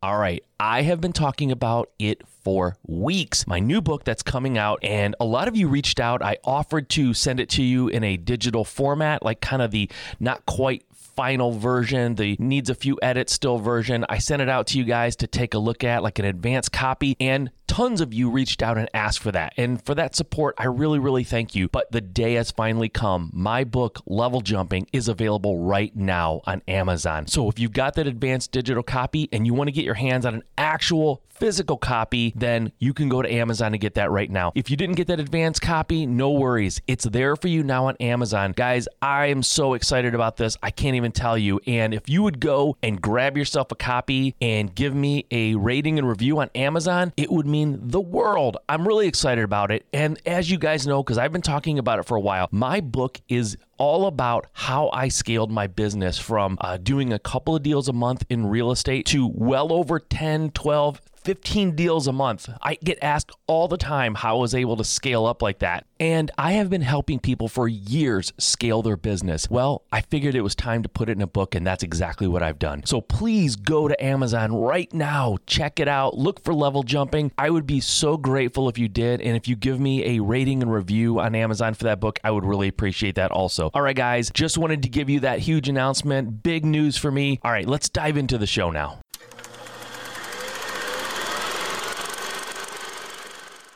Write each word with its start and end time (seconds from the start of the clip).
All 0.00 0.16
right, 0.16 0.44
I 0.60 0.82
have 0.82 1.00
been 1.00 1.12
talking 1.12 1.50
about 1.50 1.90
it 1.98 2.22
for 2.44 2.76
weeks. 2.86 3.48
My 3.48 3.58
new 3.58 3.80
book 3.80 4.04
that's 4.04 4.22
coming 4.22 4.56
out, 4.56 4.78
and 4.84 5.16
a 5.18 5.24
lot 5.24 5.48
of 5.48 5.56
you 5.56 5.66
reached 5.66 5.98
out. 5.98 6.22
I 6.22 6.36
offered 6.44 6.88
to 6.90 7.12
send 7.14 7.40
it 7.40 7.48
to 7.50 7.64
you 7.64 7.88
in 7.88 8.04
a 8.04 8.16
digital 8.16 8.62
format, 8.64 9.24
like 9.24 9.40
kind 9.40 9.60
of 9.60 9.72
the 9.72 9.90
not 10.20 10.46
quite 10.46 10.84
final 11.18 11.50
version, 11.50 12.14
the 12.14 12.36
needs 12.38 12.70
a 12.70 12.76
few 12.76 12.96
edits 13.02 13.32
still 13.32 13.58
version. 13.58 14.06
I 14.08 14.18
sent 14.18 14.40
it 14.40 14.48
out 14.48 14.68
to 14.68 14.78
you 14.78 14.84
guys 14.84 15.16
to 15.16 15.26
take 15.26 15.52
a 15.52 15.58
look 15.58 15.82
at, 15.82 16.04
like 16.04 16.20
an 16.20 16.24
advanced 16.24 16.70
copy, 16.70 17.16
and 17.18 17.50
tons 17.66 18.00
of 18.00 18.14
you 18.14 18.30
reached 18.30 18.62
out 18.62 18.78
and 18.78 18.88
asked 18.94 19.18
for 19.18 19.32
that. 19.32 19.52
And 19.56 19.84
for 19.84 19.96
that 19.96 20.14
support, 20.14 20.54
I 20.58 20.66
really, 20.66 21.00
really 21.00 21.24
thank 21.24 21.56
you. 21.56 21.68
But 21.70 21.90
the 21.90 22.00
day 22.00 22.34
has 22.34 22.52
finally 22.52 22.88
come. 22.88 23.30
My 23.34 23.64
book, 23.64 24.00
Level 24.06 24.42
Jumping, 24.42 24.86
is 24.92 25.08
available 25.08 25.58
right 25.58 25.94
now 25.96 26.40
on 26.46 26.62
Amazon. 26.68 27.26
So 27.26 27.48
if 27.48 27.58
you've 27.58 27.72
got 27.72 27.94
that 27.94 28.06
advanced 28.06 28.52
digital 28.52 28.84
copy 28.84 29.28
and 29.32 29.44
you 29.44 29.54
want 29.54 29.66
to 29.66 29.72
get 29.72 29.84
your 29.84 29.94
hands 29.94 30.24
on 30.24 30.34
an 30.34 30.44
actual 30.56 31.24
physical 31.28 31.76
copy, 31.76 32.32
then 32.34 32.72
you 32.80 32.92
can 32.92 33.08
go 33.08 33.22
to 33.22 33.32
Amazon 33.32 33.72
and 33.72 33.80
get 33.80 33.94
that 33.94 34.10
right 34.10 34.28
now. 34.30 34.50
If 34.56 34.70
you 34.70 34.76
didn't 34.76 34.96
get 34.96 35.06
that 35.06 35.20
advanced 35.20 35.62
copy, 35.62 36.04
no 36.04 36.32
worries. 36.32 36.80
It's 36.88 37.04
there 37.04 37.36
for 37.36 37.46
you 37.46 37.62
now 37.62 37.86
on 37.86 37.96
Amazon. 38.00 38.52
Guys, 38.56 38.88
I 39.00 39.26
am 39.26 39.44
so 39.44 39.74
excited 39.74 40.16
about 40.16 40.36
this. 40.36 40.56
I 40.62 40.72
can't 40.72 40.96
even 40.96 41.07
tell 41.12 41.38
you. 41.38 41.60
And 41.66 41.94
if 41.94 42.08
you 42.08 42.22
would 42.22 42.40
go 42.40 42.76
and 42.82 43.00
grab 43.00 43.36
yourself 43.36 43.72
a 43.72 43.74
copy 43.74 44.34
and 44.40 44.74
give 44.74 44.94
me 44.94 45.26
a 45.30 45.54
rating 45.54 45.98
and 45.98 46.08
review 46.08 46.40
on 46.40 46.50
Amazon, 46.54 47.12
it 47.16 47.30
would 47.30 47.46
mean 47.46 47.78
the 47.80 48.00
world. 48.00 48.56
I'm 48.68 48.86
really 48.86 49.06
excited 49.06 49.44
about 49.44 49.70
it. 49.70 49.86
And 49.92 50.20
as 50.26 50.50
you 50.50 50.58
guys 50.58 50.86
know, 50.86 51.02
because 51.02 51.18
I've 51.18 51.32
been 51.32 51.42
talking 51.42 51.78
about 51.78 51.98
it 51.98 52.04
for 52.04 52.16
a 52.16 52.20
while, 52.20 52.48
my 52.50 52.80
book 52.80 53.20
is 53.28 53.56
all 53.78 54.06
about 54.06 54.46
how 54.52 54.90
I 54.92 55.08
scaled 55.08 55.50
my 55.50 55.66
business 55.66 56.18
from 56.18 56.58
uh, 56.60 56.76
doing 56.76 57.12
a 57.12 57.18
couple 57.18 57.56
of 57.56 57.62
deals 57.62 57.88
a 57.88 57.92
month 57.92 58.24
in 58.28 58.46
real 58.46 58.70
estate 58.70 59.06
to 59.06 59.30
well 59.34 59.72
over 59.72 59.98
10, 59.98 60.50
12, 60.50 61.00
15 61.28 61.76
deals 61.76 62.06
a 62.06 62.12
month. 62.12 62.48
I 62.62 62.76
get 62.82 62.98
asked 63.02 63.32
all 63.46 63.68
the 63.68 63.76
time 63.76 64.14
how 64.14 64.38
I 64.38 64.40
was 64.40 64.54
able 64.54 64.78
to 64.78 64.84
scale 64.84 65.26
up 65.26 65.42
like 65.42 65.58
that. 65.58 65.84
And 66.00 66.30
I 66.38 66.52
have 66.52 66.70
been 66.70 66.80
helping 66.80 67.18
people 67.18 67.48
for 67.48 67.68
years 67.68 68.32
scale 68.38 68.82
their 68.82 68.96
business. 68.96 69.50
Well, 69.50 69.82
I 69.92 70.00
figured 70.00 70.34
it 70.34 70.40
was 70.42 70.54
time 70.54 70.82
to 70.84 70.88
put 70.88 71.08
it 71.08 71.12
in 71.12 71.20
a 71.20 71.26
book, 71.26 71.54
and 71.54 71.66
that's 71.66 71.82
exactly 71.82 72.28
what 72.28 72.42
I've 72.42 72.58
done. 72.58 72.86
So 72.86 73.00
please 73.00 73.56
go 73.56 73.88
to 73.88 74.02
Amazon 74.04 74.54
right 74.54 74.90
now, 74.94 75.36
check 75.46 75.80
it 75.80 75.88
out, 75.88 76.16
look 76.16 76.42
for 76.44 76.54
level 76.54 76.82
jumping. 76.82 77.32
I 77.36 77.50
would 77.50 77.66
be 77.66 77.80
so 77.80 78.16
grateful 78.16 78.68
if 78.68 78.78
you 78.78 78.88
did. 78.88 79.20
And 79.20 79.36
if 79.36 79.48
you 79.48 79.56
give 79.56 79.80
me 79.80 80.16
a 80.16 80.22
rating 80.22 80.62
and 80.62 80.72
review 80.72 81.20
on 81.20 81.34
Amazon 81.34 81.74
for 81.74 81.84
that 81.84 82.00
book, 82.00 82.20
I 82.22 82.30
would 82.30 82.44
really 82.44 82.68
appreciate 82.68 83.16
that 83.16 83.32
also. 83.32 83.67
All 83.74 83.82
right, 83.82 83.96
guys, 83.96 84.30
just 84.32 84.56
wanted 84.56 84.82
to 84.84 84.88
give 84.88 85.10
you 85.10 85.20
that 85.20 85.40
huge 85.40 85.68
announcement. 85.68 86.42
Big 86.42 86.64
news 86.64 86.96
for 86.96 87.10
me. 87.10 87.38
All 87.42 87.50
right, 87.50 87.66
let's 87.66 87.88
dive 87.88 88.16
into 88.16 88.38
the 88.38 88.46
show 88.46 88.70
now. 88.70 89.00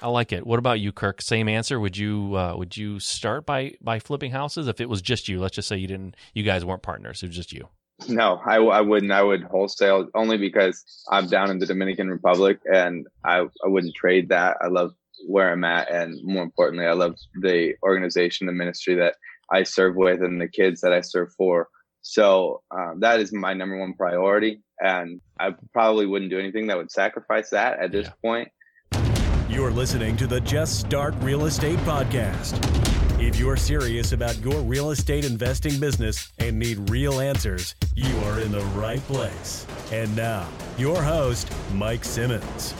I 0.00 0.08
like 0.08 0.32
it. 0.32 0.44
What 0.46 0.58
about 0.58 0.80
you, 0.80 0.90
Kirk? 0.90 1.22
Same 1.22 1.48
answer. 1.48 1.78
Would 1.78 1.96
you 1.96 2.36
uh, 2.36 2.56
would 2.56 2.76
you 2.76 2.98
start 2.98 3.46
by 3.46 3.74
by 3.80 4.00
flipping 4.00 4.32
houses 4.32 4.66
if 4.66 4.80
it 4.80 4.88
was 4.88 5.00
just 5.00 5.28
you? 5.28 5.38
Let's 5.38 5.54
just 5.54 5.68
say 5.68 5.76
you 5.76 5.86
didn't, 5.86 6.16
you 6.34 6.42
guys 6.42 6.64
weren't 6.64 6.82
partners. 6.82 7.22
It 7.22 7.28
was 7.28 7.36
just 7.36 7.52
you. 7.52 7.68
No, 8.08 8.40
I, 8.44 8.56
I 8.56 8.80
wouldn't. 8.80 9.12
I 9.12 9.22
would 9.22 9.44
wholesale 9.44 10.08
only 10.14 10.38
because 10.38 11.04
I'm 11.10 11.28
down 11.28 11.50
in 11.50 11.60
the 11.60 11.66
Dominican 11.66 12.08
Republic 12.08 12.58
and 12.64 13.06
I, 13.24 13.46
I 13.64 13.68
wouldn't 13.68 13.94
trade 13.94 14.30
that. 14.30 14.56
I 14.60 14.66
love 14.66 14.92
where 15.28 15.52
I'm 15.52 15.62
at. 15.62 15.88
And 15.88 16.18
more 16.24 16.42
importantly, 16.42 16.86
I 16.86 16.94
love 16.94 17.14
the 17.40 17.74
organization, 17.84 18.48
the 18.48 18.52
ministry 18.52 18.96
that 18.96 19.14
I 19.50 19.62
serve 19.62 19.96
with 19.96 20.22
and 20.22 20.40
the 20.40 20.48
kids 20.48 20.80
that 20.82 20.92
I 20.92 21.00
serve 21.00 21.32
for. 21.36 21.68
So 22.02 22.62
um, 22.70 23.00
that 23.00 23.20
is 23.20 23.32
my 23.32 23.54
number 23.54 23.78
one 23.78 23.94
priority. 23.94 24.60
And 24.80 25.20
I 25.38 25.54
probably 25.72 26.06
wouldn't 26.06 26.30
do 26.30 26.38
anything 26.38 26.66
that 26.66 26.76
would 26.76 26.90
sacrifice 26.90 27.50
that 27.50 27.78
at 27.78 27.92
this 27.92 28.08
yeah. 28.08 28.12
point. 28.24 28.48
You're 29.48 29.70
listening 29.70 30.16
to 30.16 30.26
the 30.26 30.40
Just 30.40 30.80
Start 30.80 31.14
Real 31.20 31.44
Estate 31.44 31.78
Podcast. 31.80 32.58
If 33.20 33.38
you're 33.38 33.56
serious 33.56 34.12
about 34.12 34.36
your 34.40 34.61
real 34.62 34.90
estate 34.90 35.24
investing 35.24 35.78
business 35.78 36.33
and 36.38 36.58
need 36.58 36.90
real 36.90 37.20
answers, 37.20 37.77
you 37.94 38.17
are 38.24 38.40
in 38.40 38.50
the 38.50 38.64
right 38.74 39.00
place. 39.02 39.64
And 39.92 40.17
now, 40.17 40.48
your 40.77 41.00
host, 41.00 41.52
Mike 41.72 42.05
Simmons. 42.05 42.74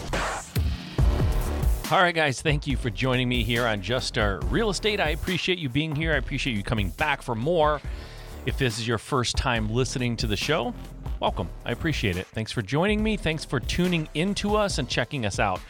All 1.93 2.01
right, 2.01 2.15
guys, 2.15 2.41
thank 2.41 2.67
you 2.67 2.79
for 2.79 2.89
joining 2.89 3.29
me 3.29 3.43
here 3.43 3.67
on 3.67 3.83
Just 3.83 4.07
Start 4.07 4.43
Real 4.45 4.71
Estate. 4.71 4.99
I 4.99 5.11
appreciate 5.11 5.59
you 5.59 5.69
being 5.69 5.95
here. 5.95 6.15
I 6.15 6.17
appreciate 6.17 6.57
you 6.57 6.63
coming 6.63 6.89
back 6.89 7.21
for 7.21 7.35
more. 7.35 7.83
If 8.47 8.57
this 8.57 8.79
is 8.79 8.89
your 8.89 8.97
first 8.97 9.37
time 9.37 9.69
listening 9.69 10.17
to 10.17 10.27
the 10.27 10.35
show, 10.35 10.73
welcome. 11.21 11.51
I 11.67 11.73
appreciate 11.73 12.17
it. 12.17 12.27
Thanks 12.29 12.51
for 12.51 12.63
joining 12.63 13.03
me. 13.03 13.19
Thanks 13.19 13.45
for 13.45 13.61
tuning 13.61 14.09
into 14.15 14.57
us 14.57 14.79
and 14.79 14.89
checking 14.89 15.27
us 15.27 15.39
out. 15.39 15.61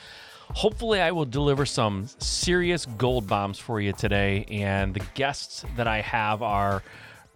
Hopefully, 0.50 1.00
I 1.00 1.10
will 1.10 1.24
deliver 1.24 1.66
some 1.66 2.06
serious 2.20 2.86
gold 2.86 3.26
bombs 3.26 3.58
for 3.58 3.80
you 3.80 3.92
today, 3.92 4.46
and 4.48 4.94
the 4.94 5.04
guests 5.14 5.64
that 5.76 5.88
I 5.88 6.02
have 6.02 6.40
are 6.40 6.84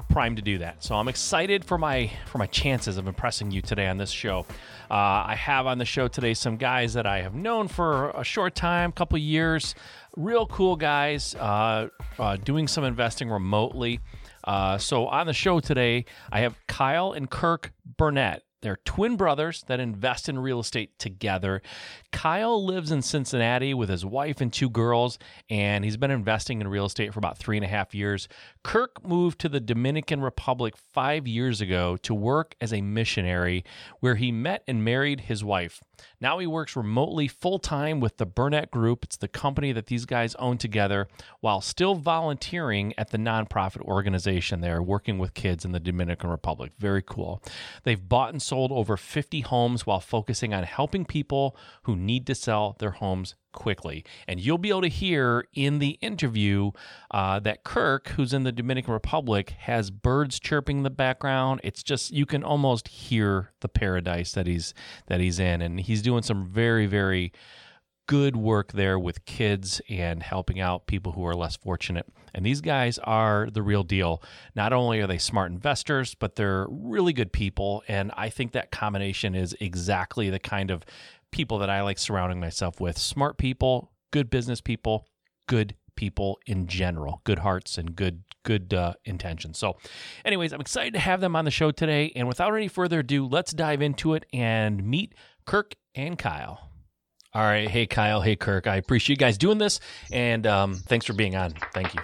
primed 0.09 0.37
to 0.37 0.43
do 0.43 0.59
that. 0.59 0.83
So 0.83 0.95
I'm 0.95 1.09
excited 1.09 1.65
for 1.65 1.79
my 1.79 2.11
for 2.27 2.39
my 2.39 2.47
chances 2.47 2.97
of 2.97 3.07
impressing 3.07 3.51
you 3.51 3.61
today 3.61 3.87
on 3.87 3.99
this 3.99 4.11
show. 4.11 4.47
Uh, 4.91 4.95
I 5.27 5.35
have 5.37 5.67
on 5.67 5.79
the 5.79 5.85
show 5.85 6.09
today 6.09 6.35
some 6.35 6.57
guys 6.57 6.95
that 6.95 7.07
I 7.07 7.23
have 7.23 7.35
known 7.35 7.69
for 7.69 8.11
a 8.11 8.25
short 8.25 8.55
time, 8.55 8.93
couple 8.93 9.19
years, 9.19 9.75
real 10.17 10.47
cool 10.47 10.77
guys, 10.77 11.35
uh, 11.35 11.89
uh, 12.19 12.37
doing 12.37 12.69
some 12.69 12.85
investing 12.85 13.29
remotely. 13.29 14.01
Uh, 14.45 14.79
so 14.79 15.07
on 15.09 15.27
the 15.27 15.33
show 15.33 15.61
today, 15.61 16.05
I 16.31 16.41
have 16.41 16.57
Kyle 16.67 17.13
and 17.13 17.29
Kirk 17.29 17.73
Burnett. 17.99 18.46
They're 18.63 18.79
twin 18.85 19.17
brothers 19.17 19.65
that 19.69 19.81
invest 19.81 20.29
in 20.29 20.39
real 20.39 20.61
estate 20.61 20.99
together. 20.99 21.63
Kyle 22.11 22.65
lives 22.65 22.91
in 22.91 23.03
Cincinnati 23.03 23.75
with 23.75 23.89
his 23.89 24.05
wife 24.05 24.41
and 24.41 24.53
two 24.53 24.71
girls, 24.71 25.19
and 25.51 25.85
he's 25.85 25.97
been 25.97 26.11
investing 26.11 26.61
in 26.61 26.69
real 26.69 26.87
estate 26.87 27.13
for 27.13 27.19
about 27.19 27.39
three 27.39 27.57
and 27.57 27.65
a 27.65 27.69
half 27.69 27.95
years. 27.95 28.29
Kirk 28.65 29.07
moved 29.07 29.39
to 29.41 29.49
the 29.49 29.61
Dominican 29.61 30.21
Republic 30.21 30.75
five 30.77 31.27
years 31.27 31.61
ago 31.61 31.97
to 31.99 32.15
work 32.15 32.57
as 32.61 32.73
a 32.73 32.81
missionary, 32.81 33.65
where 34.01 34.17
he 34.17 34.33
met 34.33 34.63
and 34.67 34.83
married 34.83 35.23
his 35.23 35.45
wife. 35.45 35.83
Now 36.21 36.39
he 36.39 36.47
works 36.47 36.77
remotely 36.77 37.29
full 37.29 37.59
time 37.59 38.01
with 38.01 38.17
the 38.17 38.27
Burnett 38.27 38.71
Group. 38.71 39.05
It's 39.05 39.17
the 39.17 39.29
company 39.29 39.73
that 39.73 39.87
these 39.87 40.05
guys 40.05 40.35
own 40.37 40.59
together 40.59 41.09
while 41.41 41.61
still 41.61 41.95
volunteering 41.95 42.93
at 42.99 43.11
the 43.11 43.19
nonprofit 43.19 43.81
organization 43.83 44.61
there, 44.61 44.83
working 44.83 45.19
with 45.19 45.35
kids 45.35 45.65
in 45.65 45.73
the 45.73 45.81
Dominican 45.81 46.31
Republic. 46.31 46.73
Very 46.79 47.03
cool. 47.03 47.43
They've 47.85 48.09
bought 48.09 48.33
and 48.33 48.43
sold 48.43 48.73
over 48.73 48.97
50 48.97 49.41
homes 49.43 49.87
while 49.87 50.01
focusing 50.01 50.53
on 50.53 50.65
helping 50.65 51.05
people 51.05 51.57
who 51.83 51.97
need 51.97 52.27
to 52.27 52.35
sell 52.35 52.77
their 52.79 52.93
homes 52.93 53.35
quickly. 53.53 54.05
And 54.29 54.41
you'll 54.41 54.59
be 54.59 54.69
able 54.69 54.83
to 54.83 54.89
hear 54.89 55.47
in 55.55 55.79
the 55.79 55.99
interview 56.01 56.73
uh, 57.11 57.41
that 57.41 57.65
Kirk, 57.65 58.09
who's 58.09 58.33
in 58.33 58.45
the 58.45 58.53
Dominican 58.53 58.93
Republic, 58.93 59.51
has 59.51 59.91
birds 59.91 60.39
chirping 60.39 60.79
in 60.79 60.83
the 60.83 60.91
background. 60.91 61.61
It's 61.65 61.83
just 61.83 62.13
you 62.13 62.27
can 62.27 62.45
almost 62.45 62.89
hear 62.89 63.53
the 63.61 63.69
paradise 63.69 64.33
that 64.33 64.47
he's 64.47 64.75
that 65.07 65.21
he's 65.21 65.39
in, 65.39 65.63
and 65.63 65.81
he's 65.81 66.03
doing 66.03 66.23
some 66.23 66.47
very 66.47 66.87
very 66.87 67.33
good 68.07 68.37
work 68.37 68.73
there 68.73 68.99
with 68.99 69.25
kids 69.25 69.81
and 69.89 70.23
helping 70.23 70.61
out 70.61 70.87
people 70.87 71.13
who 71.13 71.27
are 71.27 71.35
less 71.35 71.57
fortunate. 71.57 72.07
And 72.33 72.47
these 72.47 72.61
guys 72.61 72.99
are 73.01 73.49
the 73.51 73.63
real 73.63 73.83
deal. 73.83 74.23
Not 74.55 74.73
only 74.73 75.01
are 75.01 75.07
they 75.07 75.19
smart 75.19 75.51
investors, 75.51 76.15
but 76.15 76.37
they're 76.37 76.67
really 76.71 77.13
good 77.13 77.33
people. 77.33 77.83
And 77.89 78.13
I 78.17 78.29
think 78.29 78.53
that 78.53 78.71
combination 78.71 79.35
is 79.35 79.57
exactly 79.61 80.31
the 80.31 80.39
kind 80.39 80.71
of 80.71 80.85
people 81.37 81.59
that 81.59 81.69
I 81.69 81.83
like 81.83 81.99
surrounding 81.99 82.41
myself 82.41 82.81
with 82.81 82.97
smart 82.97 83.37
people, 83.37 83.93
good 84.11 84.31
business 84.31 84.63
people, 84.63 85.07
good 85.47 85.77
people 85.95 86.39
in 86.47 86.67
general, 86.67 87.21
good 87.25 87.41
hearts 87.41 87.77
and 87.77 87.95
good 87.95 88.23
good 88.43 88.73
uh, 88.73 88.95
intentions. 89.05 89.59
So, 89.59 89.77
anyways, 90.25 90.53
I'm 90.53 90.61
excited 90.61 90.95
to 90.95 91.01
have 91.01 91.21
them 91.21 91.37
on 91.37 91.45
the 91.45 91.51
show 91.51 91.73
today. 91.73 92.13
And 92.17 92.27
without 92.27 92.55
any 92.55 92.69
further 92.69 93.01
ado, 93.01 93.27
let's 93.27 93.53
dive 93.53 93.83
into 93.83 94.15
it 94.15 94.25
and 94.33 94.83
meet 94.85 95.15
Kirk 95.45 95.75
and 95.95 96.19
Kyle. 96.19 96.71
All 97.35 97.43
right, 97.43 97.69
hey 97.69 97.87
Kyle, 97.87 98.23
hey 98.23 98.37
Kirk, 98.37 98.67
I 98.67 98.77
appreciate 98.77 99.17
you 99.17 99.19
guys 99.19 99.37
doing 99.37 99.59
this, 99.59 99.79
and 100.11 100.47
um, 100.47 100.75
thanks 100.75 101.05
for 101.05 101.13
being 101.13 101.37
on. 101.37 101.53
Thank 101.75 101.93
you. 101.93 102.01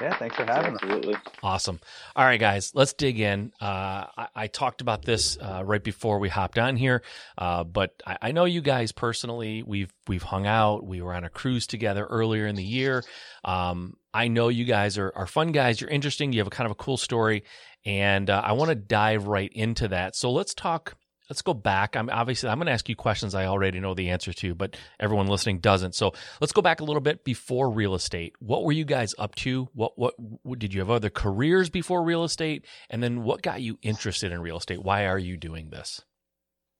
Yeah, 0.00 0.16
thanks 0.18 0.36
for 0.36 0.44
having 0.44 0.74
us. 0.74 0.80
Absolutely. 0.82 1.16
Awesome. 1.42 1.80
All 2.14 2.24
right, 2.24 2.38
guys, 2.38 2.72
let's 2.74 2.92
dig 2.92 3.18
in. 3.18 3.52
Uh, 3.60 4.04
I, 4.16 4.28
I, 4.34 4.46
talked 4.46 4.82
about 4.82 5.02
this 5.02 5.38
uh, 5.38 5.62
right 5.64 5.82
before 5.82 6.18
we 6.18 6.28
hopped 6.28 6.58
on 6.58 6.76
here, 6.76 7.02
uh, 7.38 7.64
but 7.64 8.02
I, 8.06 8.18
I, 8.22 8.32
know 8.32 8.44
you 8.44 8.60
guys 8.60 8.92
personally. 8.92 9.62
We've 9.62 9.92
we've 10.06 10.22
hung 10.22 10.46
out. 10.46 10.86
We 10.86 11.00
were 11.00 11.14
on 11.14 11.24
a 11.24 11.30
cruise 11.30 11.66
together 11.66 12.04
earlier 12.04 12.46
in 12.46 12.56
the 12.56 12.64
year. 12.64 13.04
Um, 13.44 13.94
I 14.12 14.28
know 14.28 14.48
you 14.48 14.64
guys 14.64 14.98
are, 14.98 15.12
are 15.16 15.26
fun 15.26 15.52
guys. 15.52 15.80
You're 15.80 15.90
interesting. 15.90 16.32
You 16.32 16.40
have 16.40 16.46
a 16.46 16.50
kind 16.50 16.66
of 16.66 16.72
a 16.72 16.76
cool 16.76 16.98
story, 16.98 17.44
and 17.86 18.28
uh, 18.28 18.42
I 18.44 18.52
want 18.52 18.68
to 18.68 18.74
dive 18.74 19.26
right 19.26 19.50
into 19.52 19.88
that. 19.88 20.14
So 20.14 20.30
let's 20.30 20.52
talk 20.52 20.94
let's 21.30 21.42
go 21.42 21.54
back. 21.54 21.96
I'm 21.96 22.08
obviously 22.10 22.48
I'm 22.48 22.58
going 22.58 22.66
to 22.66 22.72
ask 22.72 22.88
you 22.88 22.96
questions 22.96 23.34
I 23.34 23.46
already 23.46 23.80
know 23.80 23.94
the 23.94 24.10
answer 24.10 24.32
to, 24.32 24.54
but 24.54 24.76
everyone 25.00 25.26
listening 25.26 25.58
doesn't. 25.58 25.94
So 25.94 26.12
let's 26.40 26.52
go 26.52 26.62
back 26.62 26.80
a 26.80 26.84
little 26.84 27.00
bit 27.00 27.24
before 27.24 27.70
real 27.70 27.94
estate. 27.94 28.34
What 28.38 28.64
were 28.64 28.72
you 28.72 28.84
guys 28.84 29.14
up 29.18 29.34
to? 29.36 29.68
What 29.74 29.98
what, 29.98 30.14
what 30.18 30.58
did 30.58 30.72
you 30.74 30.80
have 30.80 30.90
other 30.90 31.10
careers 31.10 31.70
before 31.70 32.02
real 32.02 32.24
estate? 32.24 32.64
And 32.90 33.02
then 33.02 33.22
what 33.22 33.42
got 33.42 33.60
you 33.60 33.78
interested 33.82 34.32
in 34.32 34.40
real 34.40 34.58
estate? 34.58 34.82
Why 34.82 35.06
are 35.06 35.18
you 35.18 35.36
doing 35.36 35.70
this? 35.70 36.02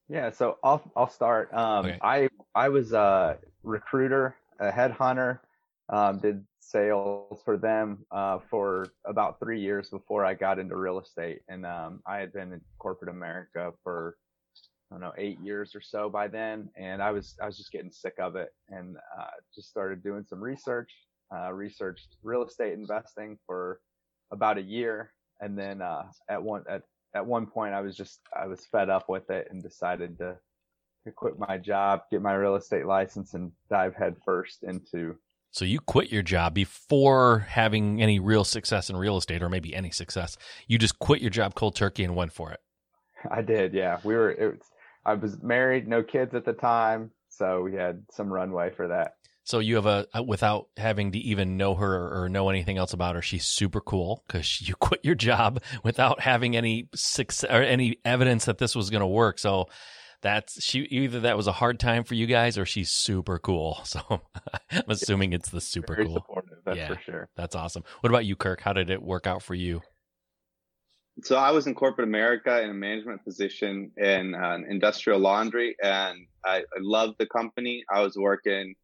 Yeah, 0.09 0.31
so 0.31 0.59
I'll 0.63 0.83
I'll 0.97 1.11
start. 1.11 1.53
Um, 1.53 1.87
Okay. 1.87 1.99
I 2.03 2.29
I 2.55 2.69
was 2.69 2.93
a 2.93 3.39
recruiter, 3.63 4.37
a 4.61 4.71
headhunter, 4.71 5.41
um, 5.89 6.21
did 6.21 6.45
sales 6.61 7.41
for 7.45 7.57
them 7.57 8.05
uh, 8.11 8.39
for 8.51 8.89
about 9.05 9.39
three 9.41 9.61
years 9.61 9.91
before 9.91 10.25
I 10.25 10.35
got 10.35 10.59
into 10.59 10.77
real 10.77 11.01
estate, 11.01 11.41
and 11.49 11.67
um, 11.67 12.01
I 12.07 12.19
had 12.19 12.33
been 12.33 12.53
in 12.53 12.61
corporate 12.79 13.11
America 13.11 13.73
for 13.83 14.17
I 14.91 14.95
don't 14.95 15.01
know 15.01 15.13
eight 15.19 15.39
years 15.41 15.75
or 15.75 15.81
so 15.81 16.09
by 16.09 16.29
then, 16.29 16.69
and 16.77 17.03
I 17.03 17.11
was 17.11 17.35
I 17.43 17.47
was 17.47 17.57
just 17.57 17.73
getting 17.73 17.91
sick 17.91 18.15
of 18.21 18.37
it, 18.37 18.51
and 18.69 18.97
uh, 19.19 19.27
just 19.55 19.69
started 19.69 20.03
doing 20.03 20.25
some 20.29 20.41
research. 20.41 20.91
Uh, 21.35 21.53
researched 21.53 22.17
real 22.23 22.45
estate 22.45 22.75
investing 22.75 23.37
for 23.47 23.81
about 24.31 24.59
a 24.59 24.63
year, 24.63 25.13
and 25.41 25.59
then 25.59 25.83
uh, 25.83 26.05
at 26.29 26.41
one 26.41 26.63
at 26.71 26.83
at 27.15 27.27
one 27.27 27.47
point 27.47 27.75
I 27.75 27.81
was 27.81 27.97
just 27.97 28.21
I 28.35 28.47
was 28.47 28.65
fed 28.71 28.89
up 28.89 29.09
with 29.09 29.29
it 29.31 29.49
and 29.51 29.61
decided 29.61 30.19
to 30.19 30.37
to 31.05 31.13
quit 31.13 31.39
my 31.39 31.57
job, 31.57 32.03
get 32.11 32.23
my 32.23 32.35
real 32.35 32.55
estate 32.55 32.87
license, 32.87 33.35
and 33.35 33.51
dive 33.69 33.95
headfirst 33.95 34.63
into. 34.63 35.17
So 35.51 35.65
you 35.65 35.81
quit 35.81 36.13
your 36.13 36.23
job 36.23 36.55
before 36.55 37.47
having 37.49 38.03
any 38.03 38.21
real 38.21 38.45
success 38.45 38.91
in 38.91 38.97
real 38.97 39.17
estate, 39.17 39.43
or 39.43 39.49
maybe 39.49 39.75
any 39.75 39.91
success. 39.91 40.37
You 40.69 40.79
just 40.79 40.99
quit 40.99 41.21
your 41.21 41.31
job 41.31 41.55
cold 41.55 41.75
turkey 41.75 42.05
and 42.05 42.15
went 42.15 42.33
for 42.33 42.53
it. 42.53 42.61
I 43.31 43.43
did, 43.43 43.73
yeah. 43.73 43.99
We 44.05 44.15
were. 44.15 44.31
It 44.31 44.63
I 45.07 45.15
was 45.15 45.41
married, 45.43 45.87
no 45.89 46.03
kids 46.03 46.35
at 46.35 46.45
the 46.45 46.53
time, 46.53 47.11
so 47.29 47.63
we 47.63 47.75
had 47.75 48.03
some 48.11 48.31
runway 48.33 48.71
for 48.77 48.89
that. 48.89 49.15
So 49.45 49.61
you 49.61 49.77
have 49.77 49.87
a, 49.87 50.07
a- 50.13 50.23
without 50.25 50.67
having 50.77 51.13
to 51.13 51.19
even 51.21 51.57
know 51.57 51.77
her 51.77 52.23
or 52.25 52.29
know 52.29 52.49
anything 52.49 52.77
else 52.79 52.93
about 52.93 53.15
her. 53.15 53.23
She's 53.23 53.47
super 53.47 53.81
cool 53.81 54.25
because 54.27 54.61
you 54.69 54.75
quit 54.75 55.01
your 55.05 55.15
job 55.15 55.63
without 55.85 56.21
having 56.21 56.57
any 56.57 56.89
success 56.95 57.49
or 57.49 57.63
any 57.63 57.99
evidence 58.05 58.47
that 58.47 58.59
this 58.59 58.75
was 58.75 58.91
going 58.91 59.03
to 59.03 59.07
work. 59.07 59.39
So 59.39 59.67
that's 60.21 60.61
she. 60.65 60.81
Either 60.81 61.21
that 61.21 61.37
was 61.37 61.47
a 61.47 61.53
hard 61.53 61.79
time 61.79 62.03
for 62.03 62.15
you 62.15 62.27
guys, 62.27 62.59
or 62.59 62.67
she's 62.67 62.91
super 62.91 63.39
cool. 63.39 63.79
So 63.85 64.01
I'm 64.73 64.83
assuming 64.89 65.33
it's 65.33 65.51
the 65.51 65.61
super 65.61 65.95
Very 65.95 66.07
cool. 66.07 66.17
supportive, 66.17 66.59
that's 66.65 66.77
Yeah. 66.79 66.89
for 66.89 67.01
sure. 67.03 67.29
That's 67.37 67.55
awesome. 67.55 67.85
What 68.01 68.11
about 68.11 68.25
you, 68.25 68.35
Kirk? 68.35 68.61
How 68.63 68.73
did 68.73 68.91
it 68.91 69.01
work 69.03 69.29
out 69.29 69.43
for 69.43 69.55
you? 69.55 69.83
So 71.23 71.37
I 71.37 71.51
was 71.51 71.67
in 71.67 71.75
corporate 71.75 72.07
America 72.07 72.63
in 72.63 72.69
a 72.69 72.75
management 72.75 73.25
position 73.25 73.91
in 73.97 74.35
uh, 74.35 74.51
an 74.55 74.67
industrial 74.69 75.19
laundry, 75.19 75.75
and 75.83 76.27
I, 76.45 76.59
I 76.59 76.79
loved 76.81 77.15
the 77.19 77.27
company. 77.27 77.85
I 77.91 78.03
was 78.03 78.17
working 78.17 78.75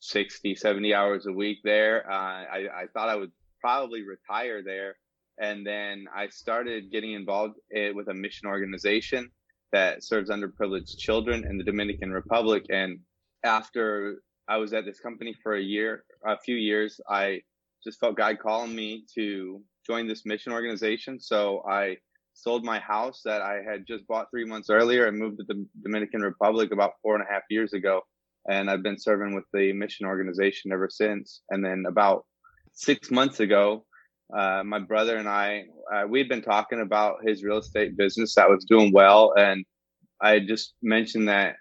60, 0.00 0.54
70 0.54 0.92
hours 0.92 1.26
a 1.26 1.32
week 1.32 1.60
there. 1.64 2.10
Uh, 2.10 2.14
I, 2.14 2.66
I 2.82 2.86
thought 2.92 3.08
I 3.08 3.16
would 3.16 3.32
probably 3.60 4.02
retire 4.02 4.62
there. 4.62 4.96
And 5.38 5.66
then 5.66 6.04
I 6.14 6.28
started 6.28 6.92
getting 6.92 7.12
involved 7.12 7.56
eh, 7.74 7.90
with 7.90 8.08
a 8.08 8.14
mission 8.14 8.46
organization 8.46 9.30
that 9.72 10.04
serves 10.04 10.30
underprivileged 10.30 10.98
children 10.98 11.44
in 11.48 11.56
the 11.56 11.64
Dominican 11.64 12.12
Republic. 12.12 12.66
And 12.68 13.00
after 13.42 14.20
I 14.46 14.58
was 14.58 14.74
at 14.74 14.84
this 14.84 15.00
company 15.00 15.34
for 15.42 15.54
a 15.54 15.62
year, 15.62 16.04
a 16.26 16.38
few 16.38 16.56
years, 16.56 17.00
I 17.08 17.40
just 17.82 17.98
felt 17.98 18.16
God 18.16 18.38
calling 18.38 18.76
me 18.76 19.06
to 19.14 19.62
join 19.86 20.08
this 20.08 20.24
mission 20.24 20.52
organization. 20.52 21.20
So 21.20 21.62
I 21.68 21.96
sold 22.34 22.64
my 22.64 22.80
house 22.80 23.22
that 23.24 23.42
I 23.42 23.60
had 23.68 23.86
just 23.86 24.06
bought 24.06 24.30
three 24.30 24.44
months 24.44 24.70
earlier 24.70 25.06
and 25.06 25.18
moved 25.18 25.38
to 25.38 25.44
the 25.44 25.66
Dominican 25.82 26.20
Republic 26.22 26.72
about 26.72 26.94
four 27.02 27.14
and 27.14 27.24
a 27.24 27.32
half 27.32 27.42
years 27.48 27.72
ago. 27.72 28.02
And 28.48 28.68
I've 28.68 28.82
been 28.82 28.98
serving 28.98 29.34
with 29.34 29.44
the 29.52 29.72
mission 29.72 30.06
organization 30.06 30.72
ever 30.72 30.88
since. 30.90 31.40
And 31.50 31.64
then 31.64 31.84
about 31.88 32.26
six 32.72 33.10
months 33.10 33.40
ago, 33.40 33.86
uh, 34.36 34.62
my 34.64 34.80
brother 34.80 35.16
and 35.16 35.28
I, 35.28 35.64
uh, 35.92 36.06
we'd 36.08 36.28
been 36.28 36.42
talking 36.42 36.80
about 36.80 37.18
his 37.24 37.44
real 37.44 37.58
estate 37.58 37.96
business 37.96 38.34
that 38.34 38.50
was 38.50 38.64
doing 38.64 38.92
well. 38.92 39.32
And 39.36 39.64
I 40.20 40.40
just 40.40 40.74
mentioned 40.82 41.28
that, 41.28 41.56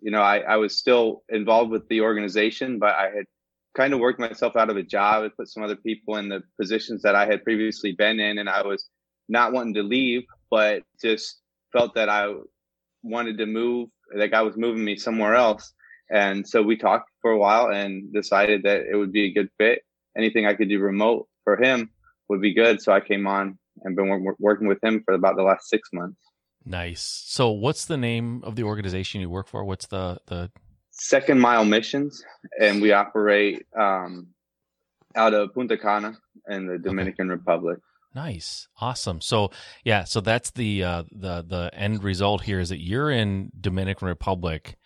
you 0.00 0.10
know, 0.10 0.22
I, 0.22 0.38
I 0.38 0.56
was 0.56 0.78
still 0.78 1.22
involved 1.28 1.70
with 1.70 1.86
the 1.88 2.00
organization, 2.00 2.78
but 2.78 2.94
I 2.94 3.04
had 3.04 3.24
kind 3.76 3.92
of 3.92 4.00
worked 4.00 4.18
myself 4.18 4.56
out 4.56 4.70
of 4.70 4.76
a 4.76 4.82
job 4.82 5.22
and 5.22 5.36
put 5.36 5.48
some 5.48 5.62
other 5.62 5.76
people 5.76 6.16
in 6.16 6.28
the 6.28 6.42
positions 6.58 7.02
that 7.02 7.14
I 7.14 7.26
had 7.26 7.44
previously 7.44 7.92
been 7.92 8.18
in. 8.18 8.38
And 8.38 8.48
I 8.48 8.66
was 8.66 8.88
not 9.28 9.52
wanting 9.52 9.74
to 9.74 9.82
leave, 9.82 10.22
but 10.50 10.82
just 11.00 11.40
felt 11.72 11.94
that 11.94 12.08
I 12.08 12.32
wanted 13.02 13.38
to 13.38 13.46
move, 13.46 13.90
like 14.14 14.32
I 14.32 14.42
was 14.42 14.56
moving 14.56 14.84
me 14.84 14.96
somewhere 14.96 15.34
else. 15.34 15.72
And 16.10 16.48
so 16.48 16.62
we 16.62 16.76
talked 16.76 17.10
for 17.20 17.32
a 17.32 17.38
while 17.38 17.70
and 17.70 18.12
decided 18.12 18.62
that 18.62 18.82
it 18.90 18.96
would 18.96 19.12
be 19.12 19.24
a 19.24 19.32
good 19.32 19.50
fit. 19.58 19.82
Anything 20.16 20.46
I 20.46 20.54
could 20.54 20.68
do 20.68 20.80
remote 20.80 21.28
for 21.44 21.62
him 21.62 21.90
would 22.28 22.40
be 22.40 22.54
good. 22.54 22.80
So 22.80 22.92
I 22.92 23.00
came 23.00 23.26
on 23.26 23.58
and 23.82 23.94
been 23.94 24.08
wor- 24.08 24.36
working 24.38 24.68
with 24.68 24.82
him 24.82 25.02
for 25.04 25.14
about 25.14 25.36
the 25.36 25.42
last 25.42 25.68
six 25.68 25.90
months. 25.92 26.18
Nice. 26.64 27.02
So 27.26 27.50
what's 27.50 27.84
the 27.84 27.96
name 27.96 28.42
of 28.42 28.56
the 28.56 28.62
organization 28.62 29.20
you 29.20 29.28
work 29.28 29.48
for? 29.48 29.64
What's 29.64 29.86
the 29.86 30.18
the 30.26 30.50
Second 30.98 31.40
Mile 31.40 31.64
Missions, 31.64 32.24
and 32.60 32.80
we 32.80 32.92
operate 32.92 33.66
um, 33.78 34.28
out 35.14 35.34
of 35.34 35.52
Punta 35.54 35.76
Cana 35.76 36.16
in 36.48 36.66
the 36.66 36.78
Dominican 36.78 37.28
Republic. 37.28 37.78
Nice. 38.14 38.66
Awesome. 38.80 39.20
So 39.20 39.50
yeah, 39.84 40.04
so 40.04 40.22
that's 40.22 40.50
the 40.52 40.82
uh 40.82 41.02
the 41.12 41.44
the 41.46 41.70
end 41.74 42.02
result 42.02 42.42
here 42.42 42.60
is 42.60 42.70
that 42.70 42.80
you're 42.80 43.10
in 43.10 43.52
Dominican 43.60 44.08
Republic 44.08 44.78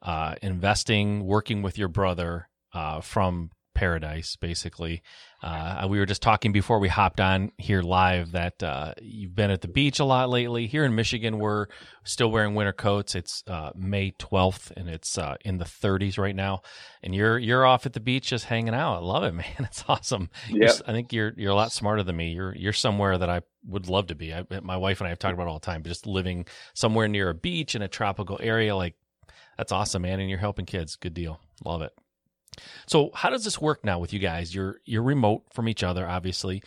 uh 0.00 0.36
investing, 0.40 1.26
working 1.26 1.60
with 1.60 1.76
your 1.76 1.88
brother 1.88 2.48
uh 2.72 3.02
from 3.02 3.50
paradise 3.78 4.34
basically. 4.34 5.02
Uh 5.40 5.86
we 5.88 6.00
were 6.00 6.06
just 6.06 6.20
talking 6.20 6.50
before 6.50 6.80
we 6.80 6.88
hopped 6.88 7.20
on 7.20 7.52
here 7.58 7.80
live 7.80 8.32
that 8.32 8.60
uh 8.60 8.92
you've 9.00 9.36
been 9.36 9.52
at 9.52 9.60
the 9.60 9.68
beach 9.68 10.00
a 10.00 10.04
lot 10.04 10.28
lately. 10.28 10.66
Here 10.66 10.84
in 10.84 10.96
Michigan 10.96 11.38
we're 11.38 11.66
still 12.02 12.32
wearing 12.32 12.56
winter 12.56 12.72
coats. 12.72 13.14
It's 13.14 13.44
uh 13.46 13.70
May 13.76 14.10
12th 14.10 14.72
and 14.76 14.88
it's 14.88 15.16
uh 15.16 15.36
in 15.44 15.58
the 15.58 15.64
30s 15.64 16.18
right 16.18 16.34
now. 16.34 16.62
And 17.04 17.14
you're 17.14 17.38
you're 17.38 17.64
off 17.64 17.86
at 17.86 17.92
the 17.92 18.00
beach 18.00 18.26
just 18.26 18.46
hanging 18.46 18.74
out. 18.74 18.96
I 18.96 18.98
love 18.98 19.22
it, 19.22 19.32
man. 19.42 19.46
It's 19.60 19.84
awesome. 19.86 20.28
Yep. 20.48 20.82
I 20.88 20.92
think 20.92 21.12
you're 21.12 21.32
you're 21.36 21.52
a 21.52 21.54
lot 21.54 21.70
smarter 21.70 22.02
than 22.02 22.16
me. 22.16 22.32
You're 22.32 22.56
you're 22.56 22.72
somewhere 22.72 23.16
that 23.16 23.30
I 23.30 23.42
would 23.64 23.88
love 23.88 24.08
to 24.08 24.16
be. 24.16 24.34
I, 24.34 24.44
my 24.60 24.76
wife 24.76 25.00
and 25.00 25.06
I 25.06 25.10
have 25.10 25.20
talked 25.20 25.34
about 25.34 25.44
it 25.44 25.50
all 25.50 25.60
the 25.60 25.66
time. 25.66 25.82
But 25.82 25.90
just 25.90 26.04
living 26.04 26.46
somewhere 26.74 27.06
near 27.06 27.28
a 27.28 27.34
beach 27.34 27.76
in 27.76 27.82
a 27.82 27.88
tropical 27.88 28.40
area, 28.42 28.74
like 28.74 28.96
that's 29.56 29.70
awesome, 29.70 30.02
man. 30.02 30.18
And 30.18 30.28
you're 30.28 30.40
helping 30.40 30.66
kids. 30.66 30.96
Good 30.96 31.14
deal. 31.14 31.40
Love 31.64 31.82
it. 31.82 31.92
So 32.86 33.10
how 33.14 33.30
does 33.30 33.44
this 33.44 33.60
work 33.60 33.84
now 33.84 33.98
with 33.98 34.12
you 34.12 34.18
guys? 34.18 34.54
You're 34.54 34.80
you're 34.84 35.02
remote 35.02 35.44
from 35.52 35.68
each 35.68 35.82
other, 35.82 36.06
obviously. 36.06 36.62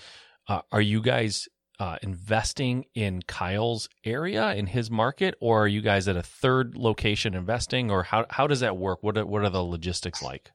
Uh, 0.48 0.62
are 0.72 0.82
you 0.82 1.02
guys 1.02 1.48
uh, 1.80 1.98
investing 2.04 2.86
in 2.94 3.24
Kyle's 3.24 3.90
area 4.06 4.54
in 4.54 4.68
his 4.68 4.92
market, 4.92 5.36
or 5.40 5.64
are 5.64 5.68
you 5.68 5.82
guys 5.82 6.08
at 6.08 6.16
a 6.16 6.22
third 6.22 6.78
location 6.78 7.34
investing, 7.34 7.90
or 7.90 8.04
how 8.04 8.26
how 8.30 8.48
does 8.48 8.60
that 8.60 8.78
work? 8.78 9.00
What 9.02 9.18
are, 9.18 9.26
what 9.26 9.44
are 9.44 9.50
the 9.50 9.64
logistics 9.64 10.22
like? 10.22 10.52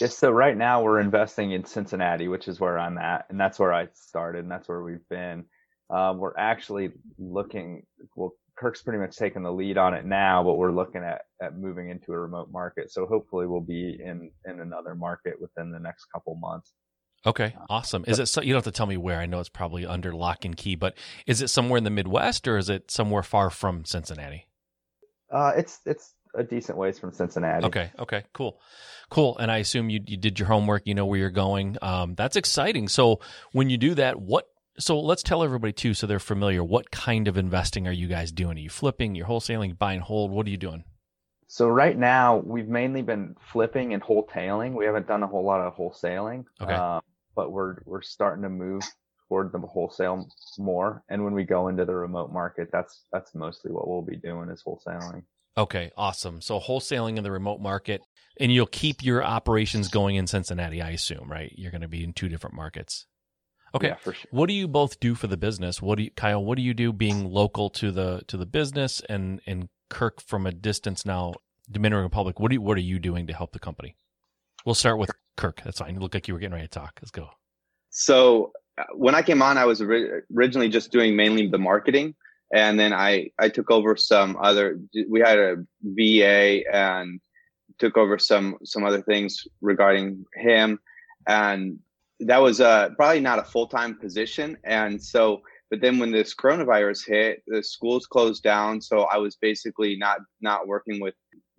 Yes, 0.00 0.16
so 0.16 0.30
right 0.30 0.56
now 0.56 0.82
we're 0.82 1.00
investing 1.00 1.52
in 1.52 1.64
Cincinnati, 1.64 2.28
which 2.28 2.48
is 2.48 2.58
where 2.58 2.78
I'm 2.78 2.96
at, 2.96 3.26
and 3.28 3.38
that's 3.38 3.58
where 3.58 3.72
I 3.72 3.88
started, 3.92 4.40
and 4.40 4.50
that's 4.50 4.68
where 4.68 4.82
we've 4.82 5.06
been. 5.10 5.44
Um, 5.90 6.18
we're 6.18 6.36
actually 6.36 6.92
looking. 7.18 7.82
Well, 8.14 8.32
Kirk's 8.56 8.82
pretty 8.82 8.98
much 8.98 9.16
taken 9.16 9.42
the 9.42 9.52
lead 9.52 9.76
on 9.76 9.94
it 9.94 10.04
now, 10.06 10.42
but 10.42 10.54
we're 10.54 10.72
looking 10.72 11.02
at 11.02 11.22
at 11.42 11.56
moving 11.56 11.90
into 11.90 12.12
a 12.12 12.18
remote 12.18 12.50
market. 12.50 12.90
So 12.90 13.06
hopefully 13.06 13.46
we'll 13.46 13.60
be 13.60 13.98
in 14.02 14.30
in 14.46 14.60
another 14.60 14.94
market 14.94 15.34
within 15.40 15.70
the 15.70 15.78
next 15.78 16.06
couple 16.06 16.34
months. 16.36 16.72
Okay, 17.26 17.56
awesome. 17.68 18.04
Is 18.06 18.18
it 18.18 18.26
so 18.26 18.40
you 18.40 18.52
don't 18.52 18.64
have 18.64 18.72
to 18.72 18.76
tell 18.76 18.86
me 18.86 18.96
where? 18.96 19.18
I 19.18 19.26
know 19.26 19.40
it's 19.40 19.48
probably 19.48 19.84
under 19.84 20.12
lock 20.12 20.44
and 20.44 20.56
key, 20.56 20.74
but 20.74 20.96
is 21.26 21.42
it 21.42 21.48
somewhere 21.48 21.76
in 21.76 21.84
the 21.84 21.90
Midwest 21.90 22.46
or 22.46 22.56
is 22.56 22.70
it 22.70 22.90
somewhere 22.90 23.22
far 23.22 23.50
from 23.50 23.84
Cincinnati? 23.84 24.46
Uh, 25.30 25.52
it's 25.56 25.80
it's 25.84 26.14
a 26.36 26.44
decent 26.44 26.78
ways 26.78 26.98
from 26.98 27.12
Cincinnati. 27.12 27.66
Okay, 27.66 27.90
okay, 27.98 28.24
cool, 28.32 28.60
cool. 29.10 29.36
And 29.38 29.50
I 29.50 29.58
assume 29.58 29.90
you 29.90 30.00
you 30.06 30.16
did 30.16 30.38
your 30.38 30.46
homework. 30.46 30.82
You 30.86 30.94
know 30.94 31.04
where 31.06 31.18
you're 31.18 31.30
going. 31.30 31.76
Um, 31.82 32.14
that's 32.14 32.36
exciting. 32.36 32.88
So 32.88 33.20
when 33.52 33.70
you 33.70 33.76
do 33.76 33.94
that, 33.94 34.20
what? 34.20 34.46
So 34.78 35.00
let's 35.00 35.22
tell 35.22 35.42
everybody 35.42 35.72
too, 35.72 35.94
so 35.94 36.06
they're 36.06 36.18
familiar. 36.18 36.62
What 36.62 36.90
kind 36.90 37.28
of 37.28 37.36
investing 37.36 37.86
are 37.86 37.92
you 37.92 38.08
guys 38.08 38.32
doing? 38.32 38.56
Are 38.58 38.60
you 38.60 38.70
flipping? 38.70 39.14
You're 39.14 39.26
wholesaling, 39.26 39.78
buy 39.78 39.94
and 39.94 40.02
hold. 40.02 40.30
What 40.30 40.46
are 40.46 40.50
you 40.50 40.56
doing? 40.56 40.84
So 41.48 41.68
right 41.68 41.96
now 41.96 42.38
we've 42.38 42.68
mainly 42.68 43.02
been 43.02 43.36
flipping 43.52 43.94
and 43.94 44.02
wholetailing. 44.02 44.74
We 44.74 44.84
haven't 44.84 45.06
done 45.06 45.22
a 45.22 45.26
whole 45.26 45.44
lot 45.44 45.60
of 45.60 45.74
wholesaling. 45.76 46.44
Okay. 46.60 46.74
Um, 46.74 47.00
but 47.34 47.52
we're 47.52 47.76
we're 47.84 48.02
starting 48.02 48.42
to 48.42 48.48
move 48.48 48.82
toward 49.28 49.52
the 49.52 49.58
wholesale 49.58 50.28
more. 50.58 51.02
And 51.08 51.24
when 51.24 51.34
we 51.34 51.44
go 51.44 51.68
into 51.68 51.84
the 51.84 51.94
remote 51.94 52.32
market, 52.32 52.68
that's 52.72 53.04
that's 53.12 53.34
mostly 53.34 53.70
what 53.72 53.88
we'll 53.88 54.02
be 54.02 54.16
doing 54.16 54.50
is 54.50 54.62
wholesaling. 54.66 55.22
Okay, 55.58 55.90
awesome. 55.96 56.40
So 56.42 56.60
wholesaling 56.60 57.16
in 57.16 57.24
the 57.24 57.30
remote 57.30 57.60
market, 57.60 58.02
and 58.38 58.52
you'll 58.52 58.66
keep 58.66 59.02
your 59.02 59.24
operations 59.24 59.88
going 59.88 60.16
in 60.16 60.26
Cincinnati, 60.26 60.82
I 60.82 60.90
assume, 60.90 61.30
right? 61.30 61.50
You're 61.56 61.70
going 61.70 61.80
to 61.80 61.88
be 61.88 62.04
in 62.04 62.12
two 62.12 62.28
different 62.28 62.56
markets. 62.56 63.06
Okay. 63.76 63.88
Yeah, 63.88 63.96
for 63.96 64.12
sure. 64.12 64.28
What 64.30 64.48
do 64.48 64.54
you 64.54 64.68
both 64.68 64.98
do 65.00 65.14
for 65.14 65.26
the 65.26 65.36
business? 65.36 65.80
What 65.80 65.96
do 65.98 66.04
you, 66.04 66.10
Kyle? 66.10 66.44
What 66.44 66.56
do 66.56 66.62
you 66.62 66.74
do 66.74 66.92
being 66.92 67.24
local 67.30 67.70
to 67.70 67.90
the 67.90 68.22
to 68.28 68.36
the 68.36 68.46
business, 68.46 69.00
and 69.08 69.40
and 69.46 69.68
Kirk 69.88 70.20
from 70.20 70.46
a 70.46 70.52
distance 70.52 71.06
now, 71.06 71.34
Dominican 71.70 72.02
Republic? 72.02 72.40
What 72.40 72.50
do 72.50 72.54
you, 72.54 72.62
what 72.62 72.76
are 72.76 72.80
you 72.80 72.98
doing 72.98 73.26
to 73.28 73.32
help 73.32 73.52
the 73.52 73.58
company? 73.58 73.96
We'll 74.64 74.74
start 74.74 74.98
with 74.98 75.10
Kirk. 75.36 75.62
That's 75.64 75.78
fine. 75.78 75.94
You 75.94 76.00
look 76.00 76.14
like 76.14 76.26
you 76.28 76.34
were 76.34 76.40
getting 76.40 76.54
ready 76.54 76.66
to 76.66 76.70
talk. 76.70 76.98
Let's 77.00 77.10
go. 77.10 77.28
So 77.90 78.52
uh, 78.78 78.84
when 78.94 79.14
I 79.14 79.22
came 79.22 79.40
on, 79.42 79.58
I 79.58 79.64
was 79.64 79.80
ori- 79.80 80.22
originally 80.36 80.68
just 80.68 80.90
doing 80.90 81.16
mainly 81.16 81.46
the 81.46 81.58
marketing. 81.58 82.14
and 82.52 82.78
then 82.78 82.92
I 82.92 83.30
I 83.38 83.48
took 83.48 83.70
over 83.70 83.96
some 83.96 84.36
other. 84.40 84.78
We 85.08 85.20
had 85.20 85.38
a 85.38 85.56
VA 85.82 86.62
and 86.72 87.20
took 87.78 87.96
over 87.96 88.18
some 88.18 88.56
some 88.64 88.84
other 88.84 89.02
things 89.02 89.46
regarding 89.60 90.24
him, 90.34 90.78
and 91.26 91.78
that 92.20 92.38
was 92.38 92.60
uh, 92.60 92.90
probably 92.96 93.20
not 93.20 93.38
a 93.38 93.44
full 93.44 93.66
time 93.66 93.98
position. 93.98 94.56
And 94.64 95.02
so, 95.02 95.42
but 95.70 95.80
then 95.80 95.98
when 95.98 96.12
this 96.12 96.34
coronavirus 96.34 97.06
hit, 97.06 97.42
the 97.46 97.62
schools 97.62 98.06
closed 98.06 98.42
down, 98.42 98.80
so 98.80 99.02
I 99.02 99.18
was 99.18 99.36
basically 99.36 99.96
not 99.96 100.18
not 100.40 100.66
working 100.66 101.00
with 101.00 101.14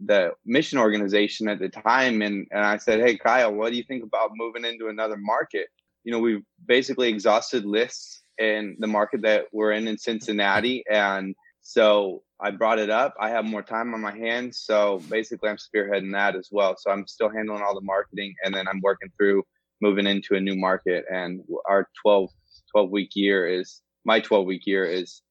the 0.05 0.31
mission 0.45 0.79
organization 0.79 1.47
at 1.47 1.59
the 1.59 1.69
time. 1.69 2.21
And, 2.21 2.47
and 2.51 2.63
i 2.63 2.77
said 2.77 2.99
hey 2.99 3.17
kyle 3.17 3.51
what 3.53 3.71
do 3.71 3.77
you 3.77 3.83
think 3.83 4.03
about 4.03 4.31
moving 4.35 4.65
into 4.65 4.87
another 4.87 5.17
market? 5.17 5.67
You 6.03 6.11
know 6.11 6.19
we've 6.19 6.43
basically 6.65 7.09
exhausted 7.09 7.65
lists 7.65 8.23
in 8.37 8.77
the 8.79 8.87
market 8.87 9.21
that 9.23 9.45
we're 9.51 9.71
in 9.71 9.87
in 9.87 9.97
cincinnati. 9.97 10.83
And 10.89 11.35
so 11.61 12.23
i 12.39 12.51
brought 12.51 12.79
it 12.79 12.89
up. 12.89 13.15
I 13.19 13.29
have 13.29 13.45
more 13.45 13.63
time 13.63 13.93
on 13.93 14.01
my 14.01 14.15
hands. 14.15 14.59
So 14.59 15.01
basically 15.09 15.49
i'm 15.49 15.57
spearheading 15.57 16.13
that 16.13 16.35
as 16.35 16.49
well. 16.51 16.75
So 16.77 16.91
i'm 16.91 17.07
still 17.07 17.29
handling 17.29 17.63
all 17.63 17.75
the 17.75 17.81
marketing 17.81 18.33
and 18.43 18.53
then 18.53 18.67
i'm 18.67 18.81
working 18.81 19.09
through 19.17 19.43
moving 19.81 20.07
into 20.07 20.35
a 20.35 20.39
new 20.39 20.55
market 20.55 21.05
and 21.11 21.41
our 21.69 21.87
12 22.03 22.29
12 22.71 22.89
week 22.89 23.11
year 23.15 23.47
is 23.47 23.81
my 24.05 24.19
12 24.19 24.45
week 24.45 24.63
year 24.65 24.85
is 24.85 25.21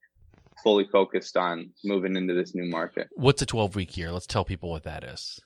fully 0.62 0.86
focused 0.90 1.36
on 1.36 1.70
moving 1.84 2.16
into 2.16 2.34
this 2.34 2.54
new 2.54 2.68
market. 2.68 3.08
What's 3.12 3.42
a 3.42 3.46
12 3.46 3.76
week 3.76 3.96
year? 3.96 4.10
Let's 4.10 4.26
tell 4.26 4.44
people 4.44 4.70
what 4.70 4.84
that 4.84 5.04
is. 5.04 5.38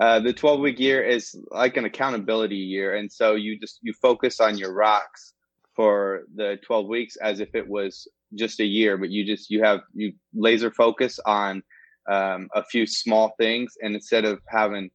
Uh, 0.00 0.20
the 0.20 0.32
12 0.32 0.60
week 0.60 0.78
year 0.78 1.02
is 1.02 1.34
like 1.50 1.76
an 1.76 1.84
accountability 1.84 2.56
year. 2.56 2.96
And 2.96 3.10
so 3.10 3.34
you 3.34 3.58
just, 3.58 3.78
you 3.82 3.92
focus 4.00 4.40
on 4.40 4.56
your 4.56 4.72
rocks 4.72 5.34
for 5.74 6.22
the 6.34 6.58
12 6.64 6.86
weeks 6.86 7.16
as 7.16 7.40
if 7.40 7.54
it 7.54 7.68
was 7.68 8.06
just 8.34 8.60
a 8.60 8.64
year, 8.64 8.96
but 8.96 9.10
you 9.10 9.24
just, 9.24 9.50
you 9.50 9.62
have, 9.62 9.80
you 9.92 10.12
laser 10.34 10.70
focus 10.70 11.18
on 11.26 11.62
um, 12.10 12.48
a 12.54 12.64
few 12.64 12.86
small 12.86 13.34
things. 13.38 13.74
And 13.82 13.94
instead 13.94 14.24
of 14.24 14.40
having 14.48 14.90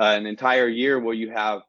uh, 0.00 0.14
an 0.16 0.26
entire 0.26 0.68
year 0.68 0.98
where 0.98 1.14
you 1.14 1.30
have 1.30 1.60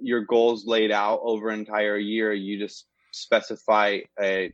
your 0.00 0.22
goals 0.24 0.66
laid 0.66 0.90
out 0.90 1.20
over 1.22 1.48
an 1.48 1.60
entire 1.60 1.96
year, 1.96 2.32
you 2.32 2.58
just 2.58 2.86
specify 3.12 3.98
a 4.20 4.52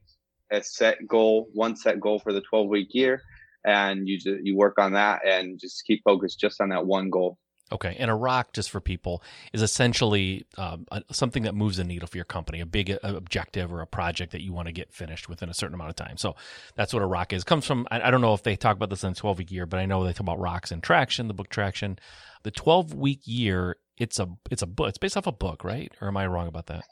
a 0.53 0.63
set 0.63 1.07
goal, 1.07 1.49
one 1.53 1.77
set 1.77 2.01
goal 2.01 2.19
for 2.19 2.33
the 2.33 2.43
12 2.43 2.69
week 2.69 2.89
year, 2.91 3.23
and 3.65 4.09
you 4.09 4.19
just, 4.19 4.45
you 4.45 4.57
work 4.57 4.79
on 4.79 4.93
that 4.93 5.27
and 5.27 5.59
just 5.59 5.85
keep 5.87 6.03
focused 6.05 6.39
just 6.39 6.61
on 6.61 6.69
that 6.69 6.87
one 6.87 7.11
goal. 7.11 7.39
Okay, 7.73 7.97
and 7.99 8.11
a 8.11 8.15
rock, 8.15 8.53
just 8.53 8.71
for 8.71 8.81
people, 8.81 9.23
is 9.55 9.63
essentially 9.63 10.45
um, 10.59 10.87
something 11.11 11.45
that 11.45 11.55
moves 11.55 11.79
the 11.79 11.85
needle 11.85 12.07
for 12.07 12.19
your 12.19 12.25
company, 12.27 12.61
a 12.61 12.67
big 12.67 12.91
uh, 12.91 12.99
objective 13.03 13.73
or 13.73 13.81
a 13.81 13.87
project 13.87 14.33
that 14.33 14.43
you 14.43 14.53
want 14.53 14.67
to 14.67 14.73
get 14.73 14.93
finished 14.93 15.31
within 15.31 15.49
a 15.49 15.55
certain 15.55 15.75
amount 15.75 15.89
of 15.89 15.97
time. 15.97 16.19
So 16.19 16.37
that's 16.75 16.93
what 16.93 17.03
a 17.03 17.07
rock 17.07 17.33
is. 17.33 17.43
Comes 17.43 17.67
from 17.67 17.89
I, 17.91 18.03
I 18.03 18.11
don't 18.11 18.21
know 18.21 18.35
if 18.35 18.43
they 18.43 18.55
talk 18.55 18.77
about 18.77 18.91
this 18.91 19.03
in 19.03 19.15
12 19.15 19.39
week 19.39 19.51
year, 19.51 19.65
but 19.65 19.81
I 19.81 19.87
know 19.87 20.05
they 20.05 20.13
talk 20.13 20.21
about 20.21 20.39
rocks 20.39 20.73
and 20.73 20.83
traction, 20.83 21.27
the 21.27 21.35
book 21.35 21.49
traction. 21.49 21.99
The 22.43 22.51
12 22.51 22.93
week 22.93 23.23
year, 23.25 23.77
it's 23.97 24.19
a 24.19 24.29
it's 24.51 24.63
a 24.63 24.67
book. 24.67 24.89
It's 24.89 24.99
based 24.99 25.17
off 25.17 25.27
a 25.27 25.33
book, 25.33 25.65
right? 25.65 25.93
Or 26.01 26.09
am 26.09 26.17
I 26.17 26.27
wrong 26.27 26.49
about 26.49 26.67
that? 26.67 26.85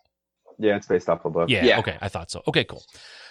Yeah, 0.58 0.76
it's 0.76 0.86
based 0.86 1.08
off 1.08 1.24
a 1.24 1.30
book. 1.30 1.48
Yeah, 1.50 1.64
yeah. 1.64 1.78
Okay, 1.78 1.96
I 2.00 2.08
thought 2.08 2.30
so. 2.30 2.42
Okay, 2.46 2.64
cool. 2.64 2.84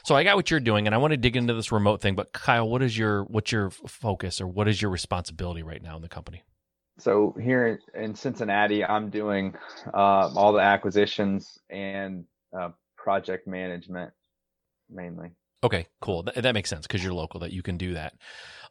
So 0.04 0.16
I 0.16 0.24
got 0.24 0.36
what 0.36 0.52
you're 0.52 0.60
doing, 0.60 0.88
and 0.88 0.96
I 0.96 0.98
want 0.98 1.12
to 1.12 1.18
dig 1.18 1.36
into 1.36 1.54
this 1.54 1.72
remote 1.72 2.02
thing. 2.02 2.16
But 2.16 2.34
Kyle, 2.34 2.68
what 2.68 2.82
is 2.82 2.98
your 2.98 3.24
what's 3.26 3.52
your 3.52 3.70
focus 3.70 4.42
or 4.42 4.48
what 4.48 4.68
is 4.68 4.82
your 4.82 4.92
responsibility 4.92 5.64
right 5.64 5.82
now 5.82 5.96
in 5.96 6.02
the 6.02 6.10
company? 6.10 6.44
So 7.00 7.36
here 7.42 7.80
in 7.96 8.16
Cincinnati, 8.16 8.84
I'm 8.84 9.10
doing 9.10 9.56
uh, 9.94 10.30
all 10.36 10.54
the 10.54 10.60
acquisitions 10.60 11.58
and 11.70 12.26
uh, 12.58 12.70
project 12.98 13.48
management 13.48 14.12
mainly. 14.90 15.32
Okay, 15.64 15.88
cool. 16.00 16.24
That, 16.24 16.36
that 16.36 16.54
makes 16.54 16.70
sense 16.70 16.86
because 16.88 17.04
you're 17.04 17.14
local 17.14 17.40
that 17.42 17.54
you 17.54 17.62
can 17.62 17.78
do 17.78 17.94
that. 17.94 18.14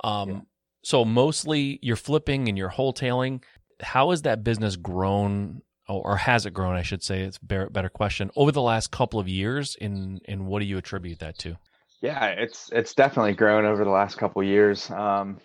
Um, 0.04 0.30
yeah. 0.30 0.40
So 0.82 1.04
mostly 1.04 1.78
you're 1.82 1.96
flipping 1.96 2.48
and 2.48 2.56
you're 2.56 2.70
wholetailing. 2.70 3.42
How 3.80 4.10
has 4.10 4.22
that 4.22 4.44
business 4.44 4.76
grown 4.76 5.62
or 5.88 6.16
has 6.16 6.46
it 6.46 6.54
grown? 6.54 6.76
I 6.76 6.82
should 6.82 7.02
say 7.02 7.22
it's 7.22 7.38
a 7.38 7.68
better 7.70 7.88
question 7.88 8.30
over 8.36 8.52
the 8.52 8.62
last 8.62 8.90
couple 8.90 9.18
of 9.20 9.28
years. 9.28 9.76
In 9.76 10.20
in 10.24 10.46
what 10.46 10.60
do 10.60 10.66
you 10.66 10.78
attribute 10.78 11.18
that 11.20 11.38
to? 11.38 11.56
Yeah, 12.00 12.26
it's 12.26 12.70
it's 12.72 12.94
definitely 12.94 13.34
grown 13.34 13.64
over 13.64 13.84
the 13.84 13.90
last 13.90 14.16
couple 14.16 14.40
of 14.42 14.48
years. 14.48 14.90
Um, 14.90 15.38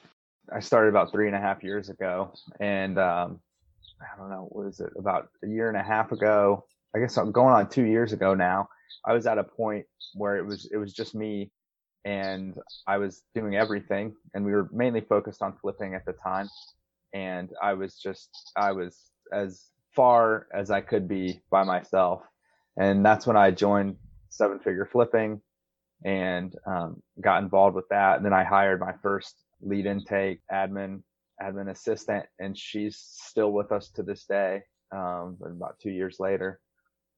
I 0.54 0.60
started 0.60 0.90
about 0.90 1.12
three 1.12 1.28
and 1.28 1.36
a 1.36 1.40
half 1.40 1.64
years 1.64 1.90
ago, 1.90 2.32
and 2.60 2.98
um, 3.00 3.40
I 4.02 4.18
don't 4.18 4.30
know, 4.30 4.48
what 4.52 4.68
is 4.68 4.80
it? 4.80 4.92
About 4.98 5.30
a 5.44 5.48
year 5.48 5.70
and 5.70 5.78
a 5.78 5.84
half 5.84 6.12
ago, 6.12 6.66
I 6.96 7.00
guess 7.00 7.18
I'm 7.18 7.32
going 7.32 7.54
on 7.54 7.70
two 7.70 7.84
years 7.84 8.14
ago 8.14 8.36
now. 8.36 8.70
I 9.06 9.14
was 9.14 9.28
at 9.28 9.38
a 9.38 9.44
point 9.44 9.86
where 10.14 10.38
it 10.38 10.46
was 10.46 10.70
it 10.72 10.78
was 10.78 10.94
just 10.94 11.16
me, 11.16 11.52
and 12.06 12.58
I 12.88 12.98
was 12.98 13.24
doing 13.34 13.56
everything, 13.56 14.16
and 14.34 14.46
we 14.46 14.52
were 14.52 14.70
mainly 14.72 15.02
focused 15.02 15.42
on 15.42 15.58
flipping 15.62 15.94
at 15.94 16.06
the 16.06 16.14
time, 16.14 16.50
and 17.16 17.50
I 17.64 17.74
was 17.74 17.98
just 17.98 18.52
I 18.58 18.74
was 18.74 19.10
as 19.32 19.70
far 19.96 20.48
as 20.54 20.70
I 20.70 20.82
could 20.82 21.08
be 21.08 21.42
by 21.50 21.64
myself. 21.64 22.22
And 22.78 23.06
that's 23.06 23.26
when 23.26 23.38
I 23.38 23.52
joined 23.52 23.96
seven 24.30 24.60
figure 24.60 24.86
flipping 24.92 25.42
and 26.04 26.54
um, 26.68 27.02
got 27.22 27.42
involved 27.42 27.76
with 27.76 27.88
that. 27.90 28.18
And 28.18 28.26
then 28.26 28.34
I 28.34 28.44
hired 28.44 28.82
my 28.82 28.94
first 29.02 29.34
lead 29.62 29.86
intake 29.86 30.42
admin, 30.52 31.02
admin 31.42 31.72
assistant, 31.72 32.26
and 32.38 32.58
she's 32.58 32.98
still 32.98 33.54
with 33.54 33.72
us 33.72 33.90
to 33.92 34.04
this 34.04 34.26
day. 34.26 34.64
Um, 34.92 35.38
about 35.42 35.80
two 35.82 35.90
years 35.90 36.18
later. 36.20 36.60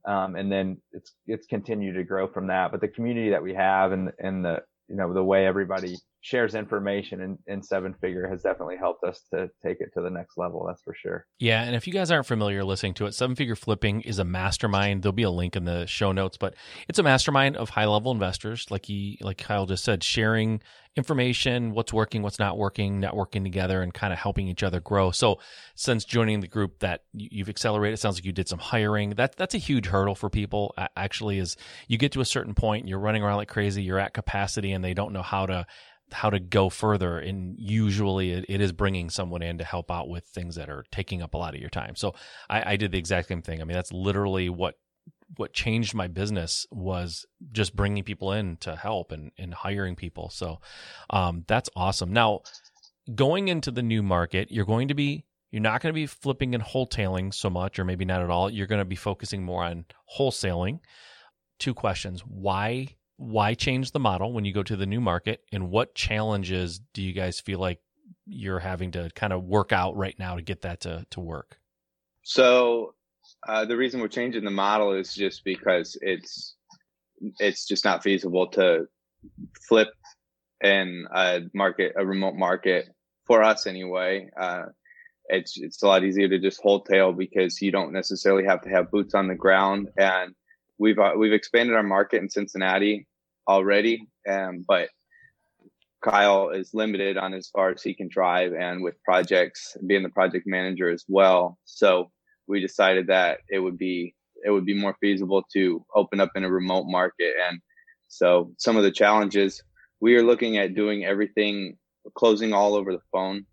Um, 0.06 0.36
and 0.36 0.52
then 0.52 0.78
it's, 0.94 1.14
it's 1.28 1.48
continued 1.48 1.94
to 1.96 2.04
grow 2.04 2.28
from 2.28 2.48
that. 2.48 2.72
But 2.72 2.82
the 2.82 2.88
community 2.88 3.30
that 3.32 3.44
we 3.44 3.54
have 3.56 3.92
and, 3.92 4.12
and 4.20 4.46
the, 4.46 4.62
you 4.88 4.96
know, 4.96 5.14
the 5.14 5.24
way 5.24 5.46
everybody 5.46 5.96
shares 6.22 6.56
information 6.56 7.22
in, 7.22 7.38
in 7.48 7.62
seven 7.62 7.94
figure 8.02 8.28
has 8.28 8.42
definitely 8.42 8.78
helped 8.78 9.04
us 9.04 9.22
to 9.34 9.50
take 9.64 9.78
it 9.80 9.90
to 9.94 10.02
the 10.02 10.10
next 10.10 10.38
level 10.38 10.66
that's 10.68 10.82
for 10.82 10.94
sure. 10.94 11.26
Yeah 11.40 11.64
and 11.64 11.76
if 11.76 11.88
you 11.88 11.94
guys 11.94 12.12
aren't 12.12 12.26
familiar 12.26 12.64
listening 12.64 12.94
to 12.96 13.06
it 13.06 13.14
seven 13.14 13.36
figure 13.36 13.56
flipping 13.56 14.02
is 14.02 14.20
a 14.20 14.26
mastermind. 14.26 15.04
There'll 15.04 15.14
be 15.14 15.24
a 15.24 15.30
link 15.30 15.56
in 15.56 15.66
the 15.66 15.86
show 15.86 16.12
notes 16.12 16.38
but 16.38 16.56
it's 16.88 17.00
a 17.00 17.04
mastermind 17.04 17.58
of 17.58 17.70
high 17.70 17.86
level 17.86 18.12
investors 18.12 18.66
like 18.70 18.86
he 18.86 19.20
like 19.22 19.38
kyle 19.38 19.66
just 19.66 19.84
said 19.84 20.04
sharing 20.04 20.62
information 20.98 21.74
what's 21.74 21.94
working 21.94 22.24
what's 22.24 22.40
not 22.40 22.58
working 22.58 23.00
networking 23.00 23.44
together 23.44 23.82
and 23.82 23.94
kind 23.94 24.12
of 24.12 24.20
helping 24.20 24.48
each 24.48 24.64
other 24.64 24.80
grow. 24.80 25.12
So 25.12 25.40
since 25.76 26.04
joining 26.04 26.42
the 26.42 26.48
group 26.48 26.80
that 26.80 27.04
you've 27.14 27.50
accelerated 27.50 28.00
sounds 28.00 28.18
like 28.18 28.26
you 28.26 28.32
did 28.32 28.50
some 28.50 28.60
hiring. 28.60 29.12
That 29.12 29.36
that's 29.36 29.54
a 29.54 29.60
huge 29.60 29.86
hurdle 29.86 30.16
for 30.16 30.30
people 30.30 30.74
actually 30.96 31.38
is 31.38 31.56
you 31.88 31.98
get 31.98 32.12
to 32.14 32.22
a 32.22 32.26
certain 32.26 32.56
point 32.56 32.88
you're 32.88 33.00
running 33.00 33.24
around 33.24 33.38
like 33.38 33.48
crazy 33.48 33.84
you're 33.84 34.00
at 34.00 34.14
capacity 34.14 34.72
and 34.72 34.84
they 34.84 34.96
don't 34.96 35.14
know 35.14 35.22
how 35.22 35.46
to 35.46 35.66
how 36.12 36.30
to 36.30 36.40
go 36.40 36.70
further 36.70 37.20
and 37.20 37.56
usually 37.58 38.32
it, 38.32 38.46
it 38.48 38.62
is 38.62 38.72
bringing 38.72 39.10
someone 39.10 39.42
in 39.42 39.58
to 39.58 39.64
help 39.64 39.92
out 39.92 40.08
with 40.08 40.24
things 40.26 40.56
that 40.56 40.70
are 40.70 40.86
taking 40.92 41.22
up 41.22 41.34
a 41.34 41.38
lot 41.38 41.54
of 41.54 41.60
your 41.60 41.70
time. 41.70 41.96
So 41.96 42.16
I, 42.50 42.74
I 42.74 42.76
did 42.78 42.92
the 42.92 42.98
exact 42.98 43.28
same 43.28 43.42
thing. 43.42 43.62
I 43.62 43.66
mean 43.66 43.76
that's 43.76 43.92
literally 43.92 44.50
what 44.50 44.76
what 45.36 45.54
changed 45.54 45.94
my 45.94 46.08
business 46.08 46.66
was 46.72 47.26
just 47.52 47.76
bringing 47.76 48.04
people 48.04 48.32
in 48.32 48.56
to 48.58 48.76
help 48.76 49.12
and, 49.12 49.32
and 49.38 49.54
hiring 49.54 49.96
people. 49.96 50.30
So 50.30 50.60
um, 51.10 51.44
that's 51.48 51.70
awesome. 51.76 52.14
Now 52.14 52.42
going 53.14 53.50
into 53.50 53.72
the 53.72 53.84
new 53.84 54.04
market 54.04 54.52
you're 54.52 54.66
going 54.66 54.90
to 54.90 54.94
be 54.94 55.26
you're 55.52 55.62
not 55.62 55.82
going 55.82 55.94
to 55.94 55.96
be 55.96 56.08
flipping 56.08 56.56
and 56.56 56.64
wholetailing 56.64 57.34
so 57.34 57.50
much 57.50 57.80
or 57.80 57.86
maybe 57.86 58.06
not 58.06 58.22
at 58.22 58.30
all. 58.30 58.50
You're 58.50 58.68
going 58.68 58.80
to 58.80 58.86
be 58.86 58.96
focusing 58.96 59.44
more 59.44 59.64
on 59.64 59.86
wholesaling. 60.18 60.80
Two 61.58 61.74
questions. 61.74 62.22
Why 62.22 62.97
why 63.18 63.54
change 63.54 63.92
the 63.92 64.00
model 64.00 64.32
when 64.32 64.46
you 64.46 64.54
go 64.54 64.64
to 64.64 64.76
the 64.76 64.86
new 64.86 65.02
market 65.02 65.42
and 65.52 65.70
what 65.70 65.96
challenges 65.96 66.80
do 66.94 67.02
you 67.02 67.14
guys 67.14 67.40
feel 67.40 67.60
like 67.60 67.80
you're 68.26 68.60
having 68.60 68.92
to 68.92 69.10
kind 69.16 69.34
of 69.34 69.44
work 69.44 69.72
out 69.72 69.96
right 69.96 70.18
now 70.20 70.36
to 70.36 70.42
get 70.42 70.62
that 70.62 70.82
to, 70.82 71.06
to 71.10 71.20
work? 71.20 71.60
So 72.24 72.94
uh, 73.48 73.66
the 73.66 73.76
reason 73.76 74.02
we're 74.02 74.08
changing 74.08 74.44
the 74.44 74.52
model 74.52 74.94
is 74.94 75.14
just 75.14 75.44
because 75.44 75.98
it's 76.02 76.56
it's 77.40 77.66
just 77.66 77.84
not 77.84 78.04
feasible 78.04 78.48
to 78.48 78.88
flip 79.68 79.90
in 80.64 81.06
a 81.14 81.42
market 81.54 81.94
a 81.98 82.06
remote 82.06 82.36
market 82.36 82.90
for 83.26 83.44
us 83.44 83.66
anyway. 83.66 84.30
Uh, 84.40 84.64
it's 85.30 85.58
it's 85.58 85.82
a 85.84 85.88
lot 85.88 86.04
easier 86.04 86.30
to 86.30 86.40
just 86.40 86.62
wholetail 86.62 87.12
because 87.12 87.62
you 87.62 87.72
don't 87.72 87.92
necessarily 87.92 88.46
have 88.46 88.62
to 88.62 88.70
have 88.70 88.92
boots 88.92 89.14
on 89.14 89.28
the 89.28 89.36
ground 89.36 89.90
and 89.98 90.34
we've 90.78 91.00
uh, 91.00 91.14
we've 91.18 91.34
expanded 91.34 91.76
our 91.76 91.84
market 91.84 92.22
in 92.22 92.30
Cincinnati 92.30 93.08
already, 93.48 94.08
um, 94.30 94.66
but 94.68 94.90
Kyle 96.02 96.50
is 96.50 96.74
limited 96.74 97.18
on 97.18 97.34
as 97.34 97.48
far 97.48 97.70
as 97.70 97.82
he 97.82 97.94
can 97.94 98.08
drive, 98.08 98.54
and 98.54 98.84
with 98.84 99.02
projects 99.04 99.76
being 99.86 100.04
the 100.04 100.10
project 100.10 100.46
manager 100.48 100.90
as 100.90 101.04
well. 101.08 101.58
So 101.66 102.12
we 102.48 102.62
decided 102.62 103.08
that 103.08 103.40
it 103.50 103.60
would 103.60 103.78
be 103.78 104.16
it 104.46 104.52
would 104.52 104.66
be 104.66 104.80
more 104.80 104.96
feasible 105.02 105.44
to 105.54 105.86
open 105.96 106.20
up 106.20 106.32
in 106.36 106.44
a 106.44 106.52
remote 106.52 106.86
market, 106.88 107.34
and 107.50 107.60
so 108.08 108.52
some 108.58 108.78
of 108.78 108.84
the 108.84 108.92
challenges 108.92 109.62
we 110.00 110.16
are 110.16 110.24
looking 110.24 110.58
at 110.58 110.76
doing 110.76 111.06
everything 111.06 111.78
closing 112.16 112.54
all 112.54 112.76
over 112.76 112.94
the 112.94 113.02
phone 113.12 113.46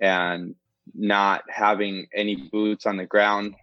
and 0.00 0.54
not 0.94 1.42
having 1.50 2.06
any 2.14 2.48
boots 2.50 2.86
on 2.86 2.96
the 2.96 3.06
ground 3.06 3.54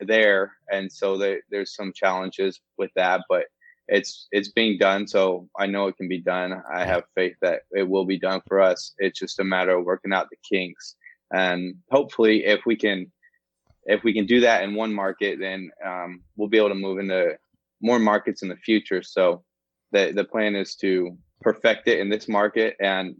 there 0.00 0.52
and 0.70 0.90
so 0.90 1.16
there's 1.50 1.74
some 1.74 1.92
challenges 1.92 2.60
with 2.78 2.90
that 2.96 3.22
but 3.28 3.44
it's 3.88 4.28
it's 4.32 4.50
being 4.50 4.78
done. 4.78 5.06
So 5.06 5.48
I 5.58 5.66
know 5.66 5.88
it 5.88 5.96
can 5.96 6.08
be 6.08 6.20
done. 6.20 6.62
I 6.72 6.84
have 6.84 7.04
faith 7.14 7.36
that 7.42 7.62
it 7.72 7.88
will 7.88 8.06
be 8.06 8.18
done 8.18 8.40
for 8.48 8.60
us. 8.60 8.94
It's 8.98 9.18
just 9.18 9.40
a 9.40 9.44
matter 9.44 9.76
of 9.76 9.84
working 9.84 10.12
out 10.12 10.28
the 10.30 10.36
kinks, 10.48 10.96
and 11.32 11.76
hopefully, 11.90 12.44
if 12.44 12.60
we 12.64 12.76
can 12.76 13.10
if 13.84 14.02
we 14.02 14.14
can 14.14 14.24
do 14.26 14.40
that 14.40 14.64
in 14.64 14.74
one 14.74 14.94
market, 14.94 15.38
then 15.38 15.70
um, 15.84 16.22
we'll 16.36 16.48
be 16.48 16.56
able 16.56 16.70
to 16.70 16.74
move 16.74 16.98
into 16.98 17.36
more 17.82 17.98
markets 17.98 18.42
in 18.42 18.48
the 18.48 18.56
future. 18.56 19.02
So 19.02 19.44
the 19.92 20.12
the 20.14 20.24
plan 20.24 20.54
is 20.56 20.76
to 20.76 21.16
perfect 21.42 21.88
it 21.88 22.00
in 22.00 22.08
this 22.08 22.28
market 22.28 22.76
and 22.80 23.16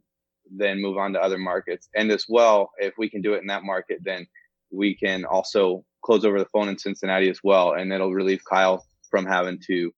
then 0.51 0.81
move 0.81 0.97
on 0.97 1.13
to 1.13 1.23
other 1.23 1.39
markets. 1.39 1.89
And 1.95 2.11
as 2.11 2.25
well, 2.29 2.71
if 2.79 2.95
we 2.97 3.11
can 3.11 3.21
do 3.21 3.35
it 3.35 3.43
in 3.43 3.47
that 3.49 3.65
market, 3.65 3.99
then 4.03 4.27
we 4.71 4.95
can 4.95 5.27
also 5.27 5.85
close 6.05 6.25
over 6.25 6.39
the 6.39 6.47
phone 6.47 6.69
in 6.69 6.79
Cincinnati 6.79 7.31
as 7.31 7.41
well, 7.43 7.73
and 7.73 7.93
it'll 7.93 8.13
relieve 8.13 8.45
Kyle 8.45 8.87
from 9.11 9.27
having 9.27 9.59
to 9.67 9.93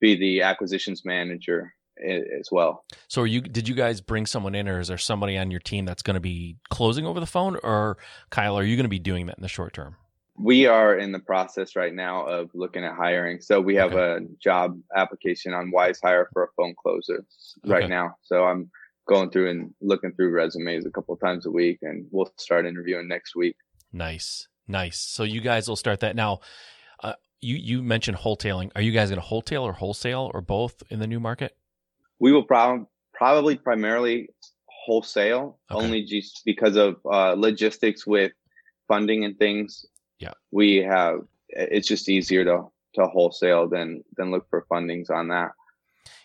be 0.00 0.16
the 0.16 0.42
acquisitions 0.42 1.04
manager 1.04 1.74
as 2.00 2.48
well. 2.50 2.84
So, 3.08 3.22
are 3.22 3.26
you 3.26 3.40
did 3.40 3.68
you 3.68 3.74
guys 3.74 4.00
bring 4.00 4.26
someone 4.26 4.54
in, 4.54 4.68
or 4.68 4.80
is 4.80 4.88
there 4.88 4.98
somebody 4.98 5.36
on 5.36 5.50
your 5.50 5.60
team 5.60 5.84
that's 5.84 6.02
going 6.02 6.14
to 6.14 6.20
be 6.20 6.56
closing 6.70 7.06
over 7.06 7.20
the 7.20 7.26
phone, 7.26 7.56
or 7.62 7.98
Kyle, 8.30 8.58
are 8.58 8.64
you 8.64 8.76
going 8.76 8.84
to 8.84 8.88
be 8.88 8.98
doing 8.98 9.26
that 9.26 9.38
in 9.38 9.42
the 9.42 9.48
short 9.48 9.72
term? 9.72 9.96
We 10.40 10.66
are 10.66 10.96
in 10.96 11.10
the 11.10 11.18
process 11.18 11.74
right 11.74 11.92
now 11.92 12.24
of 12.24 12.50
looking 12.54 12.84
at 12.84 12.94
hiring. 12.94 13.40
So 13.40 13.60
we 13.60 13.74
have 13.74 13.92
okay. 13.92 14.24
a 14.24 14.28
job 14.38 14.78
application 14.94 15.52
on 15.52 15.72
WizeHire 15.72 16.26
for 16.32 16.44
a 16.44 16.48
phone 16.56 16.76
closer 16.80 17.24
right 17.66 17.84
okay. 17.84 17.90
now. 17.90 18.14
So 18.22 18.44
I'm 18.44 18.70
going 19.08 19.30
through 19.30 19.50
and 19.50 19.74
looking 19.80 20.12
through 20.12 20.30
resumes 20.30 20.86
a 20.86 20.90
couple 20.90 21.16
times 21.16 21.46
a 21.46 21.50
week, 21.50 21.78
and 21.82 22.06
we'll 22.12 22.32
start 22.36 22.66
interviewing 22.66 23.08
next 23.08 23.34
week. 23.34 23.56
Nice, 23.92 24.46
nice. 24.68 25.00
So 25.00 25.24
you 25.24 25.40
guys 25.40 25.68
will 25.68 25.76
start 25.76 26.00
that 26.00 26.14
now. 26.14 26.40
Uh, 27.02 27.14
you 27.40 27.56
you 27.56 27.82
mentioned 27.82 28.18
wholesaling. 28.18 28.70
Are 28.76 28.82
you 28.82 28.92
guys 28.92 29.08
going 29.08 29.20
to 29.20 29.26
wholesale 29.26 29.62
or 29.62 29.72
wholesale 29.72 30.30
or 30.34 30.40
both 30.40 30.82
in 30.90 30.98
the 30.98 31.06
new 31.06 31.20
market? 31.20 31.56
We 32.18 32.32
will 32.32 32.44
probably 32.44 32.86
probably 33.12 33.56
primarily 33.56 34.28
wholesale, 34.66 35.58
okay. 35.70 35.84
only 35.84 36.04
just 36.04 36.42
because 36.44 36.76
of 36.76 36.96
uh, 37.04 37.32
logistics 37.32 38.06
with 38.06 38.32
funding 38.86 39.24
and 39.24 39.38
things. 39.38 39.84
Yeah, 40.18 40.32
we 40.50 40.76
have. 40.76 41.20
It's 41.48 41.88
just 41.88 42.08
easier 42.08 42.44
to 42.44 42.64
to 42.94 43.06
wholesale 43.06 43.68
than 43.68 44.02
than 44.16 44.30
look 44.30 44.48
for 44.50 44.66
fundings 44.70 45.10
on 45.10 45.28
that. 45.28 45.50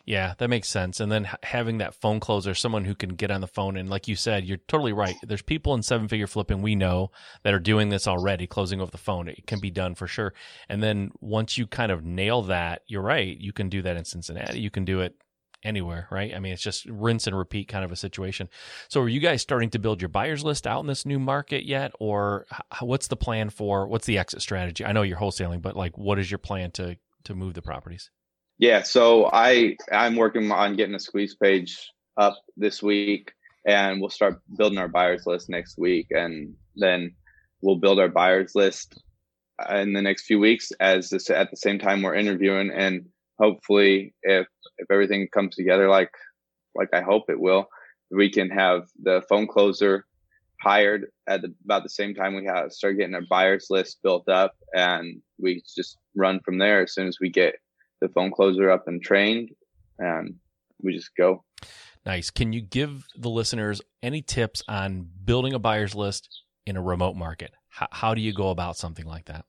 Yeah, 0.06 0.34
that 0.38 0.50
makes 0.50 0.68
sense. 0.68 1.00
And 1.00 1.10
then 1.10 1.30
having 1.44 1.78
that 1.78 1.96
phone 1.96 2.20
closer, 2.20 2.54
someone 2.54 2.84
who 2.84 2.94
can 2.94 3.12
get 3.12 3.32
on 3.32 3.40
the 3.40 3.48
phone 3.48 3.78
and, 3.78 3.90
like 3.90 4.08
you 4.08 4.18
said, 4.18 4.44
you're 4.44 4.58
totally 4.68 4.92
right. 4.92 5.16
There's 5.24 5.42
people 5.42 5.74
in 5.76 5.82
seven 5.82 6.10
figure 6.10 6.28
flipping 6.28 6.62
we 6.62 6.76
know 6.76 7.12
that 7.44 7.54
are 7.54 7.60
doing 7.60 7.88
this 7.88 8.06
already, 8.06 8.46
closing 8.46 8.82
over 8.82 8.92
the 8.92 8.98
phone. 8.98 9.30
It 9.30 9.48
can 9.48 9.62
be 9.62 9.72
done 9.72 9.96
for 9.96 10.06
sure. 10.08 10.34
And 10.68 10.84
then 10.84 11.12
once 11.22 11.58
you 11.58 11.68
kind 11.68 11.90
of 11.90 12.04
nail 12.04 12.42
that, 12.44 12.82
you're 12.88 13.02
right. 13.02 13.38
You 13.38 13.54
can 13.54 13.70
do 13.70 13.82
that 13.82 13.96
in 13.96 14.04
Cincinnati. 14.04 14.60
You 14.60 14.70
can 14.70 14.84
do 14.84 15.00
it 15.00 15.16
anywhere, 15.64 16.10
right? 16.12 16.36
I 16.36 16.40
mean, 16.40 16.52
it's 16.52 16.62
just 16.62 16.86
rinse 16.86 17.26
and 17.26 17.38
repeat 17.38 17.70
kind 17.70 17.86
of 17.86 17.92
a 17.94 17.96
situation. 17.96 18.50
So, 18.90 19.02
are 19.02 19.10
you 19.10 19.22
guys 19.22 19.42
starting 19.42 19.70
to 19.70 19.80
build 19.80 20.02
your 20.02 20.10
buyers 20.10 20.44
list 20.44 20.68
out 20.68 20.82
in 20.82 20.88
this 20.88 21.06
new 21.06 21.20
market 21.20 21.66
yet, 21.66 21.94
or 21.98 22.46
what's 22.82 23.08
the 23.08 23.16
plan 23.16 23.50
for 23.50 23.88
what's 23.88 24.06
the 24.06 24.18
exit 24.18 24.42
strategy? 24.42 24.84
I 24.84 24.92
know 24.92 25.04
you're 25.04 25.18
wholesaling, 25.18 25.62
but 25.62 25.78
like, 25.78 25.98
what 25.98 26.20
is 26.20 26.30
your 26.30 26.40
plan 26.40 26.72
to 26.72 26.98
to 27.24 27.36
move 27.36 27.54
the 27.54 27.62
properties? 27.62 28.12
Yeah, 28.60 28.84
so 28.84 29.30
I 29.32 29.76
I'm 29.92 30.16
working 30.16 30.52
on 30.52 30.76
getting 30.76 30.96
a 30.96 31.00
squeeze 31.00 31.36
page 31.36 31.92
up 32.18 32.38
this 32.56 32.84
week, 32.84 33.32
and 33.66 34.00
we'll 34.00 34.10
start 34.10 34.42
building 34.58 34.78
our 34.78 34.88
buyers 34.88 35.26
list 35.26 35.50
next 35.50 35.78
week, 35.78 36.08
and 36.12 36.56
then 36.76 37.16
we'll 37.62 37.78
build 37.78 38.00
our 38.00 38.10
buyers 38.10 38.54
list 38.56 39.02
in 39.70 39.94
the 39.94 40.02
next 40.02 40.26
few 40.26 40.40
weeks 40.40 40.72
as 40.80 41.10
this, 41.10 41.30
at 41.30 41.50
the 41.52 41.58
same 41.58 41.80
time 41.80 42.02
we're 42.02 42.16
interviewing, 42.16 42.72
and 42.72 43.06
hopefully, 43.40 44.14
if 44.24 44.48
if 44.78 44.88
everything 44.92 45.28
comes 45.34 45.56
together 45.56 45.90
like 45.90 46.12
like 46.76 46.90
I 46.94 47.02
hope 47.02 47.30
it 47.30 47.40
will, 47.40 47.68
we 48.12 48.30
can 48.32 48.50
have 48.52 48.84
the 49.02 49.24
phone 49.30 49.48
closer 49.48 50.06
hired 50.62 51.08
at 51.28 51.42
the, 51.42 51.54
about 51.66 51.84
the 51.84 51.90
same 51.90 52.14
time 52.16 52.36
we 52.36 52.46
have 52.46 52.72
start 52.72 52.98
getting 52.98 53.16
our 53.16 53.26
buyers 53.30 53.68
list 53.70 54.00
built 54.04 54.30
up, 54.30 54.54
and 54.76 55.22
we 55.40 55.64
just 55.76 55.98
run 56.16 56.40
from 56.46 56.60
there 56.60 56.84
as 56.84 56.94
soon 56.94 57.08
as 57.08 57.18
we 57.20 57.30
get 57.30 57.56
the 58.04 58.10
phone 58.10 58.32
closer 58.32 58.70
up 58.70 58.88
and 58.88 59.02
trained, 59.02 59.50
and 59.98 60.36
we 60.82 60.94
just 60.94 61.16
go. 61.18 61.44
Nice. 62.06 62.30
Can 62.30 62.52
you 62.52 62.62
give 62.62 63.06
the 63.16 63.30
listeners 63.30 63.82
any 64.04 64.22
tips 64.22 64.62
on 64.68 65.08
building 65.24 65.54
a 65.54 65.60
buyer's 65.60 65.96
list 65.96 66.28
in 66.66 66.76
a 66.76 66.82
remote 66.82 67.16
market? 67.16 67.54
How, 67.70 67.88
how 67.92 68.14
do 68.14 68.22
you 68.22 68.34
go 68.34 68.50
about 68.50 68.76
something 68.76 69.06
like 69.06 69.26
that? 69.26 69.46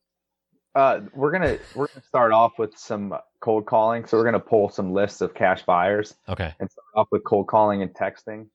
Uh, 0.74 1.00
we're 1.14 1.32
gonna 1.32 1.58
we're 1.74 1.88
gonna 1.88 2.06
start 2.06 2.32
off 2.32 2.58
with 2.58 2.76
some 2.76 3.14
cold 3.40 3.66
calling. 3.66 4.06
So 4.06 4.16
we're 4.16 4.24
gonna 4.24 4.40
pull 4.40 4.68
some 4.68 4.92
lists 4.92 5.20
of 5.20 5.34
cash 5.34 5.64
buyers. 5.64 6.14
Okay. 6.28 6.54
And 6.58 6.70
start 6.70 6.86
off 6.94 7.08
with 7.10 7.24
cold 7.24 7.48
calling 7.48 7.82
and 7.82 7.92
texting, 7.92 8.46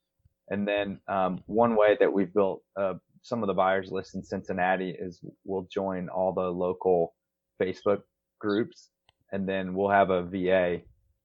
and 0.49 0.67
then 0.67 0.99
um, 1.07 1.43
one 1.45 1.75
way 1.75 1.97
that 1.99 2.12
we've 2.12 2.33
built 2.33 2.62
uh, 2.77 2.95
some 3.21 3.43
of 3.43 3.47
the 3.47 3.53
buyers 3.53 3.91
list 3.91 4.15
in 4.15 4.23
Cincinnati 4.23 4.95
is 4.97 5.19
we'll 5.45 5.67
join 5.71 6.07
all 6.09 6.33
the 6.33 6.49
local 6.49 7.15
Facebook 7.62 8.01
groups 8.39 8.89
and 9.31 9.47
then 9.47 9.73
we'll 9.73 9.89
have 9.89 10.09
a 10.09 10.23
VA 10.23 10.81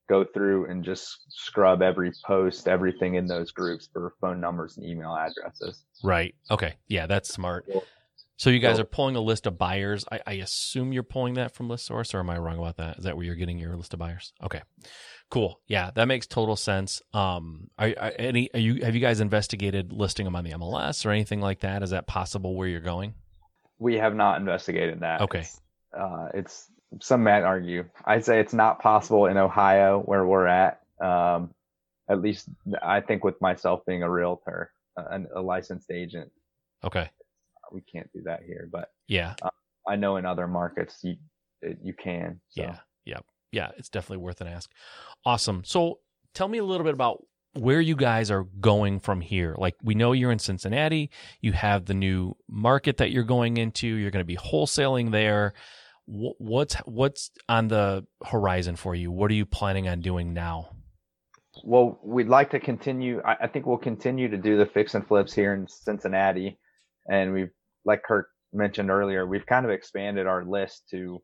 go 0.09 0.25
through 0.25 0.67
and 0.67 0.85
just 0.85 1.19
scrub 1.29 1.83
every 1.83 2.13
post, 2.27 2.69
everything 2.69 3.15
in 3.15 3.27
those 3.27 3.53
groups 3.53 3.89
for 3.93 4.15
phone 4.21 4.41
numbers 4.41 4.77
and 4.77 4.87
email 4.87 5.17
addresses. 5.17 5.85
Right. 6.03 6.35
Okay. 6.51 6.75
Yeah, 6.89 7.07
that's 7.07 7.33
smart. 7.33 7.67
So 8.37 8.51
you 8.51 8.59
guys 8.59 8.81
are 8.81 8.85
pulling 8.85 9.17
a 9.17 9.21
list 9.21 9.47
of 9.47 9.57
buyers. 9.57 10.05
I, 10.11 10.21
I, 10.27 10.33
assume 10.35 10.93
you're 10.93 11.05
pulling 11.05 11.35
that 11.35 11.55
from 11.55 11.69
ListSource, 11.69 12.15
or 12.15 12.19
am 12.19 12.31
I 12.31 12.39
wrong 12.39 12.59
about 12.59 12.79
that? 12.79 12.99
Is 12.99 13.05
that 13.05 13.17
where 13.17 13.25
you're 13.25 13.37
getting 13.37 13.59
your 13.59 13.77
list 13.77 13.95
of 13.95 14.01
buyers? 14.01 14.33
Okay, 14.43 14.61
cool. 15.31 15.61
Yeah, 15.69 15.93
that 15.95 16.07
makes 16.07 16.27
total 16.27 16.57
sense. 16.57 17.01
Um, 17.13 17.69
are, 17.79 17.95
are 17.97 18.13
any 18.19 18.53
are 18.53 18.59
you 18.59 18.85
have 18.85 18.97
you 18.97 19.01
guys 19.01 19.21
investigated 19.21 19.93
listing 19.93 20.25
them 20.25 20.35
on 20.35 20.43
the 20.43 20.51
MLS 20.51 21.07
or 21.07 21.11
anything 21.11 21.41
like 21.41 21.61
that? 21.61 21.85
Is 21.85 21.91
that 21.91 22.09
possible 22.09 22.57
where 22.57 22.67
you're 22.67 22.81
going? 22.81 23.15
We 23.79 23.95
have 23.99 24.17
not 24.17 24.41
investigated 24.41 25.01
that. 25.01 25.21
Okay. 25.21 25.41
It's, 25.41 25.61
uh, 25.97 26.29
it's 26.35 26.67
some 27.01 27.23
might 27.25 27.43
argue. 27.43 27.85
I'd 28.05 28.25
say 28.25 28.41
it's 28.41 28.55
not 28.55 28.81
possible 28.81 29.27
in 29.27 29.37
Ohio 29.37 30.01
where 30.01 30.25
we're 30.27 30.47
at. 30.47 30.81
Um, 31.01 31.51
at 32.09 32.21
least 32.21 32.49
I 32.83 33.01
think 33.01 33.25
with 33.25 33.41
myself 33.41 33.81
being 33.87 34.03
a 34.03 34.11
realtor, 34.11 34.71
a, 34.97 35.21
a 35.37 35.41
licensed 35.41 35.91
agent. 35.91 36.31
Okay. 36.83 37.09
We 37.73 37.81
can't 37.81 38.11
do 38.13 38.23
that 38.25 38.43
here, 38.47 38.69
but 38.71 38.91
yeah, 39.09 39.35
uh, 39.43 39.51
I 39.89 39.97
know 39.97 40.17
in 40.17 40.27
other 40.27 40.47
markets 40.47 41.01
you 41.03 41.17
you 41.83 41.95
can. 41.95 42.41
So. 42.51 42.63
Yeah. 42.63 42.77
Yeah. 43.05 43.19
Yeah. 43.53 43.71
It's 43.79 43.89
definitely 43.89 44.19
worth 44.19 44.41
an 44.41 44.49
ask. 44.49 44.71
Awesome. 45.25 45.63
So 45.65 46.01
tell 46.35 46.49
me 46.49 46.59
a 46.59 46.65
little 46.65 46.85
bit 46.85 46.95
about 46.95 47.25
where 47.55 47.81
you 47.81 47.97
guys 47.97 48.31
are 48.31 48.45
going 48.61 49.01
from 49.01 49.21
here. 49.21 49.55
Like 49.57 49.77
we 49.83 49.95
know 49.95 50.13
you're 50.13 50.33
in 50.33 50.39
Cincinnati, 50.39 51.11
you 51.41 51.53
have 51.53 51.87
the 51.87 51.95
new 51.95 52.37
market 52.49 52.99
that 52.99 53.13
you're 53.13 53.25
going 53.25 53.57
into, 53.57 53.87
you're 53.87 54.11
going 54.11 54.25
to 54.25 54.27
be 54.27 54.37
wholesaling 54.37 55.11
there 55.11 55.55
what's 56.07 56.75
what's 56.85 57.31
on 57.49 57.69
the 57.69 58.07
horizon 58.25 58.77
for 58.77 58.95
you? 58.95 59.11
What 59.11 59.31
are 59.31 59.35
you 59.35 59.47
planning 59.47 59.89
on 59.89 60.01
doing 60.01 60.35
now? 60.35 60.71
Well, 61.63 62.01
we'd 62.03 62.29
like 62.29 62.51
to 62.51 62.61
continue. 62.61 63.23
I, 63.25 63.37
I 63.43 63.47
think 63.47 63.67
we'll 63.67 63.79
continue 63.79 64.29
to 64.29 64.37
do 64.37 64.59
the 64.59 64.67
fix 64.67 64.95
and 64.95 65.07
flips 65.07 65.33
here 65.33 65.55
in 65.55 65.69
Cincinnati, 65.69 66.59
and 67.09 67.33
we've, 67.33 67.51
like 67.85 68.03
Kirk 68.03 68.29
mentioned 68.53 68.91
earlier, 68.91 69.27
we've 69.27 69.47
kind 69.47 69.65
of 69.65 69.71
expanded 69.71 70.27
our 70.27 70.45
list 70.45 70.85
to. 70.91 71.23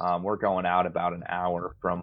Um, 0.00 0.22
we're 0.22 0.36
going 0.36 0.66
out 0.66 0.86
about 0.86 1.14
an 1.14 1.24
hour 1.28 1.74
from 1.80 2.02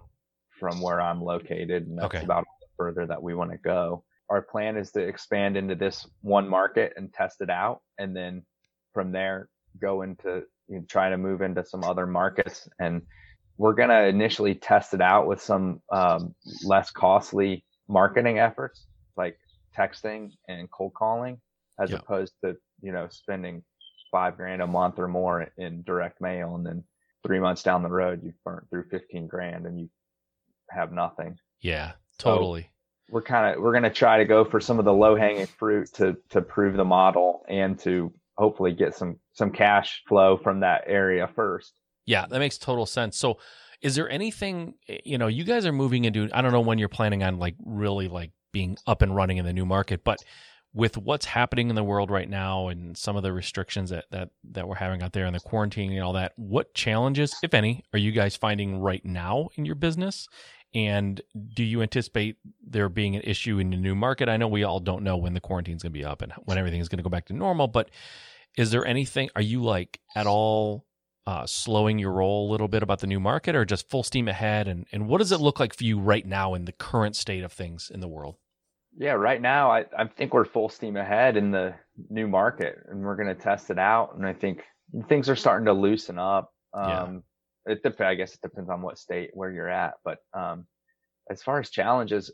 from 0.59 0.81
where 0.81 0.99
I'm 1.01 1.21
located, 1.21 1.87
and 1.87 1.97
that's 1.97 2.15
okay. 2.15 2.23
about 2.23 2.45
further 2.77 3.05
that 3.05 3.21
we 3.21 3.33
want 3.33 3.51
to 3.51 3.57
go. 3.57 4.03
Our 4.29 4.41
plan 4.41 4.75
is 4.77 4.91
to 4.91 4.99
expand 4.99 5.55
into 5.55 5.75
this 5.75 6.05
one 6.21 6.49
market 6.49 6.93
and 6.95 7.13
test 7.13 7.41
it 7.41 7.49
out, 7.49 7.81
and 7.97 8.15
then 8.15 8.43
from 8.93 9.11
there 9.11 9.49
go 9.79 10.01
into 10.01 10.43
you 10.67 10.77
know, 10.77 10.85
trying 10.87 11.11
to 11.11 11.17
move 11.17 11.41
into 11.41 11.65
some 11.65 11.83
other 11.83 12.05
markets. 12.05 12.67
And 12.79 13.01
we're 13.57 13.73
going 13.73 13.89
to 13.89 14.05
initially 14.05 14.55
test 14.55 14.93
it 14.93 15.01
out 15.01 15.27
with 15.27 15.41
some 15.41 15.81
um, 15.91 16.35
less 16.63 16.91
costly 16.91 17.65
marketing 17.87 18.39
efforts 18.39 18.85
like 19.15 19.37
texting 19.75 20.31
and 20.47 20.69
cold 20.71 20.93
calling 20.93 21.39
as 21.79 21.91
yep. 21.91 22.01
opposed 22.01 22.33
to, 22.43 22.55
you 22.81 22.91
know, 22.91 23.07
spending 23.09 23.63
five 24.11 24.37
grand 24.37 24.61
a 24.61 24.67
month 24.67 24.99
or 24.99 25.07
more 25.07 25.47
in 25.57 25.83
direct 25.83 26.21
mail. 26.21 26.55
And 26.55 26.65
then 26.65 26.83
three 27.25 27.39
months 27.39 27.63
down 27.63 27.83
the 27.83 27.89
road, 27.89 28.21
you've 28.23 28.41
burnt 28.43 28.69
through 28.69 28.85
15 28.89 29.27
grand 29.27 29.65
and 29.65 29.79
you 29.79 29.89
have 30.69 30.91
nothing. 30.91 31.37
Yeah, 31.61 31.93
totally. 32.17 32.61
So 32.61 32.67
we're 33.09 33.21
kind 33.21 33.55
of, 33.55 33.61
we're 33.61 33.71
going 33.71 33.83
to 33.83 33.89
try 33.89 34.17
to 34.17 34.25
go 34.25 34.45
for 34.45 34.59
some 34.59 34.79
of 34.79 34.85
the 34.85 34.93
low 34.93 35.15
hanging 35.15 35.45
fruit 35.45 35.93
to, 35.93 36.17
to 36.29 36.41
prove 36.41 36.75
the 36.75 36.85
model 36.85 37.43
and 37.47 37.79
to 37.79 38.13
hopefully 38.37 38.73
get 38.73 38.95
some 38.95 39.19
some 39.33 39.51
cash 39.51 40.03
flow 40.07 40.37
from 40.37 40.61
that 40.61 40.83
area 40.87 41.29
first. 41.35 41.73
Yeah, 42.05 42.25
that 42.27 42.39
makes 42.39 42.57
total 42.57 42.85
sense. 42.85 43.17
So 43.17 43.39
is 43.81 43.95
there 43.95 44.09
anything 44.09 44.75
eh, 44.87 44.97
you 45.03 45.17
know, 45.17 45.27
you 45.27 45.43
guys 45.43 45.65
are 45.65 45.73
moving 45.73 46.05
into 46.05 46.29
I 46.33 46.41
don't 46.41 46.51
know 46.51 46.61
when 46.61 46.77
you're 46.77 46.89
planning 46.89 47.23
on 47.23 47.39
like 47.39 47.55
really 47.65 48.07
like 48.07 48.31
being 48.51 48.77
up 48.87 49.01
and 49.01 49.15
running 49.15 49.37
in 49.37 49.45
the 49.45 49.53
new 49.53 49.65
market, 49.65 50.03
but 50.03 50.19
with 50.73 50.97
what's 50.97 51.25
happening 51.25 51.69
in 51.69 51.75
the 51.75 51.83
world 51.83 52.11
right 52.11 52.29
now 52.29 52.67
and 52.67 52.95
some 52.95 53.15
of 53.15 53.23
the 53.23 53.33
restrictions 53.33 53.89
that 53.89 54.05
that 54.11 54.29
that 54.51 54.67
we're 54.67 54.75
having 54.75 55.01
out 55.01 55.13
there 55.13 55.25
and 55.25 55.35
the 55.35 55.39
quarantine 55.39 55.91
and 55.91 56.03
all 56.03 56.13
that, 56.13 56.33
what 56.35 56.73
challenges, 56.73 57.35
if 57.41 57.53
any, 57.53 57.83
are 57.93 57.99
you 57.99 58.11
guys 58.11 58.35
finding 58.35 58.77
right 58.79 59.03
now 59.03 59.49
in 59.55 59.65
your 59.65 59.75
business? 59.75 60.27
And 60.73 61.21
do 61.53 61.63
you 61.63 61.81
anticipate 61.81 62.37
there 62.61 62.89
being 62.89 63.15
an 63.15 63.21
issue 63.23 63.57
in 63.57 63.69
the 63.69 63.77
new 63.77 63.95
market? 63.95 64.29
I 64.29 64.37
know 64.37 64.47
we 64.47 64.63
all 64.63 64.79
don't 64.79 65.03
know 65.03 65.17
when 65.17 65.33
the 65.33 65.39
quarantine's 65.39 65.83
going 65.83 65.93
to 65.93 65.99
be 65.99 66.05
up 66.05 66.21
and 66.21 66.33
when 66.43 66.57
everything 66.57 66.81
is 66.81 66.89
going 66.89 66.97
to 66.97 67.03
go 67.03 67.09
back 67.09 67.25
to 67.27 67.33
normal, 67.33 67.67
but 67.67 67.89
is 68.57 68.71
there 68.71 68.85
anything? 68.85 69.29
Are 69.35 69.41
you 69.41 69.63
like 69.63 69.99
at 70.15 70.27
all 70.27 70.85
uh, 71.25 71.45
slowing 71.45 71.99
your 71.99 72.11
roll 72.11 72.49
a 72.49 72.51
little 72.51 72.67
bit 72.67 72.83
about 72.83 72.99
the 72.99 73.07
new 73.07 73.19
market, 73.19 73.55
or 73.55 73.65
just 73.65 73.89
full 73.89 74.03
steam 74.03 74.27
ahead? 74.27 74.67
And 74.67 74.85
and 74.91 75.07
what 75.07 75.19
does 75.19 75.31
it 75.31 75.39
look 75.39 75.59
like 75.59 75.75
for 75.75 75.83
you 75.83 75.99
right 75.99 76.25
now 76.25 76.53
in 76.53 76.65
the 76.65 76.71
current 76.71 77.15
state 77.15 77.43
of 77.43 77.53
things 77.53 77.91
in 77.93 77.99
the 77.99 78.07
world? 78.07 78.35
Yeah, 78.97 79.11
right 79.11 79.41
now 79.41 79.69
I, 79.69 79.85
I 79.95 80.07
think 80.07 80.33
we're 80.33 80.45
full 80.45 80.69
steam 80.69 80.97
ahead 80.97 81.37
in 81.37 81.51
the 81.51 81.75
new 82.09 82.27
market, 82.27 82.77
and 82.89 83.01
we're 83.01 83.15
going 83.15 83.27
to 83.27 83.41
test 83.41 83.69
it 83.69 83.77
out. 83.77 84.15
And 84.15 84.25
I 84.25 84.33
think 84.33 84.63
things 85.07 85.29
are 85.29 85.35
starting 85.35 85.65
to 85.65 85.73
loosen 85.73 86.17
up. 86.17 86.51
Um, 86.73 86.89
yeah. 86.89 87.19
It 87.67 87.83
depends. 87.83 88.09
I 88.09 88.15
guess 88.15 88.33
it 88.33 88.41
depends 88.41 88.69
on 88.69 88.81
what 88.81 88.97
state 88.97 89.31
where 89.33 89.51
you're 89.51 89.69
at, 89.69 89.95
but 90.03 90.19
um, 90.33 90.65
as 91.29 91.43
far 91.43 91.59
as 91.59 91.69
challenges 91.69 92.31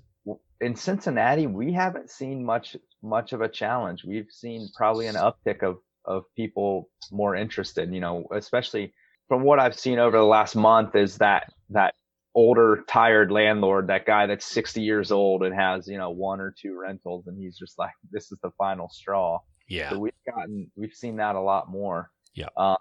in 0.62 0.76
Cincinnati, 0.76 1.48
we 1.48 1.74
haven't 1.74 2.10
seen 2.10 2.46
much 2.46 2.78
much 3.02 3.34
of 3.34 3.42
a 3.42 3.50
challenge. 3.50 4.04
We've 4.06 4.30
seen 4.30 4.70
probably 4.76 5.08
an 5.08 5.16
uptick 5.16 5.64
of 5.64 5.78
of 6.06 6.24
people 6.36 6.90
more 7.12 7.36
interested. 7.36 7.94
You 7.94 8.00
know, 8.00 8.26
especially 8.34 8.94
from 9.28 9.44
what 9.44 9.60
I've 9.60 9.78
seen 9.78 10.00
over 10.00 10.18
the 10.18 10.24
last 10.24 10.56
month, 10.56 10.96
is 10.96 11.18
that 11.18 11.52
that 11.70 11.94
older 12.36 12.84
tired 12.88 13.32
landlord 13.32 13.88
that 13.88 14.08
guy 14.08 14.26
that's 14.26 14.46
60 14.46 14.82
years 14.82 15.12
old 15.12 15.44
and 15.44 15.54
has 15.54 15.88
you 15.88 16.00
know 16.00 16.10
one 16.10 16.42
or 16.42 16.54
two 16.60 16.76
rentals 16.76 17.28
and 17.28 17.38
he's 17.38 17.56
just 17.56 17.78
like 17.78 17.92
this 18.10 18.32
is 18.32 18.40
the 18.42 18.50
final 18.58 18.90
straw 18.90 19.38
yeah 19.70 19.92
so 19.92 20.00
we've 20.00 20.14
gotten 20.26 20.72
we've 20.76 20.96
seen 20.96 21.18
that 21.18 21.36
a 21.36 21.40
lot 21.40 21.70
more 21.70 22.10
yeah 22.34 22.48
um 22.58 22.78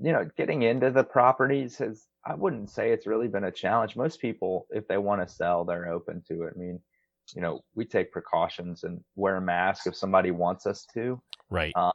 you 0.00 0.12
know 0.12 0.28
getting 0.36 0.62
into 0.62 0.90
the 0.90 1.04
properties 1.04 1.76
has 1.76 2.06
i 2.26 2.34
wouldn't 2.34 2.70
say 2.70 2.90
it's 2.90 3.06
really 3.06 3.28
been 3.28 3.44
a 3.44 3.52
challenge. 3.52 3.96
Most 3.96 4.20
people 4.20 4.66
if 4.70 4.86
they 4.88 4.98
want 4.98 5.26
to 5.26 5.32
sell 5.32 5.64
they're 5.64 5.92
open 5.92 6.22
to 6.28 6.42
it. 6.44 6.54
I 6.54 6.58
mean 6.58 6.80
you 7.34 7.42
know 7.42 7.60
we 7.74 7.84
take 7.84 8.12
precautions 8.12 8.84
and 8.84 9.00
wear 9.14 9.36
a 9.36 9.40
mask 9.40 9.86
if 9.86 9.94
somebody 9.94 10.30
wants 10.30 10.66
us 10.66 10.86
to. 10.94 11.20
Right. 11.50 11.72
Um, 11.76 11.92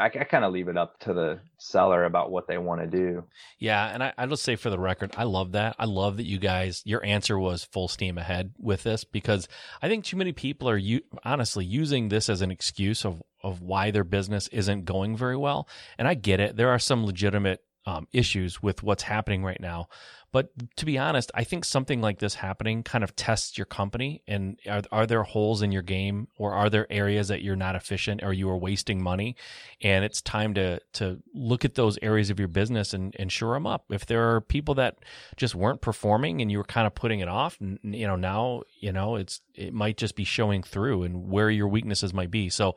I, 0.00 0.06
I 0.06 0.24
kind 0.24 0.44
of 0.44 0.52
leave 0.52 0.68
it 0.68 0.78
up 0.78 0.98
to 1.00 1.12
the 1.12 1.40
seller 1.58 2.04
about 2.04 2.30
what 2.30 2.48
they 2.48 2.56
want 2.56 2.80
to 2.80 2.86
do. 2.86 3.24
Yeah, 3.58 3.86
and 3.86 4.02
I, 4.02 4.14
I 4.16 4.26
just 4.26 4.42
say 4.42 4.56
for 4.56 4.70
the 4.70 4.78
record, 4.78 5.14
I 5.16 5.24
love 5.24 5.52
that. 5.52 5.76
I 5.78 5.84
love 5.84 6.16
that 6.16 6.26
you 6.26 6.38
guys, 6.38 6.82
your 6.86 7.04
answer 7.04 7.38
was 7.38 7.64
full 7.64 7.86
steam 7.86 8.16
ahead 8.16 8.54
with 8.58 8.82
this 8.82 9.04
because 9.04 9.46
I 9.82 9.88
think 9.88 10.04
too 10.04 10.16
many 10.16 10.32
people 10.32 10.70
are 10.70 10.76
you 10.76 11.02
honestly 11.24 11.66
using 11.66 12.08
this 12.08 12.30
as 12.30 12.40
an 12.40 12.50
excuse 12.50 13.04
of 13.04 13.22
of 13.42 13.62
why 13.62 13.90
their 13.90 14.04
business 14.04 14.48
isn't 14.48 14.84
going 14.84 15.16
very 15.16 15.36
well. 15.36 15.66
And 15.98 16.06
I 16.06 16.12
get 16.12 16.40
it. 16.40 16.56
There 16.56 16.68
are 16.68 16.78
some 16.78 17.06
legitimate 17.06 17.62
um, 17.90 18.06
issues 18.12 18.62
with 18.62 18.82
what's 18.82 19.02
happening 19.02 19.42
right 19.42 19.60
now. 19.60 19.88
But 20.32 20.50
to 20.76 20.86
be 20.86 20.96
honest, 20.96 21.32
I 21.34 21.42
think 21.42 21.64
something 21.64 22.00
like 22.00 22.20
this 22.20 22.34
happening 22.34 22.84
kind 22.84 23.02
of 23.02 23.16
tests 23.16 23.58
your 23.58 23.64
company. 23.64 24.22
And 24.28 24.60
are, 24.68 24.82
are 24.92 25.06
there 25.06 25.24
holes 25.24 25.60
in 25.60 25.72
your 25.72 25.82
game 25.82 26.28
or 26.36 26.52
are 26.52 26.70
there 26.70 26.86
areas 26.88 27.28
that 27.28 27.42
you're 27.42 27.56
not 27.56 27.74
efficient 27.74 28.22
or 28.22 28.32
you 28.32 28.48
are 28.48 28.56
wasting 28.56 29.02
money? 29.02 29.34
And 29.82 30.04
it's 30.04 30.22
time 30.22 30.54
to, 30.54 30.80
to 30.94 31.20
look 31.34 31.64
at 31.64 31.74
those 31.74 31.98
areas 32.00 32.30
of 32.30 32.38
your 32.38 32.46
business 32.46 32.94
and, 32.94 33.16
and 33.18 33.32
shore 33.32 33.54
them 33.54 33.66
up. 33.66 33.86
If 33.90 34.06
there 34.06 34.34
are 34.36 34.40
people 34.40 34.74
that 34.74 34.98
just 35.36 35.56
weren't 35.56 35.80
performing 35.80 36.40
and 36.40 36.50
you 36.50 36.58
were 36.58 36.64
kind 36.64 36.86
of 36.86 36.94
putting 36.94 37.18
it 37.18 37.28
off, 37.28 37.58
you 37.60 38.06
know, 38.06 38.16
now, 38.16 38.62
you 38.78 38.92
know, 38.92 39.16
it's, 39.16 39.40
it 39.56 39.74
might 39.74 39.96
just 39.96 40.14
be 40.14 40.24
showing 40.24 40.62
through 40.62 41.02
and 41.02 41.28
where 41.28 41.50
your 41.50 41.66
weaknesses 41.66 42.14
might 42.14 42.30
be. 42.30 42.50
So 42.50 42.76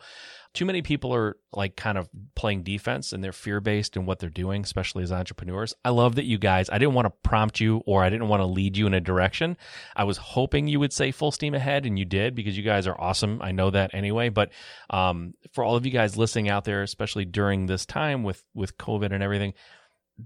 too 0.53 0.65
many 0.65 0.83
people 0.83 1.13
are 1.13 1.35
like 1.51 1.75
kind 1.75 1.97
of 1.97 2.07
playing 2.35 2.61
defense 2.61 3.11
and 3.11 3.23
they're 3.23 3.31
fear 3.31 3.59
based 3.59 3.97
in 3.97 4.05
what 4.05 4.19
they're 4.19 4.29
doing, 4.29 4.61
especially 4.61 5.01
as 5.01 5.11
entrepreneurs. 5.11 5.73
I 5.83 5.89
love 5.89 6.15
that 6.15 6.25
you 6.25 6.37
guys, 6.37 6.69
I 6.69 6.77
didn't 6.77 6.93
want 6.93 7.07
to 7.07 7.13
prompt 7.27 7.59
you 7.59 7.81
or 7.87 8.03
I 8.03 8.09
didn't 8.09 8.27
want 8.27 8.41
to 8.41 8.45
lead 8.45 8.77
you 8.77 8.85
in 8.85 8.93
a 8.93 9.01
direction. 9.01 9.57
I 9.95 10.03
was 10.03 10.17
hoping 10.17 10.67
you 10.67 10.79
would 10.79 10.93
say 10.93 11.11
full 11.11 11.31
steam 11.31 11.55
ahead 11.55 11.85
and 11.85 11.97
you 11.97 12.05
did 12.05 12.35
because 12.35 12.55
you 12.55 12.63
guys 12.63 12.85
are 12.85 12.99
awesome. 12.99 13.41
I 13.41 13.51
know 13.51 13.71
that 13.71 13.95
anyway. 13.95 14.29
But 14.29 14.51
um, 14.91 15.33
for 15.53 15.63
all 15.63 15.75
of 15.75 15.85
you 15.85 15.91
guys 15.91 16.17
listening 16.17 16.49
out 16.49 16.65
there, 16.65 16.83
especially 16.83 17.25
during 17.25 17.65
this 17.65 17.85
time 17.85 18.23
with, 18.23 18.43
with 18.53 18.77
COVID 18.77 19.11
and 19.11 19.23
everything, 19.23 19.53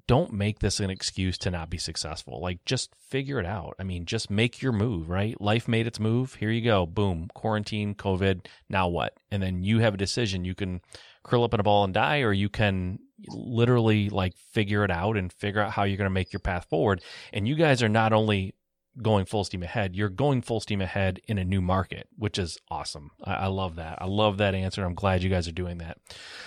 don't 0.08 0.34
make 0.34 0.60
this 0.60 0.80
an 0.80 0.90
excuse 0.90 1.38
to 1.40 1.52
not 1.52 1.70
be 1.70 1.78
successful. 1.78 2.42
Like 2.42 2.64
just 2.66 2.94
figure 2.96 3.40
it 3.40 3.46
out. 3.46 3.76
I 3.80 3.84
mean, 3.84 4.06
just 4.06 4.30
make 4.30 4.62
your 4.62 4.74
move, 4.74 5.10
right? 5.10 5.40
Life 5.40 5.68
made 5.68 5.88
its 5.88 6.00
move. 6.00 6.36
Here 6.36 6.52
you 6.52 6.62
go. 6.62 6.86
Boom. 6.86 7.30
Quarantine, 7.34 7.96
COVID. 7.96 8.46
Now 8.70 8.88
what? 8.90 9.14
And 9.32 9.42
then 9.42 9.64
you 9.64 9.80
have 9.80 9.94
a 9.94 9.98
decision. 9.98 10.46
You 10.46 10.56
can 10.56 10.82
curl 11.24 11.44
up 11.44 11.54
in 11.54 11.60
a 11.60 11.64
ball 11.64 11.84
and 11.84 11.94
die, 11.94 12.20
or 12.20 12.34
you 12.34 12.50
can 12.50 13.00
literally 13.28 14.10
like 14.10 14.36
figure 14.52 14.84
it 14.84 14.92
out 14.92 15.18
and 15.18 15.32
figure 15.32 15.62
out 15.62 15.72
how 15.72 15.84
you're 15.84 15.98
going 15.98 16.06
to 16.06 16.14
make 16.14 16.34
your 16.34 16.40
path 16.40 16.68
forward. 16.70 17.02
And 17.34 17.48
you 17.48 17.56
guys 17.56 17.82
are 17.82 17.90
not 17.90 18.14
only 18.14 18.56
going 19.02 19.26
full 19.26 19.44
steam 19.44 19.64
ahead, 19.64 19.96
you're 19.96 20.10
going 20.10 20.42
full 20.42 20.60
steam 20.60 20.82
ahead 20.82 21.20
in 21.28 21.38
a 21.38 21.46
new 21.46 21.62
market, 21.62 22.08
which 22.18 22.38
is 22.38 22.58
awesome. 22.70 23.12
I, 23.24 23.34
I 23.34 23.48
love 23.48 23.76
that. 23.76 24.02
I 24.02 24.06
love 24.06 24.38
that 24.38 24.56
answer. 24.56 24.84
I'm 24.84 24.96
glad 24.96 25.24
you 25.24 25.30
guys 25.30 25.48
are 25.48 25.54
doing 25.54 25.78
that. 25.80 25.98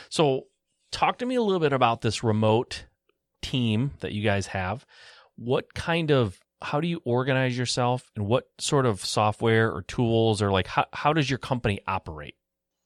So 0.09 0.47
talk 0.93 1.19
to 1.19 1.27
me 1.27 1.37
a 1.37 1.43
little 1.43 1.61
bit 1.61 1.73
about 1.73 2.01
this 2.01 2.23
remote 2.25 2.85
team 3.43 3.93
that 4.01 4.13
you 4.13 4.23
guys 4.23 4.49
have, 4.49 4.85
what 5.37 5.75
kind 5.75 6.11
of 6.11 6.41
how 6.63 6.81
do 6.81 6.89
you 6.89 7.01
organize 7.05 7.57
yourself 7.57 8.11
and 8.15 8.27
what 8.27 8.49
sort 8.59 8.87
of 8.87 9.05
software 9.05 9.73
or 9.73 9.83
tools 9.83 10.43
or 10.43 10.51
like 10.51 10.67
how, 10.67 10.85
how 10.93 11.13
does 11.13 11.29
your 11.29 11.39
company 11.39 11.81
operate? 11.87 12.35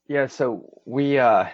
Yeah, 0.07 0.27
so 0.27 0.81
we 0.85 1.19
uh 1.19 1.45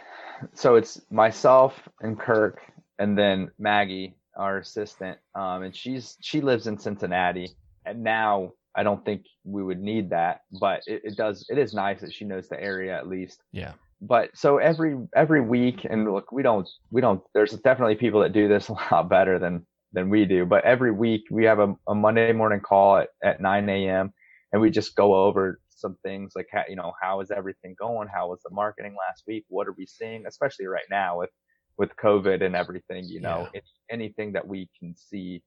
so 0.54 0.76
it's 0.76 1.02
myself 1.10 1.88
and 2.02 2.20
Kirk 2.20 2.62
and 3.00 3.18
then 3.18 3.52
Maggie, 3.58 4.16
our 4.36 4.60
assistant. 4.60 5.18
Um 5.34 5.64
and 5.64 5.76
she's 5.76 6.18
she 6.22 6.42
lives 6.42 6.68
in 6.68 6.78
Cincinnati 6.78 7.56
and 7.86 8.04
now 8.04 8.52
I 8.76 8.84
don't 8.84 9.04
think 9.04 9.26
we 9.44 9.64
would 9.64 9.82
need 9.82 10.12
that, 10.12 10.42
but 10.60 10.82
it, 10.86 11.02
it 11.04 11.18
does 11.18 11.46
it 11.50 11.58
is 11.58 11.74
nice 11.74 12.02
that 12.02 12.14
she 12.14 12.26
knows 12.26 12.48
the 12.48 12.62
area 12.62 12.96
at 12.96 13.08
least. 13.08 13.42
Yeah 13.52 13.74
but 14.02 14.30
so 14.36 14.58
every 14.58 14.98
every 15.16 15.42
week 15.42 15.86
and 15.90 16.12
look 16.12 16.32
we 16.32 16.44
don't 16.44 16.68
we 16.90 17.02
don't 17.02 17.22
there's 17.34 17.52
definitely 17.52 17.96
people 17.96 18.22
that 18.22 18.34
do 18.34 18.48
this 18.48 18.70
a 18.70 18.74
lot 18.74 19.10
better 19.10 19.40
than 19.40 19.66
than 19.94 20.10
we 20.10 20.26
do 20.26 20.46
but 20.46 20.64
every 20.64 20.92
week 20.92 21.24
we 21.30 21.44
have 21.46 21.60
a, 21.60 21.76
a 21.88 21.96
monday 21.96 22.32
morning 22.32 22.60
call 22.60 22.98
at, 22.98 23.10
at 23.24 23.42
9 23.42 23.70
a.m 23.70 24.14
and 24.52 24.62
we 24.62 24.70
just 24.70 24.96
go 24.96 25.16
over 25.16 25.60
some 25.70 25.98
things 26.04 26.34
like 26.36 26.48
how, 26.52 26.64
you 26.70 26.76
know 26.76 26.94
how 27.02 27.22
is 27.22 27.32
everything 27.32 27.76
going? 27.78 28.08
How 28.08 28.30
was 28.30 28.42
the 28.44 28.54
marketing 28.54 28.96
last 29.08 29.24
week? 29.28 29.46
What 29.50 29.68
are 29.68 29.76
we 29.78 29.86
seeing? 29.86 30.26
Especially 30.28 30.68
right 30.68 30.86
now 30.90 31.20
with 31.20 31.30
with 31.78 31.96
covid 31.96 32.44
and 32.44 32.54
everything 32.54 33.06
you 33.06 33.22
know 33.22 33.48
yeah. 33.54 33.62
anything 33.90 34.34
that 34.34 34.46
we 34.46 34.70
can 34.78 34.94
see 34.96 35.42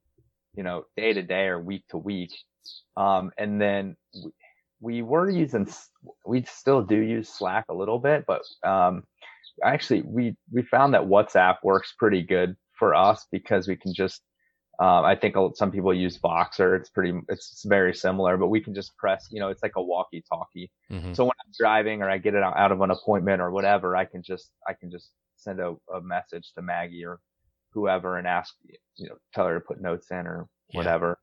you 0.57 0.63
know 0.63 0.85
day 0.97 1.13
to 1.13 1.23
day 1.23 1.47
or 1.47 1.61
week 1.61 1.85
to 1.91 1.99
week. 1.99 2.33
Um 2.97 3.31
and 3.39 3.61
then 3.61 3.97
we, 4.15 4.31
we 4.85 5.01
were 5.01 5.31
using 5.31 5.67
we 6.27 6.43
still 6.43 6.83
do 6.83 6.97
use 6.97 7.29
slack 7.29 7.65
a 7.71 7.75
little 7.75 7.99
bit 7.99 8.25
but 8.27 8.43
um, 8.67 9.03
actually 9.65 10.03
we 10.03 10.37
we 10.53 10.63
found 10.63 10.93
that 10.93 11.01
whatsapp 11.01 11.57
works 11.65 11.95
pretty 11.99 12.23
good 12.23 12.55
for 12.79 12.95
us 12.95 13.27
because 13.33 13.67
we 13.67 13.77
can 13.77 13.95
just 13.95 14.21
um, 14.81 15.05
i 15.05 15.17
think 15.17 15.35
some 15.55 15.71
people 15.71 15.95
use 15.95 16.19
voxer 16.19 16.79
it's 16.79 16.91
pretty 16.91 17.19
it's 17.29 17.65
very 17.67 17.95
similar 17.95 18.37
but 18.37 18.49
we 18.49 18.61
can 18.61 18.75
just 18.75 18.95
press 18.99 19.27
you 19.31 19.41
know 19.41 19.49
it's 19.49 19.63
like 19.63 19.77
a 19.77 19.83
walkie 19.83 20.23
talkie 20.31 20.71
mm-hmm. 20.93 21.15
so 21.15 21.25
when 21.25 21.33
i'm 21.45 21.53
driving 21.59 22.03
or 22.03 22.11
i 22.11 22.19
get 22.19 22.35
it 22.35 22.43
out 22.43 22.73
of 22.73 22.81
an 22.83 22.91
appointment 22.91 23.41
or 23.41 23.51
whatever 23.51 23.97
i 23.97 24.05
can 24.05 24.23
just 24.23 24.51
i 24.69 24.75
can 24.75 24.91
just 24.91 25.11
send 25.37 25.61
a, 25.61 25.75
a 25.95 26.01
message 26.03 26.53
to 26.55 26.61
maggie 26.63 27.05
or 27.05 27.21
whoever 27.73 28.19
and 28.19 28.27
ask 28.27 28.55
you 28.97 29.09
know 29.09 29.17
tell 29.33 29.47
her 29.47 29.55
to 29.55 29.61
put 29.61 29.81
notes 29.81 30.09
in 30.11 30.27
or 30.27 30.47
whatever 30.73 31.19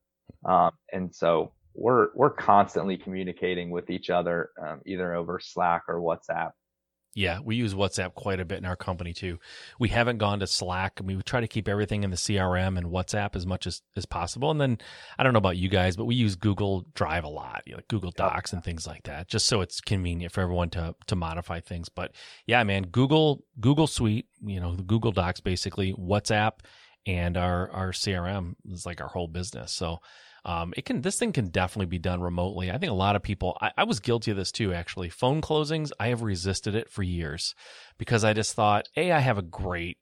yeah. 0.45 0.67
um, 0.67 0.71
and 0.91 1.13
so 1.13 1.51
we're 1.73 2.09
we're 2.15 2.31
constantly 2.31 2.97
communicating 2.97 3.69
with 3.69 3.89
each 3.89 4.09
other 4.09 4.49
um, 4.61 4.81
either 4.85 5.13
over 5.13 5.39
slack 5.39 5.83
or 5.87 5.95
whatsapp. 5.95 6.51
Yeah 7.13 7.39
we 7.43 7.57
use 7.57 7.73
whatsapp 7.73 8.13
quite 8.13 8.39
a 8.39 8.45
bit 8.45 8.59
in 8.59 8.65
our 8.65 8.75
company 8.75 9.13
too. 9.13 9.37
We 9.79 9.89
haven't 9.89 10.17
gone 10.17 10.39
to 10.39 10.47
slack. 10.47 10.99
I 10.99 11.03
mean, 11.03 11.17
we 11.17 11.23
try 11.23 11.41
to 11.41 11.47
keep 11.47 11.67
everything 11.67 12.03
in 12.03 12.09
the 12.09 12.15
crm 12.15 12.77
and 12.77 12.87
whatsapp 12.87 13.35
as 13.35 13.45
much 13.45 13.67
as, 13.67 13.81
as 13.95 14.05
possible. 14.05 14.51
And 14.51 14.61
then 14.61 14.77
i 15.17 15.23
don't 15.23 15.33
know 15.33 15.39
about 15.39 15.57
you 15.57 15.69
guys 15.69 15.95
but 15.97 16.05
we 16.05 16.15
use 16.15 16.35
google 16.35 16.85
drive 16.93 17.23
a 17.23 17.29
lot 17.29 17.63
you 17.65 17.73
know, 17.73 17.77
like 17.77 17.87
google 17.87 18.11
docs 18.11 18.53
and 18.53 18.63
things 18.63 18.87
like 18.87 19.03
that 19.03 19.27
just 19.27 19.47
so 19.47 19.61
it's 19.61 19.81
convenient 19.81 20.33
for 20.33 20.41
everyone 20.41 20.69
to 20.71 20.95
to 21.07 21.15
modify 21.15 21.59
things. 21.59 21.89
But 21.89 22.13
yeah 22.47 22.63
man 22.63 22.83
google 22.83 23.43
google 23.59 23.87
suite 23.87 24.27
you 24.41 24.59
know 24.59 24.75
the 24.75 24.83
google 24.83 25.11
docs 25.11 25.39
basically 25.39 25.93
whatsapp 25.93 26.59
and 27.05 27.35
our 27.35 27.69
our 27.71 27.91
crm 27.91 28.55
is 28.69 28.85
like 28.85 29.01
our 29.01 29.07
whole 29.07 29.27
business. 29.27 29.71
So 29.71 29.99
um, 30.43 30.73
it 30.75 30.85
can 30.85 31.01
this 31.01 31.19
thing 31.19 31.33
can 31.33 31.49
definitely 31.49 31.85
be 31.85 31.99
done 31.99 32.21
remotely. 32.21 32.71
I 32.71 32.77
think 32.77 32.91
a 32.91 32.95
lot 32.95 33.15
of 33.15 33.21
people. 33.21 33.57
I, 33.61 33.71
I 33.77 33.83
was 33.83 33.99
guilty 33.99 34.31
of 34.31 34.37
this 34.37 34.51
too. 34.51 34.73
Actually, 34.73 35.09
phone 35.09 35.41
closings. 35.41 35.91
I 35.99 36.07
have 36.07 36.23
resisted 36.23 36.73
it 36.73 36.89
for 36.89 37.03
years 37.03 37.53
because 37.97 38.23
I 38.23 38.33
just 38.33 38.55
thought, 38.55 38.87
a, 38.97 39.11
I 39.11 39.19
have 39.19 39.37
a 39.37 39.43
great. 39.43 39.97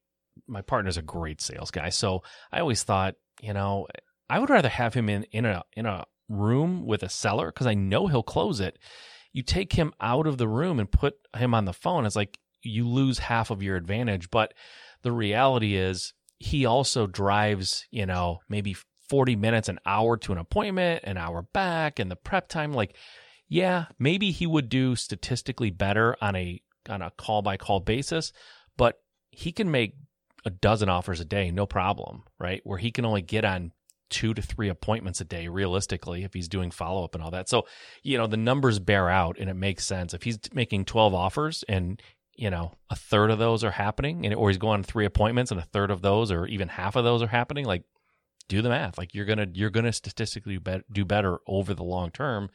My 0.48 0.62
partner's 0.62 0.98
a 0.98 1.02
great 1.02 1.42
sales 1.42 1.72
guy, 1.72 1.90
so 1.90 2.24
I 2.52 2.62
always 2.62 2.84
thought, 2.84 3.16
you 3.42 3.54
know, 3.54 3.88
I 4.30 4.40
would 4.40 4.50
rather 4.50 4.70
have 4.70 4.94
him 4.94 5.10
in 5.10 5.24
in 5.32 5.46
a 5.46 5.64
in 5.74 5.86
a 5.86 6.06
room 6.30 6.86
with 6.86 7.04
a 7.04 7.10
seller 7.10 7.48
because 7.48 7.68
I 7.68 7.74
know 7.74 8.08
he'll 8.08 8.24
close 8.24 8.62
it. 8.62 8.80
You 9.34 9.44
take 9.44 9.74
him 9.74 9.94
out 10.00 10.26
of 10.26 10.38
the 10.38 10.48
room 10.48 10.80
and 10.80 10.90
put 10.90 11.16
him 11.36 11.54
on 11.54 11.66
the 11.66 11.74
phone. 11.74 12.06
It's 12.06 12.16
like 12.16 12.40
you 12.64 12.88
lose 12.88 13.20
half 13.20 13.52
of 13.52 13.62
your 13.62 13.76
advantage. 13.76 14.32
But 14.32 14.54
the 15.02 15.12
reality 15.12 15.76
is, 15.76 16.14
he 16.40 16.66
also 16.66 17.08
drives, 17.08 17.86
you 17.92 18.06
know, 18.06 18.40
maybe 18.48 18.76
40 19.10 19.36
minutes, 19.36 19.70
an 19.70 19.80
hour 19.86 20.18
to 20.18 20.32
an 20.32 20.38
appointment, 20.38 21.04
an 21.04 21.18
hour 21.18 21.42
back, 21.42 22.00
and 22.00 22.10
the 22.10 22.16
prep 22.16 22.48
time. 22.48 22.74
Like, 22.74 22.96
yeah, 23.48 23.86
maybe 23.98 24.32
he 24.32 24.46
would 24.46 24.70
do 24.70 24.96
statistically 24.96 25.72
better 25.72 26.16
on 26.22 26.36
a 26.36 26.62
on 26.88 27.02
a 27.02 27.12
call 27.12 27.42
by 27.42 27.58
call 27.58 27.80
basis, 27.80 28.32
but 28.78 29.02
he 29.32 29.52
can 29.52 29.70
make 29.70 29.96
a 30.46 30.50
dozen 30.50 30.90
offers 30.90 31.20
a 31.20 31.26
day, 31.26 31.52
no 31.52 31.66
problem, 31.66 32.24
right? 32.40 32.62
Where 32.64 32.78
he 32.78 32.92
can 32.92 33.06
only 33.06 33.22
get 33.22 33.46
on 33.46 33.72
two 34.10 34.34
to 34.34 34.42
three 34.42 34.70
appointments 34.70 35.22
a 35.22 35.26
day 35.26 35.48
realistically 35.48 36.24
if 36.24 36.34
he's 36.34 36.48
doing 36.48 36.72
follow 36.72 37.04
up 37.04 37.16
and 37.16 37.24
all 37.24 37.32
that. 37.32 37.50
So, 37.50 37.68
you 38.04 38.18
know, 38.18 38.28
the 38.28 38.38
numbers 38.38 38.80
bear 38.80 39.10
out 39.10 39.38
and 39.40 39.50
it 39.50 39.56
makes 39.56 39.86
sense. 39.86 40.14
If 40.14 40.24
he's 40.24 40.40
making 40.54 40.86
12 40.86 41.14
offers 41.14 41.64
and, 41.70 42.02
you 42.36 42.50
know, 42.50 42.74
a 42.90 42.96
third 42.96 43.30
of 43.30 43.40
those 43.40 43.64
are 43.64 43.72
happening 43.72 44.26
and 44.26 44.34
or 44.34 44.50
he's 44.50 44.58
going 44.58 44.80
on 44.80 44.84
three 44.84 45.06
appointments 45.06 45.52
and 45.52 45.60
a 45.60 45.66
third 45.66 45.92
of 45.92 46.02
those 46.02 46.32
or 46.32 46.48
even 46.48 46.70
half 46.70 46.96
of 46.96 47.04
those 47.04 47.22
are 47.22 47.28
happening, 47.28 47.66
like 47.66 47.84
do 48.50 48.62
the 48.62 48.70
math. 48.70 48.98
Like 48.98 49.16
you're 49.16 49.26
to 49.38 49.48
you're 49.54 49.70
to 49.70 49.94
statistically 49.94 50.60
do 50.92 51.06
better 51.06 51.40
over 51.48 51.74
the 51.74 51.84
long 51.84 52.12
term 52.12 52.50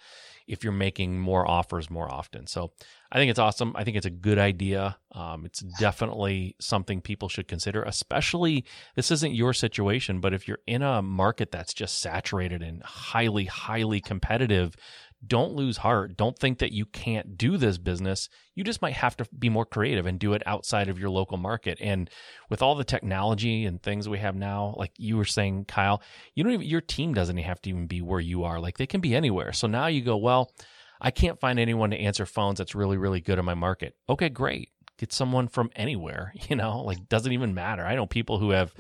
if 0.47 0.63
you're 0.63 0.73
making 0.73 1.19
more 1.19 1.49
offers 1.49 1.89
more 1.89 2.11
often. 2.13 2.47
So 2.47 2.73
I 3.11 3.17
think 3.17 3.31
it's 3.31 3.39
awesome. 3.39 3.73
I 3.77 3.85
think 3.85 3.97
it's 3.97 4.05
a 4.05 4.11
good 4.11 4.39
idea. 4.39 4.99
Um, 5.13 5.47
it's 5.47 5.61
definitely 5.61 6.57
something 6.61 7.01
people 7.01 7.29
should 7.29 7.49
consider, 7.49 7.83
especially 7.85 8.65
this 8.97 9.11
isn't 9.11 9.35
your 9.35 9.55
situation, 9.55 10.21
but 10.21 10.35
if 10.35 10.47
you're 10.47 10.59
in 10.67 10.83
a 10.83 11.01
market 11.01 11.51
that's 11.51 11.73
just 11.73 12.01
saturated 12.01 12.63
and 12.63 12.83
highly, 12.83 13.45
highly 13.45 14.01
competitive, 14.01 14.77
don't 15.27 15.55
lose 15.55 15.79
heart. 15.79 16.17
Don't 16.17 16.39
think 16.39 16.59
that 16.59 16.73
you 16.73 16.87
can't 16.87 17.37
do 17.37 17.57
this 17.57 17.79
business. 17.79 18.29
You 18.55 18.65
just 18.65 18.83
might 18.83 18.95
have 18.95 19.17
to 19.19 19.27
be 19.39 19.49
more 19.49 19.67
creative 19.67 20.07
and 20.07 20.19
do 20.19 20.33
it 20.33 20.43
outside 20.47 20.89
of 20.89 20.99
your 20.99 21.11
local 21.11 21.37
market. 21.37 21.79
And 21.81 22.11
with 22.51 22.63
all 22.63 22.75
the 22.75 22.85
technology 22.85 23.65
and 23.65 23.83
things 23.83 24.09
we 24.09 24.19
have 24.19 24.35
now, 24.35 24.75
like 24.77 24.93
you 24.97 25.17
were 25.17 25.25
saying, 25.25 25.67
Kyle, 25.67 26.03
you 26.35 26.45
don't 26.45 26.53
even 26.53 26.67
your 26.67 26.81
team 26.81 27.15
doesn't 27.15 27.37
have 27.39 27.61
to 27.63 27.71
even 27.71 27.87
be 27.87 28.03
where 28.03 28.21
you 28.21 28.45
are. 28.45 28.61
Like 28.61 28.79
they 28.79 28.87
can 28.87 29.01
be 29.01 29.15
anywhere. 29.15 29.53
So 29.53 29.67
now 29.67 29.87
you 29.87 30.03
go, 30.03 30.17
well, 30.17 30.53
I 31.01 31.11
can't 31.11 31.41
find 31.41 31.59
anyone 31.59 31.91
to 31.91 31.99
answer 31.99 32.27
phones 32.27 32.59
that's 32.59 32.75
really, 32.75 32.97
really 32.97 33.21
good 33.21 33.39
in 33.39 33.45
my 33.45 33.55
market. 33.55 33.95
Okay, 34.09 34.29
great. 34.29 34.71
Get 34.99 35.13
someone 35.13 35.49
from 35.49 35.71
anywhere, 35.75 36.33
you 36.49 36.57
know, 36.57 36.83
like 36.83 37.09
doesn't 37.09 37.33
even 37.33 37.55
matter. 37.55 37.85
I 37.85 37.95
know 37.95 38.07
people 38.07 38.39
who 38.39 38.51
have 38.51 38.73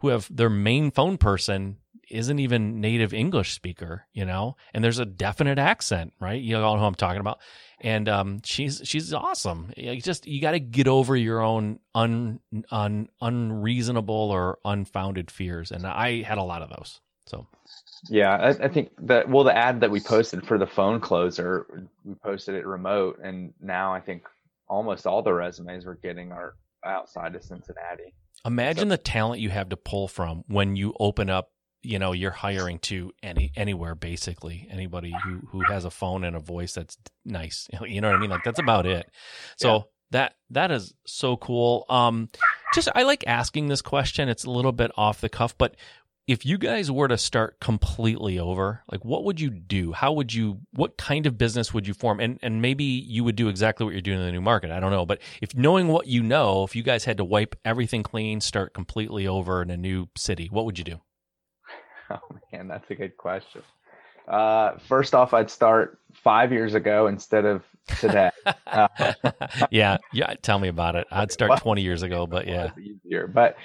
who 0.00 0.08
have 0.08 0.26
their 0.34 0.50
main 0.50 0.90
phone 0.90 1.18
person 1.18 1.76
isn't 2.10 2.38
even 2.38 2.80
native 2.80 3.14
English 3.14 3.52
speaker, 3.52 4.06
you 4.12 4.24
know, 4.24 4.56
and 4.74 4.82
there's 4.82 4.98
a 4.98 5.06
definite 5.06 5.58
accent, 5.58 6.12
right? 6.20 6.40
You 6.40 6.56
all 6.56 6.74
know 6.74 6.80
who 6.80 6.86
I'm 6.86 6.94
talking 6.94 7.20
about. 7.20 7.40
And 7.80 8.08
um, 8.08 8.40
she's 8.44 8.82
she's 8.84 9.12
awesome. 9.14 9.72
You 9.76 10.00
just 10.00 10.26
you 10.26 10.40
got 10.40 10.52
to 10.52 10.60
get 10.60 10.86
over 10.86 11.16
your 11.16 11.40
own 11.40 11.78
un, 11.94 12.40
un 12.70 13.08
unreasonable 13.20 14.30
or 14.30 14.58
unfounded 14.64 15.30
fears, 15.30 15.70
and 15.70 15.86
I 15.86 16.22
had 16.22 16.38
a 16.38 16.42
lot 16.42 16.62
of 16.62 16.68
those. 16.68 17.00
So, 17.26 17.46
yeah, 18.08 18.36
I, 18.36 18.48
I 18.48 18.68
think 18.68 18.90
that 19.06 19.28
well, 19.28 19.44
the 19.44 19.56
ad 19.56 19.80
that 19.80 19.90
we 19.90 20.00
posted 20.00 20.46
for 20.46 20.58
the 20.58 20.66
phone 20.66 21.00
closer, 21.00 21.66
we 22.04 22.14
posted 22.16 22.54
it 22.54 22.66
remote, 22.66 23.18
and 23.22 23.54
now 23.60 23.94
I 23.94 24.00
think 24.00 24.24
almost 24.68 25.06
all 25.06 25.22
the 25.22 25.32
resumes 25.32 25.86
we're 25.86 25.94
getting 25.94 26.32
are 26.32 26.54
outside 26.84 27.34
of 27.34 27.42
Cincinnati. 27.42 28.14
Imagine 28.44 28.88
so, 28.88 28.96
the 28.96 28.98
talent 28.98 29.40
you 29.40 29.50
have 29.50 29.68
to 29.70 29.76
pull 29.76 30.08
from 30.08 30.44
when 30.48 30.76
you 30.76 30.94
open 30.98 31.30
up 31.30 31.50
you 31.82 31.98
know 31.98 32.12
you're 32.12 32.30
hiring 32.30 32.78
to 32.80 33.12
any 33.22 33.52
anywhere 33.56 33.94
basically. 33.94 34.66
Anybody 34.70 35.14
who 35.24 35.40
who 35.48 35.60
has 35.62 35.84
a 35.84 35.90
phone 35.90 36.24
and 36.24 36.36
a 36.36 36.40
voice 36.40 36.74
that's 36.74 36.96
nice. 37.24 37.68
You 37.86 38.00
know 38.00 38.08
what 38.08 38.16
i 38.16 38.20
mean? 38.20 38.30
Like 38.30 38.44
that's 38.44 38.58
about 38.58 38.86
it. 38.86 39.10
So 39.56 39.74
yeah. 39.74 39.82
that 40.12 40.34
that 40.50 40.70
is 40.70 40.94
so 41.06 41.36
cool. 41.36 41.86
Um 41.88 42.28
just 42.74 42.88
i 42.94 43.02
like 43.02 43.24
asking 43.26 43.68
this 43.68 43.82
question. 43.82 44.28
It's 44.28 44.44
a 44.44 44.50
little 44.50 44.72
bit 44.72 44.90
off 44.96 45.20
the 45.20 45.28
cuff 45.28 45.56
but 45.56 45.76
if 46.26 46.46
you 46.46 46.58
guys 46.58 46.92
were 46.92 47.08
to 47.08 47.18
start 47.18 47.58
completely 47.58 48.38
over 48.38 48.84
like 48.92 49.04
what 49.04 49.24
would 49.24 49.40
you 49.40 49.50
do? 49.50 49.92
How 49.92 50.12
would 50.12 50.32
you 50.32 50.60
what 50.72 50.96
kind 50.96 51.26
of 51.26 51.38
business 51.38 51.72
would 51.72 51.88
you 51.88 51.94
form? 51.94 52.20
And 52.20 52.38
and 52.42 52.60
maybe 52.60 52.84
you 52.84 53.24
would 53.24 53.36
do 53.36 53.48
exactly 53.48 53.84
what 53.84 53.92
you're 53.92 54.02
doing 54.02 54.20
in 54.20 54.26
the 54.26 54.32
new 54.32 54.40
market. 54.40 54.70
I 54.70 54.80
don't 54.80 54.92
know. 54.92 55.06
But 55.06 55.20
if 55.40 55.56
knowing 55.56 55.88
what 55.88 56.06
you 56.06 56.22
know 56.22 56.62
if 56.64 56.76
you 56.76 56.82
guys 56.82 57.04
had 57.04 57.16
to 57.16 57.24
wipe 57.24 57.56
everything 57.64 58.02
clean 58.02 58.40
start 58.40 58.74
completely 58.74 59.26
over 59.26 59.62
in 59.62 59.70
a 59.70 59.76
new 59.76 60.08
city 60.16 60.48
what 60.50 60.66
would 60.66 60.78
you 60.78 60.84
do 60.84 61.00
Oh 62.22 62.36
man, 62.52 62.68
that's 62.68 62.90
a 62.90 62.94
good 62.94 63.16
question. 63.16 63.62
Uh, 64.28 64.78
first 64.78 65.14
off, 65.14 65.34
I'd 65.34 65.50
start 65.50 65.98
five 66.12 66.52
years 66.52 66.74
ago 66.74 67.06
instead 67.06 67.44
of 67.44 67.62
today. 67.98 68.30
Uh, 68.66 68.86
yeah, 69.72 69.98
yeah. 70.12 70.32
Tell 70.42 70.58
me 70.60 70.68
about 70.68 70.94
it. 70.94 71.04
I'd 71.10 71.32
start 71.32 71.60
twenty 71.60 71.82
years 71.82 72.02
ago, 72.04 72.26
but 72.26 72.46
yeah, 72.46 72.70
easier. 72.78 73.26
But 73.26 73.56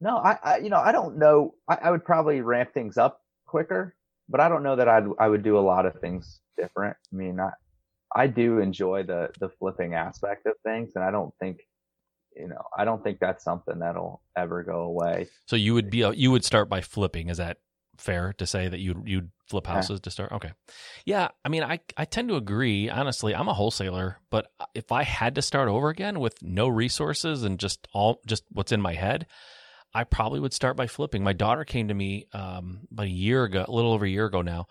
no, 0.00 0.16
I, 0.16 0.38
I, 0.42 0.56
you 0.58 0.70
know, 0.70 0.78
I 0.78 0.92
don't 0.92 1.18
know. 1.18 1.54
I, 1.68 1.76
I 1.82 1.90
would 1.90 2.02
probably 2.04 2.40
ramp 2.40 2.72
things 2.72 2.96
up 2.96 3.20
quicker, 3.46 3.94
but 4.30 4.40
I 4.40 4.48
don't 4.48 4.62
know 4.62 4.76
that 4.76 4.88
I'd 4.88 5.04
I 5.18 5.28
would 5.28 5.42
do 5.42 5.58
a 5.58 5.60
lot 5.60 5.84
of 5.84 6.00
things 6.00 6.40
different. 6.58 6.96
I 7.12 7.16
mean, 7.16 7.38
I 7.38 7.50
I 8.14 8.26
do 8.26 8.58
enjoy 8.58 9.02
the 9.02 9.28
the 9.40 9.50
flipping 9.50 9.92
aspect 9.92 10.46
of 10.46 10.54
things, 10.64 10.92
and 10.94 11.04
I 11.04 11.10
don't 11.10 11.34
think 11.38 11.58
you 12.34 12.48
know 12.48 12.62
I 12.76 12.86
don't 12.86 13.04
think 13.04 13.18
that's 13.20 13.44
something 13.44 13.78
that'll 13.78 14.22
ever 14.36 14.62
go 14.62 14.80
away. 14.80 15.28
So 15.46 15.56
you 15.56 15.74
would 15.74 15.90
be 15.90 15.98
you 16.14 16.30
would 16.30 16.44
start 16.44 16.70
by 16.70 16.80
flipping. 16.80 17.28
Is 17.28 17.36
that 17.36 17.58
fair 18.00 18.32
to 18.34 18.46
say 18.46 18.68
that 18.68 18.80
you'd 18.80 19.02
you'd 19.06 19.30
flip 19.46 19.66
houses 19.66 19.98
yeah. 19.98 20.02
to 20.02 20.10
start? 20.10 20.32
Okay. 20.32 20.52
Yeah, 21.04 21.28
I 21.44 21.48
mean 21.48 21.62
I 21.62 21.80
I 21.96 22.04
tend 22.04 22.28
to 22.28 22.36
agree. 22.36 22.88
Honestly, 22.90 23.34
I'm 23.34 23.48
a 23.48 23.54
wholesaler, 23.54 24.18
but 24.30 24.48
if 24.74 24.92
I 24.92 25.02
had 25.02 25.34
to 25.36 25.42
start 25.42 25.68
over 25.68 25.88
again 25.88 26.20
with 26.20 26.42
no 26.42 26.68
resources 26.68 27.42
and 27.42 27.58
just 27.58 27.86
all 27.92 28.20
just 28.26 28.44
what's 28.50 28.72
in 28.72 28.80
my 28.80 28.94
head, 28.94 29.26
I 29.94 30.04
probably 30.04 30.40
would 30.40 30.52
start 30.52 30.76
by 30.76 30.86
flipping. 30.86 31.22
My 31.22 31.32
daughter 31.32 31.64
came 31.64 31.88
to 31.88 31.94
me 31.94 32.26
um, 32.32 32.80
about 32.90 33.06
a 33.06 33.10
year 33.10 33.44
ago, 33.44 33.64
a 33.66 33.72
little 33.72 33.92
over 33.92 34.04
a 34.04 34.10
year 34.10 34.26
ago 34.26 34.42
now, 34.42 34.66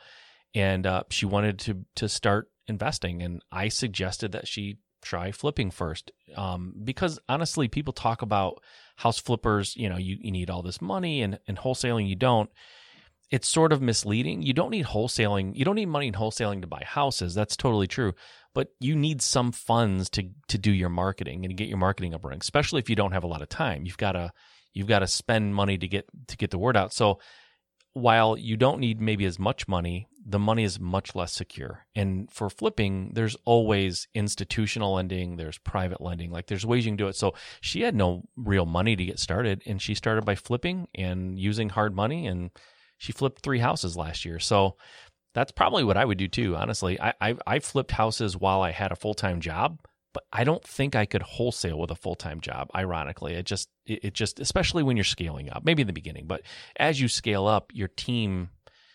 and 0.53 0.85
uh, 0.85 1.03
she 1.09 1.25
wanted 1.25 1.59
to 1.59 1.85
to 1.95 2.09
start 2.09 2.49
investing, 2.67 3.21
and 3.21 3.41
I 3.51 3.69
suggested 3.69 4.33
that 4.33 4.47
she 4.47 4.77
try 5.01 5.31
flipping 5.31 5.71
first, 5.71 6.11
um, 6.35 6.73
because 6.83 7.19
honestly, 7.29 7.67
people 7.67 7.93
talk 7.93 8.21
about 8.21 8.61
house 8.97 9.19
flippers. 9.19 9.75
You 9.75 9.89
know, 9.89 9.97
you, 9.97 10.17
you 10.19 10.31
need 10.31 10.49
all 10.49 10.61
this 10.61 10.81
money, 10.81 11.21
and 11.21 11.39
and 11.47 11.57
wholesaling 11.57 12.07
you 12.07 12.15
don't 12.15 12.49
it's 13.31 13.47
sort 13.47 13.73
of 13.73 13.81
misleading. 13.81 14.41
You 14.41 14.53
don't 14.53 14.71
need 14.71 14.85
wholesaling. 14.85 15.55
You 15.55 15.65
don't 15.65 15.75
need 15.75 15.87
money 15.87 16.07
in 16.07 16.13
wholesaling 16.13 16.61
to 16.61 16.67
buy 16.67 16.83
houses. 16.85 17.33
That's 17.33 17.55
totally 17.55 17.87
true. 17.87 18.13
But 18.53 18.69
you 18.79 18.95
need 18.95 19.21
some 19.21 19.51
funds 19.51 20.09
to 20.11 20.29
to 20.47 20.57
do 20.57 20.71
your 20.71 20.89
marketing 20.89 21.43
and 21.43 21.49
to 21.51 21.55
get 21.55 21.67
your 21.67 21.77
marketing 21.77 22.13
up 22.13 22.23
running, 22.23 22.39
especially 22.41 22.79
if 22.79 22.89
you 22.89 22.95
don't 22.95 23.11
have 23.11 23.23
a 23.23 23.27
lot 23.27 23.41
of 23.41 23.49
time. 23.49 23.85
You've 23.85 23.97
got 23.97 24.13
to 24.13 24.31
you've 24.73 24.87
got 24.87 24.99
to 24.99 25.07
spend 25.07 25.55
money 25.55 25.77
to 25.77 25.87
get 25.87 26.05
to 26.27 26.37
get 26.37 26.51
the 26.51 26.59
word 26.59 26.77
out. 26.77 26.93
So 26.93 27.19
while 27.93 28.37
you 28.37 28.57
don't 28.57 28.79
need 28.79 28.99
maybe 28.99 29.25
as 29.25 29.39
much 29.39 29.69
money, 29.69 30.07
the 30.25 30.37
money 30.37 30.65
is 30.65 30.79
much 30.79 31.15
less 31.15 31.31
secure. 31.31 31.85
And 31.95 32.29
for 32.31 32.49
flipping, 32.49 33.11
there's 33.13 33.37
always 33.45 34.07
institutional 34.13 34.95
lending, 34.95 35.37
there's 35.37 35.57
private 35.59 36.01
lending, 36.01 36.29
like 36.29 36.47
there's 36.47 36.65
ways 36.65 36.85
you 36.85 36.91
can 36.91 36.97
do 36.97 37.07
it. 37.07 37.15
So 37.15 37.35
she 37.61 37.81
had 37.81 37.95
no 37.95 38.23
real 38.35 38.65
money 38.65 38.97
to 38.97 39.05
get 39.05 39.17
started, 39.17 39.63
and 39.65 39.81
she 39.81 39.95
started 39.95 40.25
by 40.25 40.35
flipping 40.35 40.89
and 40.93 41.39
using 41.39 41.69
hard 41.69 41.95
money 41.95 42.27
and 42.27 42.51
she 42.97 43.11
flipped 43.11 43.41
three 43.41 43.59
houses 43.59 43.95
last 43.95 44.25
year. 44.25 44.39
So 44.39 44.77
that's 45.33 45.51
probably 45.51 45.83
what 45.83 45.97
I 45.97 46.05
would 46.05 46.17
do 46.17 46.27
too. 46.27 46.55
Honestly, 46.55 46.99
I 46.99 47.13
I, 47.21 47.35
I 47.45 47.59
flipped 47.59 47.91
houses 47.91 48.37
while 48.37 48.61
I 48.61 48.71
had 48.71 48.91
a 48.91 48.95
full 48.95 49.13
time 49.13 49.41
job, 49.41 49.79
but 50.13 50.23
I 50.31 50.43
don't 50.43 50.63
think 50.63 50.95
I 50.95 51.05
could 51.05 51.21
wholesale 51.21 51.79
with 51.79 51.91
a 51.91 51.95
full 51.95 52.15
time 52.15 52.41
job. 52.41 52.69
Ironically, 52.73 53.33
it 53.33 53.45
just 53.45 53.69
it, 53.85 54.05
it 54.05 54.13
just 54.13 54.39
especially 54.39 54.83
when 54.83 54.97
you're 54.97 55.03
scaling 55.03 55.49
up, 55.49 55.63
maybe 55.65 55.81
in 55.81 55.87
the 55.87 55.93
beginning, 55.93 56.25
but 56.25 56.41
as 56.77 56.99
you 56.99 57.07
scale 57.07 57.47
up, 57.47 57.71
your 57.73 57.89
team 57.89 58.49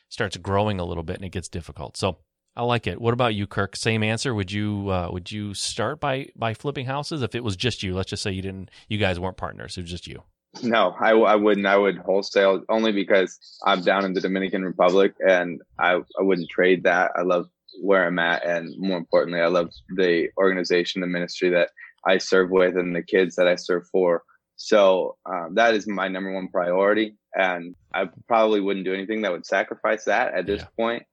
starts 0.08 0.36
growing 0.36 0.80
a 0.80 0.84
little 0.84 1.04
bit 1.04 1.16
and 1.16 1.24
it 1.24 1.30
gets 1.30 1.48
difficult. 1.48 1.96
So 1.96 2.18
I 2.56 2.64
like 2.64 2.86
it. 2.86 3.00
What 3.00 3.14
about 3.14 3.34
you, 3.34 3.46
Kirk? 3.46 3.76
Same 3.76 4.02
answer. 4.02 4.34
Would 4.34 4.50
you 4.50 4.88
uh, 4.90 5.08
would 5.12 5.30
you 5.30 5.54
start 5.54 6.00
by 6.00 6.28
by 6.36 6.54
flipping 6.54 6.86
houses 6.86 7.22
if 7.22 7.34
it 7.34 7.44
was 7.44 7.56
just 7.56 7.82
you? 7.82 7.94
Let's 7.94 8.10
just 8.10 8.22
say 8.22 8.32
you 8.32 8.42
didn't, 8.42 8.70
you 8.88 8.98
guys 8.98 9.20
weren't 9.20 9.36
partners. 9.36 9.78
It 9.78 9.82
was 9.82 9.90
just 9.90 10.06
you. 10.06 10.22
No, 10.62 10.94
I, 11.00 11.12
I 11.12 11.36
wouldn't. 11.36 11.66
I 11.66 11.76
would 11.76 11.98
wholesale 11.98 12.62
only 12.68 12.92
because 12.92 13.38
I'm 13.64 13.82
down 13.82 14.04
in 14.04 14.14
the 14.14 14.20
Dominican 14.20 14.64
Republic 14.64 15.14
and 15.20 15.60
I, 15.78 16.00
I 16.18 16.22
wouldn't 16.22 16.50
trade 16.50 16.84
that. 16.84 17.12
I 17.16 17.22
love 17.22 17.46
where 17.80 18.04
I'm 18.06 18.18
at. 18.18 18.44
And 18.44 18.74
more 18.78 18.98
importantly, 18.98 19.40
I 19.40 19.46
love 19.46 19.70
the 19.96 20.28
organization, 20.36 21.00
the 21.00 21.06
ministry 21.06 21.50
that 21.50 21.70
I 22.06 22.18
serve 22.18 22.50
with 22.50 22.76
and 22.76 22.94
the 22.94 23.02
kids 23.02 23.36
that 23.36 23.46
I 23.46 23.54
serve 23.54 23.86
for. 23.92 24.22
So 24.56 25.16
um, 25.24 25.54
that 25.54 25.74
is 25.74 25.86
my 25.86 26.08
number 26.08 26.32
one 26.32 26.48
priority. 26.48 27.16
And 27.34 27.76
I 27.94 28.08
probably 28.26 28.60
wouldn't 28.60 28.84
do 28.84 28.92
anything 28.92 29.22
that 29.22 29.32
would 29.32 29.46
sacrifice 29.46 30.04
that 30.04 30.34
at 30.34 30.46
this 30.46 30.62
yeah. 30.62 30.68
point. 30.76 31.04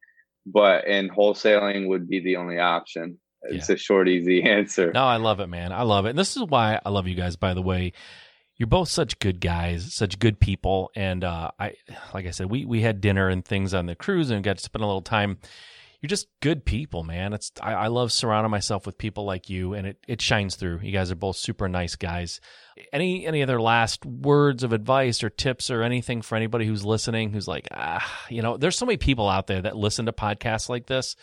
But 0.48 0.88
in 0.88 1.10
wholesaling 1.10 1.88
would 1.90 2.10
be 2.10 2.22
the 2.22 2.38
only 2.38 2.58
option. 2.58 3.20
It's 3.44 3.70
yeah. 3.70 3.76
a 3.76 3.78
short, 3.78 4.10
easy 4.10 4.44
answer. 4.50 4.92
No, 4.92 5.06
I 5.06 5.18
love 5.18 5.40
it, 5.42 5.48
man. 5.48 5.72
I 5.72 5.84
love 5.84 6.08
it. 6.08 6.12
And 6.12 6.20
this 6.20 6.36
is 6.36 6.44
why 6.44 6.80
I 6.84 6.90
love 6.90 7.08
you 7.08 7.16
guys, 7.16 7.36
by 7.36 7.54
the 7.54 7.62
way 7.62 7.94
you're 8.58 8.68
both 8.68 8.90
such 8.90 9.20
good 9.20 9.40
guys, 9.40 9.94
such 9.94 10.20
good 10.20 10.40
people. 10.40 10.92
And 10.96 11.24
uh, 11.24 11.52
I, 11.60 11.74
like 12.14 12.26
I 12.26 12.32
said, 12.32 12.50
we 12.50 12.66
we 12.66 12.82
had 12.82 13.02
dinner 13.02 13.30
and 13.30 13.46
things 13.46 13.74
on 13.74 13.86
the 13.86 13.96
cruise 13.96 14.30
and 14.30 14.44
got 14.44 14.58
to 14.58 14.64
spend 14.64 14.84
a 14.84 14.88
little 14.88 15.02
time. 15.02 15.38
you're 16.02 16.08
just 16.08 16.28
good 16.42 16.66
people, 16.66 17.04
man. 17.04 17.34
It's 17.34 17.52
I, 17.62 17.74
I 17.74 17.88
love 17.88 18.12
surrounding 18.12 18.52
myself 18.52 18.86
with 18.86 18.98
people 18.98 19.26
like 19.26 19.50
you, 19.50 19.74
and 19.74 19.86
it 19.88 19.98
it 20.08 20.22
shines 20.22 20.56
through. 20.56 20.80
You 20.82 20.92
guys 20.92 21.12
are 21.12 21.16
both 21.16 21.38
super 21.38 21.68
nice 21.70 21.96
guys. 21.96 22.42
Any 22.92 23.26
any 23.28 23.44
other 23.44 23.62
last 23.62 24.06
words 24.06 24.64
of 24.64 24.74
advice 24.74 25.24
or 25.24 25.30
tips 25.30 25.70
or 25.70 25.84
anything 25.84 26.22
for 26.22 26.36
anybody 26.36 26.66
who's 26.66 26.86
listening 26.86 27.32
who's 27.32 27.48
like, 27.48 27.68
ah, 27.72 28.26
you 28.30 28.42
know, 28.42 28.58
there's 28.58 28.78
so 28.78 28.86
many 28.86 28.98
people 28.98 29.30
out 29.30 29.48
there 29.48 29.62
that 29.62 29.76
listen 29.78 30.08
to 30.08 30.14
podcasts 30.14 30.70
like 30.70 30.88
this 30.88 31.16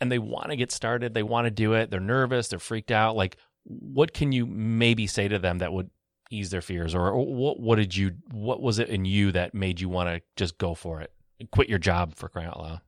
and 0.00 0.10
they 0.10 0.18
want 0.18 0.50
to 0.50 0.56
get 0.56 0.72
started, 0.72 1.14
they 1.14 1.22
want 1.22 1.46
to 1.46 1.50
do 1.50 1.74
it, 1.74 1.90
they're 1.90 2.00
nervous, 2.00 2.48
they're 2.48 2.58
freaked 2.58 2.90
out. 2.90 3.14
Like, 3.14 3.36
what 3.64 4.12
can 4.12 4.32
you 4.32 4.46
maybe 4.46 5.06
say 5.06 5.28
to 5.28 5.38
them 5.38 5.58
that 5.58 5.72
would 5.72 5.90
ease 6.32 6.50
their 6.50 6.62
fears, 6.62 6.94
or, 6.94 7.14
what 7.14 7.60
what 7.60 7.76
did 7.76 7.96
you 7.96 8.12
what 8.30 8.60
was 8.60 8.78
it 8.78 8.88
in 8.88 9.04
you 9.04 9.32
that 9.32 9.54
made 9.54 9.80
you 9.80 9.88
want 9.88 10.08
to 10.08 10.22
just 10.36 10.58
go 10.58 10.74
for 10.74 11.00
it, 11.00 11.12
quit 11.50 11.68
your 11.68 11.78
job 11.78 12.14
for 12.14 12.28
crying 12.28 12.48
out 12.48 12.60
loud? 12.60 12.80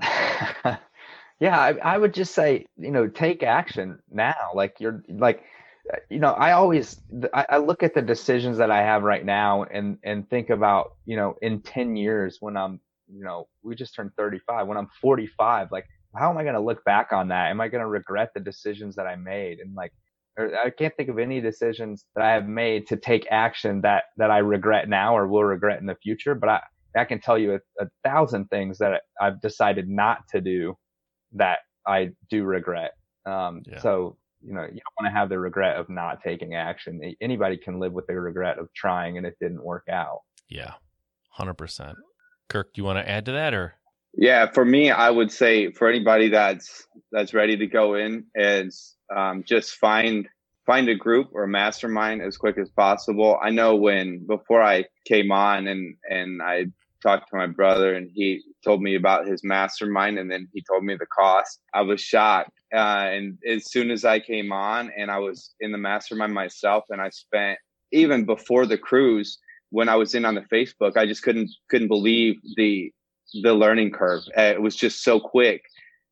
yeah, 1.40 1.58
I, 1.58 1.72
I 1.82 1.98
would 1.98 2.14
just 2.14 2.34
say, 2.34 2.66
you 2.76 2.90
know, 2.90 3.06
take 3.06 3.42
action 3.42 3.98
now. 4.10 4.34
Like 4.54 4.76
you're 4.80 5.02
like, 5.08 5.42
you 6.08 6.18
know, 6.18 6.32
I 6.32 6.52
always 6.52 7.00
I, 7.34 7.46
I 7.50 7.58
look 7.58 7.82
at 7.82 7.94
the 7.94 8.02
decisions 8.02 8.58
that 8.58 8.70
I 8.70 8.82
have 8.82 9.02
right 9.02 9.24
now 9.24 9.64
and 9.64 9.98
and 10.02 10.28
think 10.28 10.50
about, 10.50 10.96
you 11.04 11.16
know, 11.16 11.36
in 11.42 11.60
ten 11.60 11.96
years 11.96 12.38
when 12.40 12.56
I'm, 12.56 12.80
you 13.12 13.24
know, 13.24 13.48
we 13.62 13.74
just 13.74 13.94
turned 13.94 14.12
35. 14.16 14.66
When 14.66 14.76
I'm 14.76 14.88
45, 15.00 15.72
like, 15.72 15.86
how 16.14 16.30
am 16.30 16.38
I 16.38 16.42
going 16.42 16.54
to 16.54 16.60
look 16.60 16.84
back 16.84 17.12
on 17.12 17.28
that? 17.28 17.50
Am 17.50 17.60
I 17.60 17.68
going 17.68 17.82
to 17.82 17.88
regret 17.88 18.30
the 18.34 18.40
decisions 18.40 18.96
that 18.96 19.06
I 19.06 19.16
made? 19.16 19.60
And 19.60 19.74
like, 19.74 19.92
I 20.38 20.70
can't 20.70 20.96
think 20.96 21.08
of 21.08 21.18
any 21.18 21.40
decisions 21.40 22.04
that 22.14 22.24
I 22.24 22.32
have 22.32 22.46
made 22.46 22.86
to 22.88 22.96
take 22.96 23.26
action 23.30 23.80
that 23.82 24.04
that 24.16 24.30
I 24.30 24.38
regret 24.38 24.88
now 24.88 25.16
or 25.16 25.26
will 25.26 25.44
regret 25.44 25.80
in 25.80 25.86
the 25.86 25.96
future. 25.96 26.34
But 26.34 26.48
I 26.48 26.60
I 26.96 27.04
can 27.04 27.20
tell 27.20 27.38
you 27.38 27.54
a, 27.54 27.84
a 27.84 27.88
thousand 28.04 28.48
things 28.48 28.78
that 28.78 29.02
I've 29.20 29.40
decided 29.40 29.88
not 29.88 30.28
to 30.30 30.40
do 30.40 30.76
that 31.32 31.58
I 31.86 32.10
do 32.30 32.44
regret. 32.44 32.92
Um, 33.26 33.62
yeah. 33.66 33.80
So, 33.80 34.16
you 34.42 34.54
know, 34.54 34.62
you 34.62 34.68
don't 34.68 34.96
want 35.00 35.12
to 35.12 35.18
have 35.18 35.28
the 35.28 35.38
regret 35.38 35.76
of 35.76 35.88
not 35.88 36.22
taking 36.22 36.54
action. 36.54 37.00
Anybody 37.20 37.56
can 37.56 37.80
live 37.80 37.92
with 37.92 38.06
the 38.06 38.18
regret 38.18 38.58
of 38.58 38.72
trying 38.74 39.16
and 39.16 39.26
it 39.26 39.36
didn't 39.40 39.62
work 39.62 39.84
out. 39.90 40.20
Yeah, 40.48 40.74
100%. 41.38 41.94
Kirk, 42.48 42.72
do 42.72 42.80
you 42.80 42.84
want 42.84 42.98
to 42.98 43.10
add 43.10 43.26
to 43.26 43.32
that 43.32 43.52
or? 43.52 43.74
Yeah, 44.14 44.50
for 44.50 44.64
me, 44.64 44.90
I 44.90 45.10
would 45.10 45.30
say 45.30 45.70
for 45.72 45.88
anybody 45.88 46.30
that's 46.30 46.86
that's 47.12 47.34
ready 47.34 47.56
to 47.58 47.66
go 47.66 47.94
in 47.94 48.24
is 48.34 48.96
um, 49.14 49.44
just 49.44 49.72
find 49.72 50.28
find 50.66 50.88
a 50.88 50.94
group 50.94 51.30
or 51.32 51.46
mastermind 51.46 52.20
as 52.20 52.36
quick 52.36 52.58
as 52.58 52.68
possible. 52.68 53.38
I 53.42 53.50
know 53.50 53.74
when 53.74 54.26
before 54.26 54.62
I 54.62 54.84
came 55.06 55.32
on 55.32 55.66
and 55.66 55.96
and 56.08 56.42
I 56.42 56.66
talked 57.02 57.30
to 57.30 57.36
my 57.36 57.46
brother 57.46 57.94
and 57.94 58.10
he 58.12 58.42
told 58.64 58.82
me 58.82 58.94
about 58.94 59.26
his 59.26 59.44
mastermind 59.44 60.18
and 60.18 60.30
then 60.30 60.48
he 60.52 60.62
told 60.62 60.84
me 60.84 60.96
the 60.96 61.06
cost. 61.06 61.60
I 61.72 61.82
was 61.82 62.00
shocked. 62.00 62.50
Uh, 62.74 63.08
and 63.12 63.38
as 63.48 63.70
soon 63.70 63.90
as 63.90 64.04
I 64.04 64.20
came 64.20 64.52
on 64.52 64.90
and 64.96 65.10
I 65.10 65.18
was 65.18 65.54
in 65.60 65.72
the 65.72 65.78
mastermind 65.78 66.34
myself 66.34 66.84
and 66.90 67.00
I 67.00 67.08
spent 67.10 67.58
even 67.92 68.24
before 68.24 68.66
the 68.66 68.76
cruise 68.76 69.38
when 69.70 69.88
I 69.88 69.96
was 69.96 70.14
in 70.14 70.24
on 70.24 70.34
the 70.34 70.42
Facebook, 70.52 70.96
I 70.96 71.06
just 71.06 71.22
couldn't 71.22 71.50
couldn't 71.68 71.88
believe 71.88 72.36
the 72.56 72.92
the 73.42 73.54
learning 73.54 73.92
curve. 73.92 74.22
Uh, 74.36 74.42
it 74.42 74.60
was 74.60 74.76
just 74.76 75.02
so 75.02 75.20
quick 75.20 75.62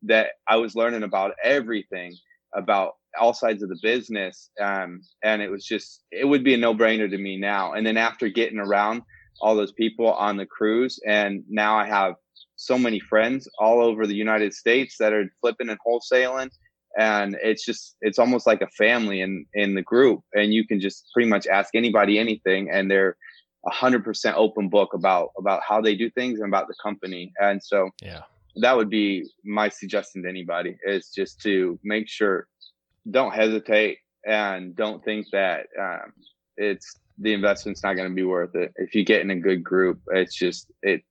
that 0.02 0.30
I 0.46 0.56
was 0.56 0.76
learning 0.76 1.02
about 1.02 1.34
everything 1.42 2.16
about 2.56 2.92
all 3.18 3.32
sides 3.32 3.62
of 3.62 3.68
the 3.68 3.78
business. 3.82 4.50
Um, 4.60 5.00
and 5.22 5.40
it 5.42 5.50
was 5.50 5.64
just, 5.64 6.04
it 6.10 6.24
would 6.24 6.44
be 6.44 6.54
a 6.54 6.58
no 6.58 6.74
brainer 6.74 7.10
to 7.10 7.18
me 7.18 7.36
now. 7.36 7.72
And 7.72 7.86
then 7.86 7.96
after 7.96 8.28
getting 8.28 8.58
around 8.58 9.02
all 9.40 9.54
those 9.54 9.72
people 9.72 10.12
on 10.12 10.36
the 10.36 10.46
cruise. 10.46 10.98
And 11.06 11.44
now 11.48 11.76
I 11.76 11.86
have 11.86 12.14
so 12.56 12.78
many 12.78 13.00
friends 13.00 13.48
all 13.58 13.82
over 13.82 14.06
the 14.06 14.14
United 14.14 14.54
States 14.54 14.96
that 14.98 15.12
are 15.12 15.30
flipping 15.40 15.68
and 15.68 15.78
wholesaling. 15.86 16.50
And 16.98 17.36
it's 17.42 17.64
just, 17.64 17.96
it's 18.00 18.18
almost 18.18 18.46
like 18.46 18.62
a 18.62 18.68
family 18.78 19.20
in, 19.20 19.44
in 19.52 19.74
the 19.74 19.82
group. 19.82 20.20
And 20.32 20.54
you 20.54 20.66
can 20.66 20.80
just 20.80 21.08
pretty 21.12 21.28
much 21.28 21.46
ask 21.46 21.74
anybody 21.74 22.18
anything 22.18 22.70
and 22.70 22.90
they're 22.90 23.16
a 23.66 23.70
hundred 23.70 24.04
percent 24.04 24.36
open 24.36 24.68
book 24.68 24.94
about, 24.94 25.30
about 25.36 25.62
how 25.66 25.80
they 25.80 25.94
do 25.94 26.08
things 26.10 26.40
and 26.40 26.48
about 26.48 26.68
the 26.68 26.74
company. 26.82 27.32
And 27.38 27.62
so, 27.62 27.90
yeah, 28.00 28.22
that 28.56 28.76
would 28.76 28.90
be 28.90 29.28
my 29.44 29.68
suggestion 29.68 30.22
to 30.22 30.28
anybody 30.28 30.76
is 30.84 31.10
just 31.14 31.40
to 31.42 31.78
make 31.84 32.08
sure, 32.08 32.46
don't 33.10 33.34
hesitate 33.34 33.98
and 34.26 34.74
don't 34.74 35.04
think 35.04 35.26
that 35.32 35.66
um, 35.80 36.12
it's 36.56 36.98
the 37.18 37.32
investment's 37.32 37.82
not 37.82 37.94
going 37.94 38.08
to 38.08 38.14
be 38.14 38.24
worth 38.24 38.54
it. 38.54 38.72
If 38.76 38.94
you 38.94 39.04
get 39.04 39.20
in 39.20 39.30
a 39.30 39.36
good 39.36 39.62
group, 39.62 40.00
it's 40.12 40.34
just 40.34 40.70
it 40.82 41.02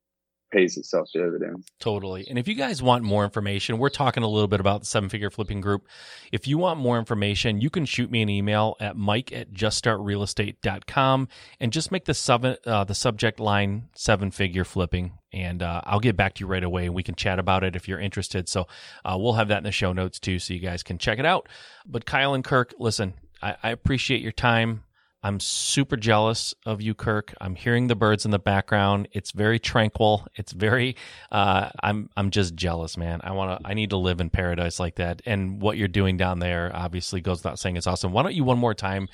pays 0.52 0.78
itself 0.78 1.10
dividends. 1.14 1.68
Totally. 1.80 2.26
And 2.30 2.40
if 2.40 2.48
you 2.48 2.56
guys 2.56 2.82
want 2.82 3.04
more 3.04 3.24
information, 3.24 3.78
we're 3.78 3.90
talking 3.90 4.24
a 4.24 4.28
little 4.28 4.48
bit 4.48 4.60
about 4.60 4.82
the 4.82 4.86
seven 4.86 5.10
figure 5.10 5.30
flipping 5.30 5.62
group. 5.62 5.88
If 6.32 6.48
you 6.48 6.58
want 6.58 6.80
more 6.80 6.98
information, 6.98 7.62
you 7.62 7.70
can 7.70 7.86
shoot 7.86 8.10
me 8.10 8.22
an 8.22 8.30
email 8.30 8.76
at 8.80 8.96
mike 8.96 9.32
at 9.32 9.52
juststartrealestate.com 9.52 11.28
and 11.60 11.74
just 11.74 11.92
make 11.92 12.06
the 12.06 12.14
sub, 12.14 12.46
uh, 12.46 12.84
the 12.84 12.96
subject 12.96 13.40
line 13.40 13.90
seven 13.96 14.32
figure 14.32 14.64
flipping. 14.64 15.14
And 15.34 15.62
uh, 15.62 15.82
I'll 15.84 16.00
get 16.00 16.16
back 16.16 16.36
to 16.36 16.42
you 16.42 16.48
right 16.48 16.64
away 16.64 16.86
and 16.86 16.96
we 16.96 17.04
can 17.04 17.16
chat 17.16 17.40
about 17.40 17.64
it 17.64 17.76
if 17.76 17.88
you're 17.88 18.00
interested. 18.00 18.48
So 18.48 18.68
uh, 19.04 19.18
we'll 19.20 19.34
have 19.34 19.50
that 19.50 19.58
in 19.58 19.64
the 19.64 19.72
show 19.72 19.94
notes 19.94 20.20
too, 20.20 20.40
so 20.40 20.54
you 20.54 20.60
guys 20.60 20.84
can 20.84 20.98
check 20.98 21.20
it 21.20 21.26
out. 21.26 21.50
But 21.86 22.06
Kyle 22.06 22.34
and 22.34 22.44
Kirk, 22.44 22.74
listen, 22.80 23.16
I, 23.42 23.56
I 23.62 23.70
appreciate 23.72 24.22
your 24.22 24.32
time. 24.32 24.84
I'm 25.26 25.40
super 25.40 25.98
jealous 25.98 26.54
of 26.68 26.84
you, 26.84 26.94
Kirk. 26.94 27.34
I'm 27.42 27.56
hearing 27.56 27.88
the 27.88 27.96
birds 27.96 28.26
in 28.26 28.32
the 28.32 28.38
background. 28.38 29.08
It's 29.12 29.32
very 29.32 29.58
tranquil. 29.58 30.28
It's 30.36 30.52
very. 30.52 30.98
Uh, 31.32 31.72
I'm 31.82 32.12
I'm 32.16 32.30
just 32.30 32.54
jealous, 32.54 32.96
man. 32.96 33.22
I 33.24 33.32
want 33.32 33.60
to. 33.60 33.68
I 33.68 33.74
need 33.74 33.90
to 33.90 33.98
live 33.98 34.22
in 34.22 34.30
paradise 34.30 34.80
like 34.80 34.98
that. 34.98 35.24
And 35.26 35.60
what 35.60 35.78
you're 35.78 35.88
doing 35.88 36.18
down 36.18 36.38
there 36.38 36.70
obviously 36.76 37.22
goes 37.22 37.40
without 37.40 37.58
saying. 37.58 37.76
It's 37.76 37.88
awesome. 37.88 38.12
Why 38.12 38.22
don't 38.22 38.36
you 38.36 38.44
one 38.44 38.60
more 38.60 38.76
time 38.76 39.08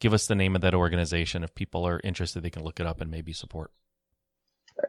give 0.00 0.14
us 0.14 0.26
the 0.26 0.34
name 0.34 0.56
of 0.56 0.62
that 0.62 0.74
organization? 0.74 1.44
If 1.44 1.54
people 1.54 1.86
are 1.86 2.00
interested, 2.02 2.42
they 2.42 2.48
can 2.48 2.64
look 2.64 2.80
it 2.80 2.86
up 2.86 3.02
and 3.02 3.10
maybe 3.10 3.34
support. 3.34 3.70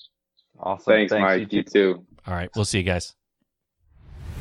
Awesome. 0.59 0.93
Thanks, 0.93 1.11
Thanks 1.11 1.23
Mike. 1.23 1.39
You 1.39 1.47
too. 1.47 1.55
you 1.57 1.63
too. 1.63 2.05
All 2.27 2.35
right. 2.35 2.49
We'll 2.55 2.65
see 2.65 2.77
you 2.77 2.83
guys. 2.83 3.15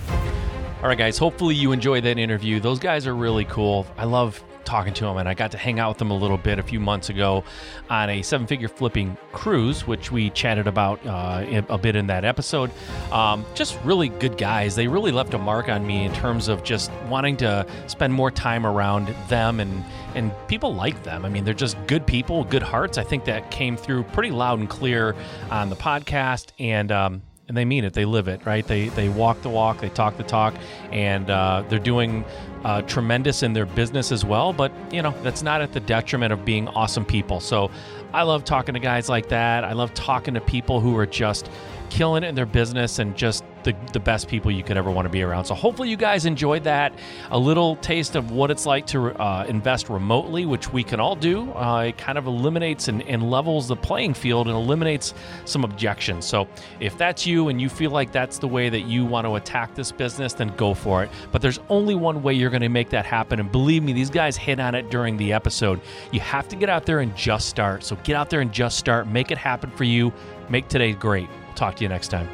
All 0.08 0.88
right, 0.88 0.98
guys. 0.98 1.16
Hopefully 1.16 1.54
you 1.54 1.72
enjoyed 1.72 2.04
that 2.04 2.18
interview. 2.18 2.60
Those 2.60 2.78
guys 2.78 3.06
are 3.06 3.14
really 3.14 3.44
cool. 3.46 3.86
I 3.96 4.04
love 4.04 4.42
talking 4.70 4.94
to 4.94 5.04
him, 5.04 5.16
and 5.16 5.28
I 5.28 5.34
got 5.34 5.50
to 5.50 5.58
hang 5.58 5.80
out 5.80 5.96
with 5.96 6.02
him 6.02 6.12
a 6.12 6.16
little 6.16 6.38
bit 6.38 6.60
a 6.60 6.62
few 6.62 6.78
months 6.78 7.08
ago 7.08 7.42
on 7.90 8.08
a 8.08 8.22
seven 8.22 8.46
figure 8.46 8.68
flipping 8.68 9.16
cruise, 9.32 9.84
which 9.84 10.12
we 10.12 10.30
chatted 10.30 10.68
about 10.68 11.04
uh, 11.04 11.62
a 11.68 11.76
bit 11.76 11.96
in 11.96 12.06
that 12.06 12.24
episode. 12.24 12.70
Um, 13.10 13.44
just 13.54 13.76
really 13.82 14.10
good 14.10 14.38
guys. 14.38 14.76
They 14.76 14.86
really 14.86 15.10
left 15.10 15.34
a 15.34 15.38
mark 15.38 15.68
on 15.68 15.84
me 15.84 16.04
in 16.04 16.12
terms 16.12 16.46
of 16.46 16.62
just 16.62 16.92
wanting 17.08 17.36
to 17.38 17.66
spend 17.88 18.14
more 18.14 18.30
time 18.30 18.64
around 18.64 19.08
them 19.28 19.58
and 19.58 19.84
and 20.14 20.32
people 20.46 20.72
like 20.74 21.02
them. 21.02 21.24
I 21.24 21.28
mean, 21.28 21.44
they're 21.44 21.52
just 21.52 21.76
good 21.86 22.06
people, 22.06 22.44
good 22.44 22.62
hearts. 22.62 22.96
I 22.96 23.02
think 23.02 23.24
that 23.24 23.50
came 23.50 23.76
through 23.76 24.04
pretty 24.04 24.30
loud 24.30 24.60
and 24.60 24.68
clear 24.68 25.16
on 25.50 25.68
the 25.68 25.76
podcast, 25.76 26.52
and 26.60 26.92
um, 26.92 27.22
and 27.48 27.56
they 27.56 27.64
mean 27.64 27.82
it. 27.82 27.94
They 27.94 28.04
live 28.04 28.28
it, 28.28 28.46
right? 28.46 28.64
They 28.64 28.90
they 28.90 29.08
walk 29.08 29.42
the 29.42 29.48
walk, 29.48 29.80
they 29.80 29.88
talk 29.88 30.16
the 30.16 30.22
talk, 30.22 30.54
and 30.92 31.28
uh, 31.28 31.64
they're 31.68 31.80
doing 31.80 32.24
uh, 32.64 32.82
tremendous 32.82 33.42
in 33.42 33.52
their 33.52 33.66
business 33.66 34.12
as 34.12 34.24
well. 34.24 34.52
But 34.52 34.72
you 34.92 35.02
know, 35.02 35.14
that's 35.22 35.42
not 35.42 35.60
at 35.60 35.72
the 35.72 35.80
detriment 35.80 36.32
of 36.32 36.44
being 36.44 36.68
awesome 36.68 37.04
people. 37.04 37.40
So 37.40 37.70
I 38.12 38.22
love 38.22 38.44
talking 38.44 38.74
to 38.74 38.80
guys 38.80 39.08
like 39.08 39.28
that. 39.28 39.64
I 39.64 39.72
love 39.72 39.94
talking 39.94 40.34
to 40.34 40.40
people 40.40 40.80
who 40.80 40.96
are 40.96 41.06
just 41.06 41.50
killing 41.90 42.24
it 42.24 42.28
in 42.28 42.34
their 42.34 42.46
business 42.46 42.98
and 42.98 43.16
just 43.16 43.44
the, 43.64 43.76
the 43.92 44.00
best 44.00 44.28
people 44.28 44.50
you 44.50 44.62
could 44.62 44.76
ever 44.76 44.90
want 44.90 45.06
to 45.06 45.10
be 45.10 45.22
around. 45.22 45.44
So 45.44 45.54
hopefully 45.54 45.90
you 45.90 45.96
guys 45.96 46.24
enjoyed 46.24 46.64
that. 46.64 46.94
A 47.30 47.38
little 47.38 47.76
taste 47.76 48.16
of 48.16 48.30
what 48.30 48.50
it's 48.50 48.66
like 48.66 48.86
to 48.88 49.10
uh, 49.20 49.44
invest 49.48 49.90
remotely, 49.90 50.46
which 50.46 50.72
we 50.72 50.82
can 50.82 51.00
all 51.00 51.16
do. 51.16 51.52
Uh, 51.52 51.84
it 51.88 51.98
kind 51.98 52.16
of 52.16 52.26
eliminates 52.26 52.88
and, 52.88 53.02
and 53.02 53.30
levels 53.30 53.68
the 53.68 53.76
playing 53.76 54.14
field 54.14 54.46
and 54.46 54.56
eliminates 54.56 55.14
some 55.44 55.64
objections. 55.64 56.24
So 56.24 56.48
if 56.78 56.96
that's 56.96 57.26
you 57.26 57.48
and 57.48 57.60
you 57.60 57.68
feel 57.68 57.90
like 57.90 58.12
that's 58.12 58.38
the 58.38 58.48
way 58.48 58.68
that 58.68 58.82
you 58.82 59.04
want 59.04 59.26
to 59.26 59.34
attack 59.34 59.74
this 59.74 59.92
business, 59.92 60.32
then 60.32 60.54
go 60.56 60.72
for 60.72 61.02
it. 61.02 61.10
But 61.32 61.42
there's 61.42 61.60
only 61.68 61.94
one 61.94 62.22
way 62.22 62.34
you're 62.34 62.50
going 62.50 62.62
to 62.62 62.68
make 62.68 62.90
that 62.90 63.04
happen. 63.04 63.40
And 63.40 63.50
believe 63.50 63.82
me, 63.82 63.92
these 63.92 64.10
guys 64.10 64.36
hit 64.36 64.58
on 64.58 64.74
it 64.74 64.90
during 64.90 65.16
the 65.16 65.32
episode. 65.32 65.80
You 66.12 66.20
have 66.20 66.48
to 66.48 66.56
get 66.56 66.70
out 66.70 66.86
there 66.86 67.00
and 67.00 67.14
just 67.16 67.48
start. 67.48 67.84
So 67.84 67.96
get 68.04 68.16
out 68.16 68.30
there 68.30 68.40
and 68.40 68.52
just 68.52 68.78
start. 68.78 69.06
Make 69.06 69.30
it 69.30 69.38
happen 69.38 69.70
for 69.70 69.84
you. 69.84 70.12
Make 70.48 70.68
today 70.68 70.92
great. 70.92 71.28
Talk 71.60 71.76
to 71.76 71.82
you 71.82 71.90
next 71.90 72.08
time. 72.08 72.26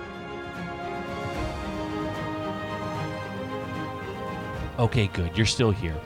Okay, 4.78 5.08
good. 5.08 5.36
You're 5.36 5.46
still 5.46 5.72
here. 5.72 5.96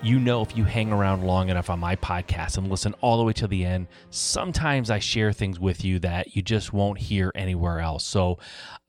you 0.00 0.20
know 0.20 0.42
if 0.42 0.56
you 0.56 0.62
hang 0.62 0.92
around 0.92 1.24
long 1.24 1.48
enough 1.48 1.68
on 1.70 1.80
my 1.80 1.96
podcast 1.96 2.58
and 2.58 2.70
listen 2.70 2.94
all 3.00 3.18
the 3.18 3.24
way 3.24 3.32
to 3.32 3.48
the 3.48 3.64
end, 3.64 3.88
sometimes 4.10 4.92
I 4.92 5.00
share 5.00 5.32
things 5.32 5.58
with 5.58 5.84
you 5.84 5.98
that 6.00 6.36
you 6.36 6.42
just 6.42 6.72
won't 6.72 6.98
hear 6.98 7.32
anywhere 7.34 7.80
else. 7.80 8.04
So 8.04 8.38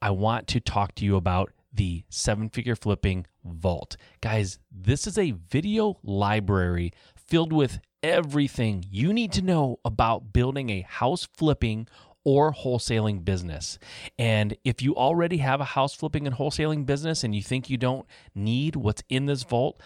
I 0.04 0.12
want 0.12 0.46
to 0.50 0.60
talk 0.60 0.94
to 0.96 1.06
you 1.06 1.16
about 1.16 1.52
the 1.74 2.04
seven 2.10 2.50
figure 2.50 2.76
flipping 2.76 3.26
vault. 3.44 3.98
Guys, 4.22 4.60
this 4.72 5.08
is 5.08 5.18
a 5.18 5.32
video 5.32 5.98
library 6.04 6.94
filled 7.16 7.52
with 7.52 7.80
everything 8.04 8.86
you 8.88 9.14
need 9.14 9.32
to 9.32 9.42
know 9.42 9.80
about 9.84 10.32
building 10.32 10.70
a 10.70 10.82
house 10.82 11.28
flipping 11.36 11.88
or 12.24 12.54
wholesaling 12.54 13.26
business. 13.26 13.78
And 14.18 14.56
if 14.64 14.82
you 14.82 14.96
already 14.96 15.38
have 15.38 15.62
a 15.62 15.66
house 15.66 15.94
flipping 15.94 16.26
and 16.26 16.36
wholesaling 16.36 16.86
business 16.86 17.24
and 17.24 17.36
you 17.36 17.42
think 17.42 17.70
you 17.70 17.78
don't 17.78 18.06
need 18.34 18.76
what's 18.76 19.04
in 19.10 19.26
this 19.26 19.44
vault, 19.44 19.82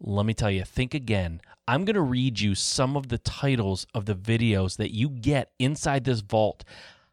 let 0.00 0.26
me 0.26 0.34
tell 0.34 0.50
you, 0.50 0.64
think 0.64 0.94
again. 0.94 1.40
I'm 1.68 1.84
going 1.84 1.94
to 1.94 2.02
read 2.02 2.40
you 2.40 2.54
some 2.54 2.96
of 2.96 3.08
the 3.08 3.18
titles 3.18 3.86
of 3.94 4.06
the 4.06 4.14
videos 4.14 4.76
that 4.78 4.92
you 4.92 5.08
get 5.08 5.52
inside 5.58 6.04
this 6.04 6.20
vault. 6.20 6.64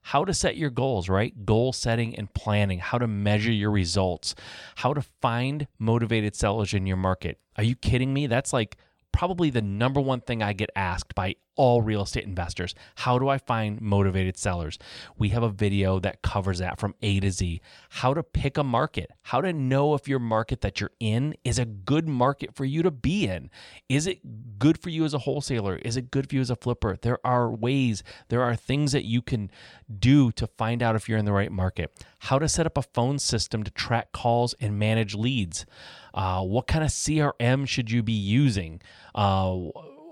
How 0.02 0.26
to 0.26 0.34
set 0.34 0.58
your 0.58 0.72
goals, 0.72 1.08
right? 1.08 1.46
Goal 1.46 1.72
setting 1.72 2.16
and 2.16 2.34
planning, 2.34 2.80
how 2.80 2.98
to 2.98 3.08
measure 3.08 3.52
your 3.52 3.70
results, 3.70 4.34
how 4.78 4.94
to 4.94 5.02
find 5.02 5.68
motivated 5.78 6.36
sellers 6.36 6.74
in 6.74 6.88
your 6.88 6.98
market. 6.98 7.38
Are 7.58 7.64
you 7.64 7.76
kidding 7.76 8.12
me? 8.14 8.26
That's 8.26 8.54
like 8.54 8.78
probably 9.12 9.50
the 9.50 9.62
number 9.62 10.02
one 10.02 10.22
thing 10.22 10.42
I 10.42 10.54
get 10.54 10.72
asked 10.76 11.14
by 11.14 11.36
all 11.60 11.82
real 11.82 12.04
estate 12.04 12.24
investors. 12.24 12.74
How 12.96 13.20
do 13.20 13.28
I 13.28 13.38
find 13.38 13.82
motivated 13.82 14.38
sellers? 14.38 14.80
We 15.18 15.30
have 15.30 15.44
a 15.44 15.50
video 15.50 16.00
that 16.00 16.22
covers 16.22 16.60
that 16.60 16.80
from 16.80 16.96
A 17.02 17.20
to 17.20 17.30
Z. 17.32 17.60
How 17.90 18.14
to 18.14 18.24
pick 18.24 18.58
a 18.58 18.64
market, 18.64 19.12
how 19.24 19.42
to 19.42 19.52
know 19.52 19.94
if 19.94 20.08
your 20.08 20.20
market 20.20 20.62
that 20.62 20.80
you're 20.80 20.94
in 21.02 21.36
is 21.44 21.60
a 21.60 21.66
good 21.66 22.08
market 22.08 22.56
for 22.56 22.64
you 22.64 22.82
to 22.84 22.92
be 22.92 23.28
in. 23.28 23.50
Is 23.90 24.08
it 24.08 24.58
good 24.58 24.82
for 24.82 24.90
you 24.90 25.04
as 25.04 25.14
a 25.14 25.20
wholesaler? 25.20 25.76
Is 25.76 25.98
it 25.98 26.12
good 26.12 26.30
for 26.30 26.36
you 26.36 26.42
as 26.42 26.50
a 26.50 26.56
flipper? 26.56 26.96
There 26.96 27.20
are 27.26 27.52
ways, 27.52 28.04
there 28.30 28.42
are 28.42 28.56
things 28.56 28.94
that 28.94 29.04
you 29.04 29.22
can 29.22 29.52
do 30.00 30.32
to 30.32 30.48
find 30.48 30.82
out 30.82 30.96
if 30.96 31.10
you're 31.10 31.18
in 31.18 31.26
the 31.26 31.34
right 31.34 31.52
market. 31.52 31.92
How 32.20 32.40
to 32.40 32.48
set 32.48 32.68
up 32.68 32.78
a 32.78 32.84
phone 32.84 33.20
system 33.20 33.64
to 33.64 33.72
track 33.72 34.14
calls 34.14 34.56
and 34.62 34.80
manage 34.80 35.14
leads. 35.14 35.66
Uh, 36.14 36.42
what 36.42 36.68
kind 36.68 36.84
of 36.84 36.90
CRM 36.90 37.68
should 37.68 37.92
you 37.92 38.02
be 38.02 38.14
using? 38.14 38.82
Uh, 39.14 39.56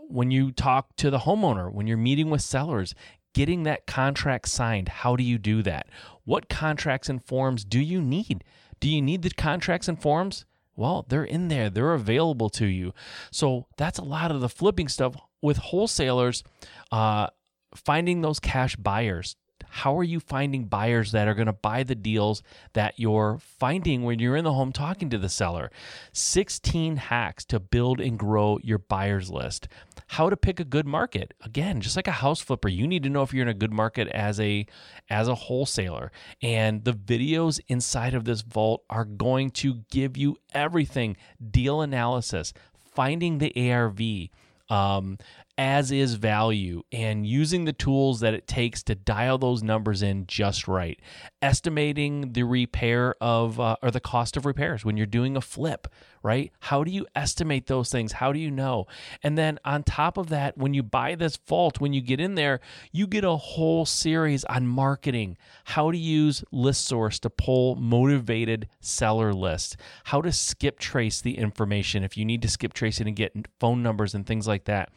when 0.09 0.31
you 0.31 0.51
talk 0.51 0.95
to 0.97 1.09
the 1.09 1.19
homeowner, 1.19 1.71
when 1.71 1.87
you're 1.87 1.97
meeting 1.97 2.29
with 2.29 2.41
sellers, 2.41 2.95
getting 3.33 3.63
that 3.63 3.85
contract 3.85 4.47
signed, 4.47 4.89
how 4.89 5.15
do 5.15 5.23
you 5.23 5.37
do 5.37 5.61
that? 5.63 5.87
What 6.23 6.49
contracts 6.49 7.09
and 7.09 7.23
forms 7.23 7.63
do 7.63 7.79
you 7.79 8.01
need? 8.01 8.43
Do 8.79 8.89
you 8.89 9.01
need 9.01 9.21
the 9.21 9.29
contracts 9.29 9.87
and 9.87 10.01
forms? 10.01 10.45
Well, 10.75 11.05
they're 11.07 11.23
in 11.23 11.47
there, 11.47 11.69
they're 11.69 11.93
available 11.93 12.49
to 12.51 12.65
you. 12.65 12.93
So 13.31 13.65
that's 13.77 13.99
a 13.99 14.03
lot 14.03 14.31
of 14.31 14.41
the 14.41 14.49
flipping 14.49 14.87
stuff 14.87 15.15
with 15.41 15.57
wholesalers, 15.57 16.43
uh, 16.91 17.27
finding 17.75 18.21
those 18.21 18.39
cash 18.39 18.75
buyers, 18.75 19.35
how 19.69 19.97
are 19.97 20.03
you 20.03 20.19
finding 20.19 20.65
buyers 20.65 21.11
that 21.11 21.27
are 21.27 21.33
going 21.33 21.47
to 21.47 21.53
buy 21.53 21.83
the 21.83 21.95
deals 21.95 22.43
that 22.73 22.93
you're 22.97 23.39
finding 23.39 24.03
when 24.03 24.19
you're 24.19 24.35
in 24.35 24.43
the 24.43 24.53
home 24.53 24.71
talking 24.71 25.09
to 25.09 25.17
the 25.17 25.29
seller? 25.29 25.71
16 26.13 26.97
hacks 26.97 27.45
to 27.45 27.59
build 27.59 27.99
and 27.99 28.17
grow 28.17 28.59
your 28.63 28.77
buyers 28.77 29.29
list. 29.29 29.67
How 30.07 30.29
to 30.29 30.37
pick 30.37 30.59
a 30.59 30.65
good 30.65 30.87
market. 30.87 31.33
Again, 31.41 31.81
just 31.81 31.95
like 31.95 32.07
a 32.07 32.11
house 32.11 32.39
flipper, 32.39 32.69
you 32.69 32.87
need 32.87 33.03
to 33.03 33.09
know 33.09 33.23
if 33.23 33.33
you're 33.33 33.41
in 33.41 33.49
a 33.49 33.53
good 33.53 33.73
market 33.73 34.07
as 34.09 34.39
a 34.39 34.65
as 35.09 35.27
a 35.27 35.35
wholesaler. 35.35 36.11
And 36.41 36.83
the 36.83 36.93
videos 36.93 37.59
inside 37.67 38.13
of 38.13 38.23
this 38.23 38.41
vault 38.41 38.83
are 38.89 39.05
going 39.05 39.51
to 39.51 39.83
give 39.91 40.15
you 40.15 40.37
everything. 40.53 41.17
Deal 41.51 41.81
analysis, 41.81 42.53
finding 42.93 43.39
the 43.39 43.71
ARV, 43.71 44.29
um, 44.69 45.17
as 45.57 45.91
is 45.91 46.13
value 46.15 46.83
and 46.91 47.25
using 47.25 47.65
the 47.65 47.73
tools 47.73 48.19
that 48.19 48.33
it 48.33 48.47
takes 48.47 48.83
to 48.83 48.95
dial 48.95 49.37
those 49.37 49.63
numbers 49.63 50.01
in 50.03 50.27
just 50.27 50.67
right. 50.67 50.99
Estimating 51.41 52.33
the 52.33 52.43
repair 52.43 53.15
of 53.19 53.59
uh, 53.59 53.75
or 53.81 53.89
the 53.89 53.99
cost 53.99 54.37
of 54.37 54.45
repairs 54.45 54.85
when 54.85 54.97
you're 54.97 55.05
doing 55.05 55.35
a 55.35 55.41
flip, 55.41 55.87
right? 56.27 56.51
How 56.59 56.83
do 56.83 56.91
you 56.91 57.07
estimate 57.15 57.67
those 57.67 57.89
things? 57.89 58.11
How 58.11 58.33
do 58.33 58.39
you 58.39 58.51
know? 58.51 58.85
And 59.23 59.37
then 59.37 59.59
on 59.63 59.83
top 59.83 60.17
of 60.17 60.27
that, 60.27 60.57
when 60.57 60.73
you 60.73 60.83
buy 60.83 61.15
this 61.15 61.37
vault, 61.37 61.79
when 61.79 61.93
you 61.93 62.01
get 62.01 62.19
in 62.19 62.35
there, 62.35 62.59
you 62.91 63.07
get 63.07 63.23
a 63.23 63.37
whole 63.37 63.85
series 63.85 64.43
on 64.45 64.67
marketing, 64.67 65.37
how 65.63 65.89
to 65.89 65.97
use 65.97 66.43
ListSource 66.53 67.19
to 67.21 67.29
pull 67.29 67.75
motivated 67.75 68.67
seller 68.81 69.33
lists, 69.33 69.77
how 70.03 70.21
to 70.21 70.31
skip 70.33 70.79
trace 70.79 71.21
the 71.21 71.37
information 71.37 72.03
if 72.03 72.17
you 72.17 72.25
need 72.25 72.41
to 72.41 72.49
skip 72.49 72.73
trace 72.73 72.99
it 72.99 73.07
and 73.07 73.15
get 73.15 73.33
phone 73.59 73.81
numbers 73.81 74.13
and 74.13 74.27
things 74.27 74.47
like 74.47 74.65
that 74.65 74.89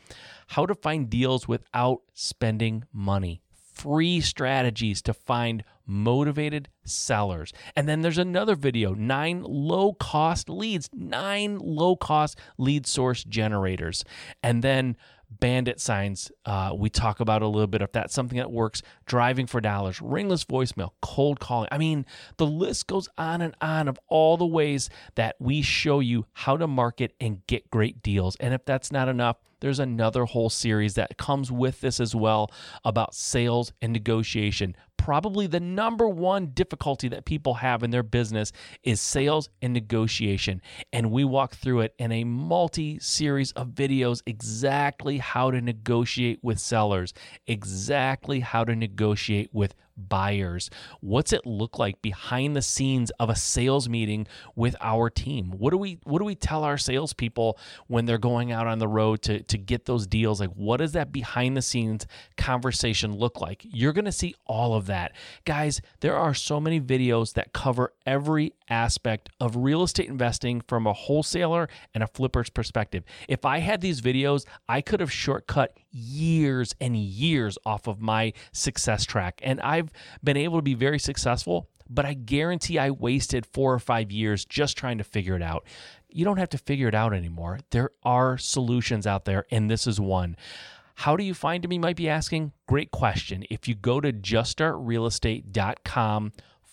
how 0.51 0.67
to 0.67 0.75
find 0.75 1.09
deals 1.09 1.47
without 1.47 2.01
spending 2.13 2.83
money. 2.93 3.41
Free 3.73 4.21
strategies 4.21 5.01
to 5.03 5.15
find 5.15 5.63
motivated 5.91 6.69
sellers. 6.85 7.53
And 7.77 7.89
then 7.89 8.01
there's 8.01 8.19
another 8.19 8.55
video 8.55 8.95
nine 8.95 9.43
low 9.43 9.93
cost 9.95 10.49
leads, 10.49 10.89
nine 10.93 11.59
low 11.59 11.97
cost 11.97 12.39
lead 12.57 12.87
source 12.87 13.25
generators. 13.25 14.05
And 14.43 14.63
then 14.63 14.97
bandit 15.39 15.81
signs 15.81 16.33
uh, 16.45 16.73
we 16.77 16.91
talk 16.91 17.21
about 17.21 17.41
a 17.41 17.47
little 17.47 17.69
bit 17.69 17.83
if 17.83 17.93
that's 17.93 18.13
something 18.13 18.39
that 18.39 18.51
works 18.51 18.83
driving 19.07 19.47
for 19.47 19.61
dollars 19.61 20.03
ringless 20.03 20.45
voicemail 20.45 20.91
cold 21.03 21.39
calling 21.39 21.69
i 21.71 21.79
mean 21.79 22.05
the 22.37 22.47
list 22.47 22.89
goes 22.89 23.09
on 23.17 23.41
and 23.41 23.55
on 23.61 23.87
of 23.87 23.97
all 24.09 24.37
the 24.37 24.45
ways 24.45 24.91
that 25.15 25.37
we 25.39 25.63
show 25.63 26.01
you 26.01 26.27
how 26.33 26.57
to 26.57 26.67
market 26.67 27.15
and 27.21 27.47
get 27.47 27.71
great 27.71 28.03
deals 28.03 28.35
and 28.41 28.53
if 28.53 28.65
that's 28.65 28.91
not 28.91 29.09
enough 29.09 29.37
there's 29.61 29.79
another 29.79 30.25
whole 30.25 30.51
series 30.51 30.95
that 30.95 31.17
comes 31.17 31.53
with 31.53 31.81
this 31.81 32.01
as 32.01 32.15
well 32.15 32.51
about 32.85 33.15
sales 33.15 33.73
and 33.81 33.93
negotiation. 33.93 34.75
Probably 34.97 35.47
the 35.47 35.61
number 35.61 36.09
one 36.09 36.49
difficulty 36.49 37.09
that 37.09 37.25
people 37.25 37.55
have 37.55 37.83
in 37.83 37.91
their 37.91 38.03
business 38.03 38.53
is 38.83 39.01
sales 39.01 39.49
and 39.63 39.73
negotiation. 39.73 40.61
And 40.93 41.11
we 41.11 41.25
walk 41.25 41.55
through 41.55 41.81
it 41.81 41.95
in 41.99 42.13
a 42.13 42.25
multi 42.25 42.99
series 42.99 43.53
of 43.53 43.69
videos 43.69 44.21
exactly 44.27 45.19
how 45.19 45.51
to 45.51 45.61
negotiate 45.61 46.41
with 46.43 46.59
sellers, 46.59 47.15
exactly 47.47 48.41
how 48.41 48.65
to 48.65 48.77
negotiate 48.77 49.49
with 49.53 49.75
buyers? 50.09 50.71
What's 51.01 51.33
it 51.33 51.47
look 51.47 51.79
like 51.79 52.03
behind 52.03 52.57
the 52.57 52.63
scenes 52.63 53.11
of 53.21 53.31
a 53.31 53.37
sales 53.37 53.89
meeting 53.89 54.27
with 54.57 54.77
our 54.81 55.11
team? 55.11 55.53
What 55.57 55.71
do 55.71 55.79
we 55.79 55.99
what 56.05 56.19
do 56.19 56.25
we 56.25 56.35
tell 56.35 56.65
our 56.65 56.79
salespeople 56.79 57.59
when 57.87 58.07
they're 58.07 58.19
going 58.19 58.53
out 58.53 58.67
on 58.67 58.79
the 58.79 58.89
road 58.89 59.23
to, 59.23 59.43
to 59.43 59.59
get 59.59 59.85
those 59.87 60.07
deals? 60.07 60.41
Like 60.41 60.51
what 60.51 60.79
does 60.79 60.93
that 60.93 61.13
behind 61.13 61.57
the 61.57 61.63
scenes 61.63 62.07
conversation 62.37 63.17
look 63.17 63.41
like? 63.41 63.63
You're 63.65 63.93
gonna 63.93 64.13
see 64.13 64.35
all 64.47 64.75
of 64.75 64.87
that. 64.87 65.13
Guys, 65.45 65.81
there 66.01 66.17
are 66.17 66.35
so 66.35 66.61
many 66.61 66.81
videos 66.81 67.35
that 67.35 67.53
cover 67.53 67.93
every 68.07 68.55
aspect 68.69 69.29
of 69.41 69.57
real 69.57 69.83
estate 69.83 70.09
investing 70.09 70.61
from 70.61 70.87
a 70.87 70.93
wholesaler 70.93 71.69
and 71.95 72.03
a 72.03 72.07
flipper's 72.07 72.51
perspective. 72.51 73.05
If 73.29 73.45
I 73.45 73.59
had 73.59 73.81
these 73.81 74.01
videos, 74.01 74.47
I 74.69 74.81
could 74.81 75.01
have 75.01 75.13
shortcut 75.13 75.77
years 75.93 76.75
and 76.81 76.97
years 76.97 77.59
off 77.67 77.87
of 77.87 78.01
my 78.01 78.33
success 78.53 79.05
track. 79.05 79.41
And 79.43 79.61
I've 79.61 79.90
been 80.23 80.37
able 80.37 80.59
to 80.59 80.63
be 80.63 80.75
very 80.75 80.99
successful, 80.99 81.69
but 81.89 82.05
I 82.07 82.15
guarantee 82.15 82.79
I 82.79 82.91
wasted 82.91 83.47
four 83.47 83.75
or 83.75 83.79
five 83.79 84.13
years 84.13 84.45
just 84.45 84.77
trying 84.77 84.99
to 84.99 85.05
figure 85.05 85.37
it 85.37 85.43
out. 85.43 85.67
You 86.09 86.25
don't 86.25 86.39
have 86.39 86.51
to 86.51 86.59
figure 86.59 86.89
it 86.89 86.95
out 86.95 87.15
anymore. 87.15 87.61
There 87.71 87.91
are 88.03 88.37
solutions 88.39 89.07
out 89.07 89.25
there, 89.25 89.47
and 89.51 89.71
this 89.71 89.87
is 89.87 90.01
one. 90.01 90.37
How 90.97 91.17
do 91.17 91.25
you 91.25 91.35
find 91.35 91.65
them? 91.65 91.73
You 91.73 91.81
might 91.81 91.97
be 91.97 92.09
asking. 92.09 92.53
Great 92.67 92.91
question. 92.91 93.45
If 93.51 93.67
you 93.67 93.75
go 93.75 94.01
to 94.01 94.13
juststartrealestate.com 94.13 96.33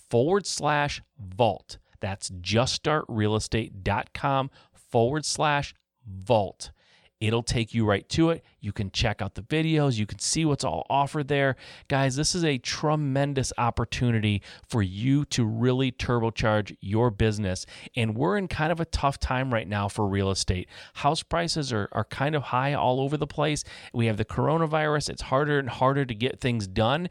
forward 0.09 0.45
slash 0.45 1.01
vault, 1.17 1.77
that's 1.99 2.29
juststartrealestate.com 2.29 4.51
forward 4.73 5.25
slash 5.25 5.73
vault. 6.05 6.71
It'll 7.19 7.43
take 7.43 7.73
you 7.73 7.85
right 7.85 8.07
to 8.09 8.29
it. 8.29 8.43
You 8.59 8.71
can 8.71 8.91
check 8.91 9.21
out 9.21 9.35
the 9.35 9.41
videos, 9.41 9.97
you 9.97 10.05
can 10.05 10.19
see 10.19 10.45
what's 10.45 10.63
all 10.63 10.85
offered 10.89 11.27
there. 11.27 11.55
Guys, 11.87 12.15
this 12.15 12.35
is 12.35 12.43
a 12.43 12.57
tremendous 12.57 13.51
opportunity 13.57 14.41
for 14.67 14.81
you 14.81 15.25
to 15.25 15.45
really 15.45 15.91
turbocharge 15.91 16.75
your 16.79 17.09
business. 17.09 17.65
And 17.95 18.15
we're 18.15 18.37
in 18.37 18.47
kind 18.47 18.71
of 18.71 18.79
a 18.79 18.85
tough 18.85 19.19
time 19.19 19.53
right 19.53 19.67
now 19.67 19.87
for 19.87 20.07
real 20.07 20.29
estate. 20.29 20.69
House 20.95 21.23
prices 21.23 21.73
are, 21.73 21.89
are 21.91 22.05
kind 22.05 22.35
of 22.35 22.43
high 22.43 22.73
all 22.73 22.99
over 22.99 23.17
the 23.17 23.27
place. 23.27 23.63
We 23.93 24.05
have 24.07 24.17
the 24.17 24.25
coronavirus, 24.25 25.09
it's 25.09 25.23
harder 25.23 25.59
and 25.59 25.69
harder 25.69 26.05
to 26.05 26.13
get 26.13 26.39
things 26.39 26.67
done 26.67 27.09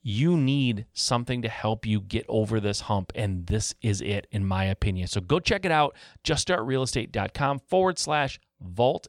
you 0.00 0.38
need 0.38 0.86
something 0.94 1.42
to 1.42 1.48
help 1.48 1.84
you 1.84 2.00
get 2.00 2.24
over 2.28 2.60
this 2.60 2.82
hump. 2.82 3.12
And 3.14 3.46
this 3.46 3.74
is 3.82 4.00
it, 4.00 4.26
in 4.30 4.46
my 4.46 4.64
opinion. 4.64 5.08
So 5.08 5.20
go 5.20 5.38
check 5.38 5.64
it 5.64 5.72
out. 5.72 5.94
Juststartrealestate.com 6.24 7.58
forward 7.68 7.98
slash 7.98 8.40
vault 8.60 9.08